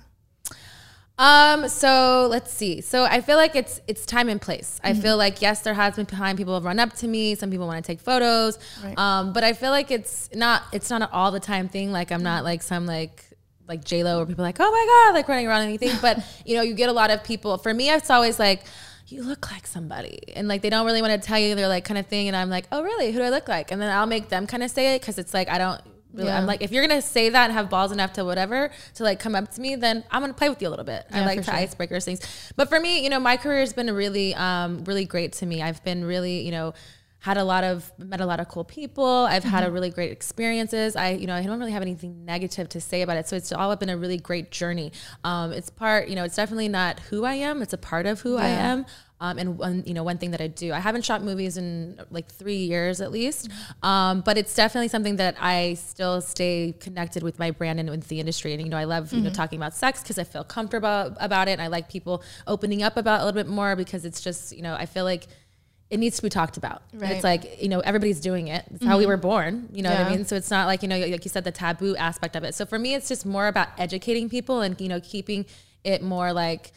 Um, 1.21 1.69
so 1.69 2.27
let's 2.31 2.51
see. 2.51 2.81
So 2.81 3.03
I 3.03 3.21
feel 3.21 3.37
like 3.37 3.55
it's 3.55 3.79
it's 3.87 4.05
time 4.05 4.27
and 4.27 4.41
place. 4.41 4.79
I 4.83 4.91
Mm-hmm. 4.91 5.01
feel 5.01 5.17
like 5.17 5.41
yes, 5.41 5.61
there 5.61 5.75
has 5.75 5.95
been 5.95 6.05
time 6.07 6.35
people 6.35 6.55
have 6.55 6.65
run 6.65 6.79
up 6.79 6.93
to 6.93 7.07
me. 7.07 7.35
Some 7.35 7.51
people 7.51 7.67
want 7.67 7.83
to 7.83 7.87
take 7.91 7.99
photos. 8.01 8.57
Right. 8.83 8.97
Um, 8.97 9.31
but 9.31 9.43
I 9.43 9.53
feel 9.53 9.69
like 9.71 9.91
it's 9.91 10.29
not 10.33 10.63
it's 10.73 10.89
not 10.89 11.01
an 11.03 11.09
all 11.11 11.31
the 11.31 11.39
time 11.39 11.69
thing. 11.69 11.91
Like 11.91 12.11
I'm 12.11 12.23
not 12.23 12.43
like 12.43 12.63
some 12.63 12.85
like 12.87 13.23
like 13.67 13.83
J 13.85 14.03
Lo 14.03 14.17
where 14.17 14.25
people 14.25 14.43
are 14.43 14.47
like 14.47 14.57
oh 14.59 14.71
my 14.71 14.85
god 15.09 15.15
like 15.17 15.27
running 15.27 15.47
around 15.47 15.61
and 15.61 15.69
anything. 15.69 15.95
But 16.01 16.17
you 16.45 16.55
know 16.55 16.63
you 16.63 16.73
get 16.73 16.89
a 16.89 16.93
lot 16.93 17.11
of 17.11 17.23
people. 17.23 17.57
For 17.59 17.73
me, 17.73 17.89
it's 17.91 18.09
always 18.09 18.39
like. 18.39 18.63
You 19.07 19.23
look 19.23 19.51
like 19.51 19.67
somebody, 19.67 20.19
and 20.37 20.47
like 20.47 20.61
they 20.61 20.69
don't 20.69 20.85
really 20.85 21.01
want 21.01 21.21
to 21.21 21.27
tell 21.27 21.37
you. 21.37 21.53
They're 21.53 21.67
like 21.67 21.83
kind 21.83 21.97
of 21.97 22.05
thing, 22.07 22.29
and 22.29 22.35
I'm 22.37 22.49
like, 22.49 22.65
oh 22.71 22.81
really? 22.81 23.11
Who 23.11 23.19
do 23.19 23.25
I 23.25 23.29
look 23.29 23.49
like? 23.49 23.69
And 23.69 23.81
then 23.81 23.91
I'll 23.91 24.05
make 24.05 24.29
them 24.29 24.47
kind 24.47 24.63
of 24.63 24.71
say 24.71 24.95
it 24.95 25.01
because 25.01 25.17
it's 25.17 25.33
like 25.33 25.49
I 25.49 25.57
don't 25.57 25.81
really, 26.13 26.27
Yeah. 26.29 26.37
I'm 26.37 26.45
like, 26.45 26.61
if 26.61 26.71
you're 26.71 26.85
gonna 26.87 27.01
say 27.01 27.29
that 27.29 27.45
and 27.45 27.53
have 27.53 27.69
balls 27.69 27.91
enough 27.91 28.13
to 28.13 28.25
whatever 28.25 28.69
to 28.95 29.03
like 29.03 29.19
come 29.19 29.35
up 29.35 29.51
to 29.51 29.61
me, 29.61 29.75
then 29.75 30.03
I'm 30.11 30.21
gonna 30.21 30.33
play 30.33 30.49
with 30.49 30.61
you 30.61 30.67
a 30.67 30.71
little 30.71 30.85
bit. 30.85 31.05
I 31.11 31.25
like 31.25 31.39
to 31.39 31.43
sure. 31.45 31.53
icebreakers 31.53 32.05
things. 32.05 32.51
But 32.55 32.69
for 32.69 32.79
me, 32.79 33.03
you 33.03 33.09
know, 33.09 33.19
my 33.19 33.37
career 33.37 33.59
has 33.59 33.73
been 33.73 33.91
really, 33.93 34.33
um, 34.35 34.83
really 34.85 35.05
great 35.05 35.33
to 35.33 35.45
me. 35.45 35.61
I've 35.61 35.83
been 35.83 36.03
really, 36.05 36.41
you 36.41 36.51
know, 36.51 36.73
had 37.19 37.37
a 37.37 37.43
lot 37.43 37.63
of 37.63 37.91
met 37.99 38.19
a 38.19 38.25
lot 38.25 38.39
of 38.39 38.47
cool 38.49 38.63
people. 38.63 39.05
I've 39.05 39.43
had 39.43 39.61
Mm-hmm. 39.61 39.69
a 39.69 39.71
really 39.73 39.89
great 39.91 40.11
experiences. 40.11 40.95
I, 40.95 41.09
you 41.09 41.27
know, 41.27 41.35
I 41.35 41.43
don't 41.43 41.59
really 41.59 41.71
have 41.71 41.83
anything 41.83 42.25
negative 42.25 42.67
to 42.69 42.81
say 42.81 43.03
about 43.03 43.17
it. 43.17 43.27
So 43.27 43.35
it's 43.35 43.51
all 43.51 43.75
been 43.75 43.89
a 43.89 43.97
really 43.97 44.17
great 44.17 44.49
journey. 44.49 44.91
Um, 45.23 45.51
it's 45.51 45.69
part, 45.69 46.07
you 46.07 46.15
know, 46.15 46.23
it's 46.23 46.35
definitely 46.35 46.69
not 46.69 46.99
who 47.11 47.23
I 47.23 47.35
am. 47.35 47.61
It's 47.61 47.73
a 47.73 47.77
part 47.77 48.07
of 48.07 48.21
who 48.21 48.37
I 48.37 48.47
am. 48.47 48.87
Um, 49.21 49.37
and 49.37 49.55
one, 49.59 49.83
you 49.85 49.93
know, 49.93 50.03
one 50.03 50.17
thing 50.17 50.31
that 50.31 50.41
I 50.41 50.47
do, 50.47 50.73
I 50.73 50.79
haven't 50.79 51.05
shot 51.05 51.23
movies 51.23 51.55
in 51.55 52.01
like 52.09 52.27
three 52.27 52.55
years 52.55 53.01
at 53.01 53.11
least, 53.11 53.49
um, 53.83 54.21
but 54.21 54.35
it's 54.35 54.55
definitely 54.55 54.87
something 54.87 55.17
that 55.17 55.35
I 55.39 55.75
still 55.75 56.21
stay 56.21 56.73
connected 56.79 57.21
with 57.21 57.37
my 57.37 57.51
brand 57.51 57.79
and 57.79 57.87
with 57.91 58.07
the 58.07 58.19
industry. 58.19 58.51
And 58.53 58.61
you 58.63 58.67
know, 58.67 58.77
I 58.77 58.85
love 58.85 59.13
you 59.13 59.21
know 59.21 59.29
talking 59.29 59.59
about 59.59 59.75
sex 59.75 60.01
because 60.01 60.17
I 60.17 60.23
feel 60.23 60.43
comfortable 60.43 61.15
about 61.19 61.47
it. 61.47 61.51
And 61.51 61.61
I 61.61 61.67
like 61.67 61.87
people 61.87 62.23
opening 62.47 62.81
up 62.81 62.97
about 62.97 63.19
it 63.19 63.21
a 63.21 63.25
little 63.25 63.43
bit 63.43 63.47
more 63.47 63.75
because 63.75 64.05
it's 64.05 64.21
just 64.21 64.55
you 64.55 64.63
know 64.63 64.73
I 64.73 64.87
feel 64.87 65.03
like 65.03 65.27
it 65.91 65.99
needs 65.99 66.15
to 66.15 66.23
be 66.23 66.29
talked 66.29 66.57
about. 66.57 66.81
Right. 66.91 67.11
it's 67.11 67.23
like 67.23 67.61
you 67.61 67.69
know 67.69 67.81
everybody's 67.81 68.21
doing 68.21 68.47
it. 68.47 68.65
It's 68.73 68.83
how 68.83 68.97
we 68.97 69.05
were 69.05 69.17
born. 69.17 69.69
You 69.71 69.83
know 69.83 69.91
what 69.91 69.99
I 69.99 70.09
mean? 70.09 70.25
So 70.25 70.35
it's 70.35 70.49
not 70.49 70.65
like 70.65 70.81
you 70.81 70.89
know 70.89 70.97
like 70.97 71.23
you 71.23 71.29
said 71.29 71.43
the 71.43 71.51
taboo 71.51 71.95
aspect 71.95 72.35
of 72.35 72.43
it. 72.43 72.55
So 72.55 72.65
for 72.65 72.79
me, 72.79 72.95
it's 72.95 73.07
just 73.07 73.23
more 73.23 73.47
about 73.47 73.67
educating 73.77 74.29
people 74.29 74.61
and 74.61 74.81
you 74.81 74.89
know 74.89 74.99
keeping 74.99 75.45
it 75.83 76.01
more 76.01 76.33
like 76.33 76.71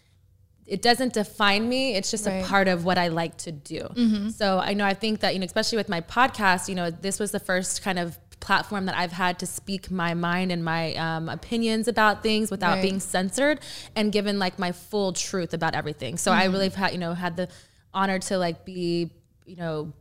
it 0.67 0.81
doesn't 0.83 1.13
define 1.13 1.69
me. 1.69 1.95
It's 1.95 2.11
just 2.11 2.27
Right. 2.27 2.43
a 2.43 2.47
part 2.47 2.69
of 2.69 2.85
what 2.85 2.97
I 2.99 3.09
like 3.09 3.37
to 3.39 3.53
do. 3.53 4.31
So 4.35 4.59
I 4.59 4.73
know 4.75 4.85
I 4.87 4.95
think 4.95 5.21
that 5.21 5.35
you 5.35 5.41
know, 5.41 5.45
especially 5.47 5.77
with 5.77 5.89
my 5.89 6.01
podcast, 6.01 6.69
you 6.69 6.75
know, 6.75 6.91
this 6.91 7.19
was 7.19 7.31
the 7.33 7.41
first 7.41 7.83
kind 7.83 7.99
of 7.99 8.19
platform 8.41 8.85
that 8.87 8.97
I've 8.97 9.13
had 9.13 9.39
to 9.39 9.47
speak 9.47 9.91
my 9.91 10.13
mind 10.15 10.53
and 10.53 10.63
my 10.65 10.95
um, 10.97 11.29
opinions 11.29 11.89
about 11.89 12.23
things 12.23 12.51
without 12.51 12.75
Right. 12.75 12.83
being 12.83 13.01
censored 13.01 13.61
and 13.97 14.13
given 14.13 14.39
like 14.39 14.59
my 14.59 14.73
full 14.73 15.13
truth 15.13 15.55
about 15.55 15.75
everything. 15.75 16.17
So 16.19 16.31
I 16.33 16.45
really 16.45 16.65
have 16.65 16.75
had 16.75 16.93
you 16.93 16.99
know 16.99 17.15
had 17.15 17.37
the 17.37 17.49
honor 17.93 18.19
to 18.19 18.39
like 18.39 18.65
be 18.65 19.11
you 19.47 19.57
know 19.57 19.93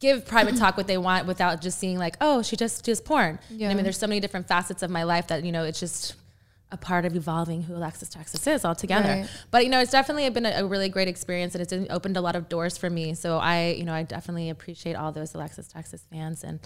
give 0.00 0.24
private 0.26 0.56
talk 0.56 0.76
what 0.78 0.86
they 0.86 0.96
want 0.96 1.26
without 1.26 1.60
just 1.60 1.78
seeing 1.78 1.98
like 1.98 2.16
oh 2.20 2.42
she 2.42 2.56
just 2.56 2.84
does 2.84 3.00
porn. 3.00 3.38
Know 3.50 3.66
what 3.66 3.70
I 3.70 3.74
mean, 3.74 3.84
there's 3.84 3.98
so 3.98 4.06
many 4.06 4.20
different 4.20 4.48
facets 4.48 4.82
of 4.82 4.90
my 4.90 5.02
life 5.02 5.26
that 5.28 5.44
you 5.44 5.52
know 5.52 5.64
it's 5.64 5.80
just 5.80 6.14
a 6.72 6.76
part 6.76 7.04
of 7.04 7.16
evolving 7.16 7.62
who 7.62 7.74
Alexis 7.74 8.08
Texas 8.08 8.46
is 8.46 8.64
altogether. 8.64 9.08
Right. 9.08 9.30
But 9.50 9.64
you 9.64 9.70
know, 9.70 9.80
it's 9.80 9.90
definitely 9.90 10.28
been 10.30 10.46
a, 10.46 10.62
a 10.62 10.66
really 10.66 10.88
great 10.88 11.08
experience, 11.08 11.54
and 11.54 11.62
it's 11.62 11.90
opened 11.90 12.16
a 12.16 12.20
lot 12.20 12.36
of 12.36 12.48
doors 12.48 12.78
for 12.78 12.88
me. 12.88 13.14
So 13.14 13.38
I, 13.38 13.74
you 13.78 13.84
know, 13.84 13.94
I 13.94 14.02
definitely 14.02 14.50
appreciate 14.50 14.94
all 14.94 15.12
those 15.12 15.34
Alexis 15.34 15.68
Texas 15.68 16.06
fans, 16.10 16.44
and 16.44 16.60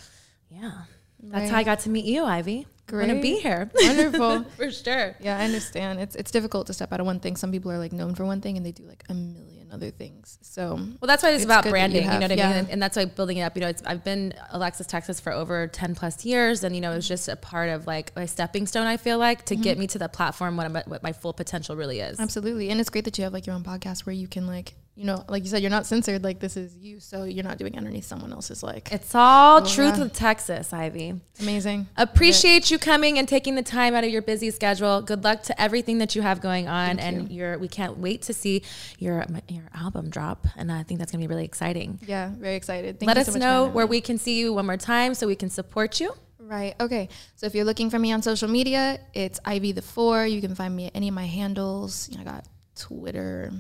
yeah, 0.50 0.82
That's 1.23 1.51
how 1.51 1.59
I 1.59 1.62
got 1.62 1.81
to 1.81 1.91
meet 1.91 2.05
you, 2.05 2.25
Ivy. 2.25 2.67
Great. 2.87 3.07
to 3.07 3.21
be 3.21 3.41
here. 3.41 3.71
Wonderful. 3.75 4.45
For 4.57 4.71
sure. 4.71 5.17
Yeah, 5.21 5.39
I 5.39 5.45
understand. 5.45 6.01
It's 6.01 6.15
it's 6.15 6.31
difficult 6.31 6.67
to 6.67 6.75
step 6.75 6.93
out 6.93 7.01
of 7.01 7.07
one 7.07 7.19
thing. 7.19 7.37
Some 7.37 7.51
people 7.51 7.71
are 7.73 7.79
like 7.79 7.93
known 7.93 8.15
for 8.15 8.27
one 8.27 8.41
thing 8.41 8.57
and 8.57 8.67
they 8.67 8.73
do 8.73 8.85
like 8.85 9.05
a 9.09 9.15
million 9.15 9.71
other 9.73 9.91
things. 9.91 10.39
So 10.43 10.75
well, 10.75 11.07
that's 11.07 11.23
why 11.23 11.31
it's, 11.31 11.37
it's 11.37 11.45
about 11.45 11.65
branding. 11.65 12.05
You, 12.05 12.12
you, 12.12 12.19
know 12.19 12.29
what 12.29 12.33
I 12.33 12.37
mean? 12.37 12.57
And, 12.57 12.71
and, 12.71 12.83
that's 12.83 12.97
why 12.97 13.07
building 13.07 13.39
it 13.39 13.43
up. 13.43 13.57
You 13.57 13.62
know, 13.62 13.73
I've 13.87 14.05
been 14.05 14.35
Alexis 14.51 14.87
Texas 14.87 15.19
for 15.19 15.33
over 15.33 15.67
ten 15.67 15.95
plus 15.95 16.25
years, 16.27 16.62
and 16.62 16.75
you 16.75 16.83
know, 16.83 16.93
it's 16.93 17.09
just 17.09 17.29
a 17.29 17.37
part 17.37 17.71
of 17.71 17.87
like 17.87 18.15
my 18.15 18.27
stepping 18.27 18.67
stone. 18.67 18.87
I 18.87 18.99
feel 18.99 19.19
like 19.19 19.47
to 19.47 19.55
mm-hmm. 19.55 19.62
get 19.62 19.79
me 19.79 19.87
to 19.89 19.99
the 19.99 20.09
platform 20.09 20.57
what, 20.57 20.67
I'm, 20.67 20.75
what 20.87 21.03
my 21.03 21.12
full 21.12 21.33
potential 21.33 21.77
really 21.77 22.01
is. 22.01 22.21
Absolutely, 22.21 22.69
and 22.69 22.81
it's 22.81 22.91
great 22.91 23.05
that 23.07 23.17
you 23.17 23.25
have 23.25 23.33
like 23.33 23.47
your 23.47 23.57
own 23.57 23.65
podcast 23.65 24.05
where 24.05 24.15
you 24.15 24.29
can 24.29 24.47
like 24.47 24.75
you 24.97 25.05
know, 25.05 25.24
like 25.28 25.42
you 25.42 25.49
said, 25.49 25.61
you're 25.61 25.70
not 25.70 25.86
censored. 25.86 26.22
Like 26.22 26.38
this 26.38 26.57
is 26.57 26.76
you, 26.76 27.01
so 27.01 27.24
you're 27.24 27.45
not 27.45 27.59
doing 27.59 27.76
underneath 27.76 28.05
someone 28.05 28.32
else's. 28.32 28.62
Like 28.62 28.92
it's 28.92 29.12
all 29.14 29.61
oh, 29.62 29.66
truth 29.66 29.99
yeah. 29.99 30.05
of 30.05 30.12
Texas, 30.12 30.72
Ivy. 30.72 31.20
Amazing. 31.40 31.88
Appreciate 31.97 32.70
you 32.70 32.78
coming 32.78 33.18
and 33.18 33.26
taking 33.26 33.57
the 33.57 33.62
time 33.62 33.95
out 33.95 34.05
of 34.05 34.11
your 34.11 34.22
busy 34.22 34.53
schedule. 34.53 35.03
Good 35.03 35.24
luck 35.24 35.42
to 35.45 35.61
everything 35.61 35.99
that 35.99 36.14
you 36.14 36.22
have 36.22 36.40
going 36.40 36.68
on, 36.68 36.99
Thank 36.99 37.01
and 37.01 37.32
you. 37.32 37.45
are 37.45 37.59
we 37.59 37.66
can't 37.66 37.99
wait 37.99 38.22
to 38.22 38.32
see 38.32 38.62
your 38.99 39.26
your 39.49 39.64
album 39.74 40.11
drop, 40.11 40.47
and 40.57 40.70
I 40.70 40.84
think 40.84 41.01
that's 41.01 41.11
gonna 41.11 41.22
be 41.22 41.28
really 41.28 41.45
exciting. 41.45 41.99
Yeah, 42.07 42.30
very 42.38 42.55
excited. 42.55 43.01
Thank 43.01 43.09
Let 43.09 43.18
us 43.18 43.32
so 43.32 43.38
know 43.38 43.66
where 43.66 43.86
we 43.86 44.01
can 44.01 44.16
see 44.16 44.38
you 44.38 44.53
one 44.53 44.66
more 44.66 44.76
time, 44.76 45.14
so 45.14 45.26
we 45.26 45.36
can 45.36 45.51
support 45.51 45.99
you. 45.99 46.12
Right. 46.38 46.74
Okay. 46.78 47.09
So 47.36 47.47
if 47.47 47.55
you're 47.55 47.64
looking 47.64 47.90
for 47.90 47.99
me 47.99 48.12
on 48.12 48.22
social 48.22 48.49
media, 48.49 49.01
it's 49.14 49.40
Ivy 49.45 49.72
the 49.72 49.82
Four. 49.82 50.26
You 50.26 50.40
can 50.40 50.55
find 50.55 50.76
me 50.76 50.86
at 50.86 50.92
any 50.95 51.09
of 51.09 51.14
my 51.14 51.24
handles. 51.26 52.11
I 52.18 52.22
got 52.22 52.47
Twitter, 52.76 53.51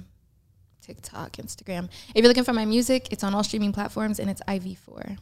TikTok, 0.84 1.32
Instagram. 1.32 1.88
If 2.14 2.22
you're 2.22 2.28
looking 2.28 2.44
for 2.44 2.52
my 2.52 2.64
music, 2.64 3.08
it's 3.10 3.24
on 3.24 3.34
all 3.34 3.42
streaming 3.42 3.72
platforms 3.72 4.18
and 4.20 4.28
it's 4.28 4.42
IV4. 4.42 5.18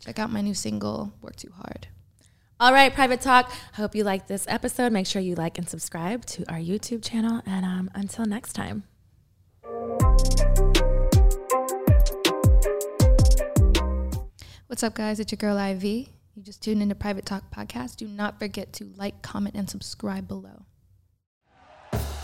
Check 0.00 0.18
out 0.18 0.30
my 0.30 0.42
new 0.42 0.54
single, 0.54 1.12
Work 1.22 1.36
Too 1.36 1.50
Hard. 1.56 1.88
All 2.60 2.72
right, 2.72 2.94
Private 2.94 3.20
Talk. 3.20 3.50
I 3.72 3.76
hope 3.76 3.94
you 3.94 4.04
liked 4.04 4.28
this 4.28 4.44
episode. 4.48 4.92
Make 4.92 5.06
sure 5.06 5.22
you 5.22 5.34
like 5.34 5.58
and 5.58 5.68
subscribe 5.68 6.24
to 6.26 6.50
our 6.50 6.58
YouTube 6.58 7.02
channel. 7.02 7.42
And 7.46 7.64
um, 7.64 7.90
until 7.94 8.26
next 8.26 8.52
time. 8.52 8.84
What's 14.66 14.82
up, 14.82 14.94
guys? 14.94 15.20
It's 15.20 15.32
your 15.32 15.38
girl 15.38 15.58
IV. 15.58 15.84
You 15.84 16.42
just 16.42 16.62
tuned 16.62 16.82
into 16.82 16.94
Private 16.94 17.24
Talk 17.24 17.50
Podcast. 17.50 17.96
Do 17.96 18.06
not 18.06 18.38
forget 18.38 18.74
to 18.74 18.92
like, 18.96 19.22
comment, 19.22 19.54
and 19.54 19.70
subscribe 19.70 20.28
below. 20.28 20.66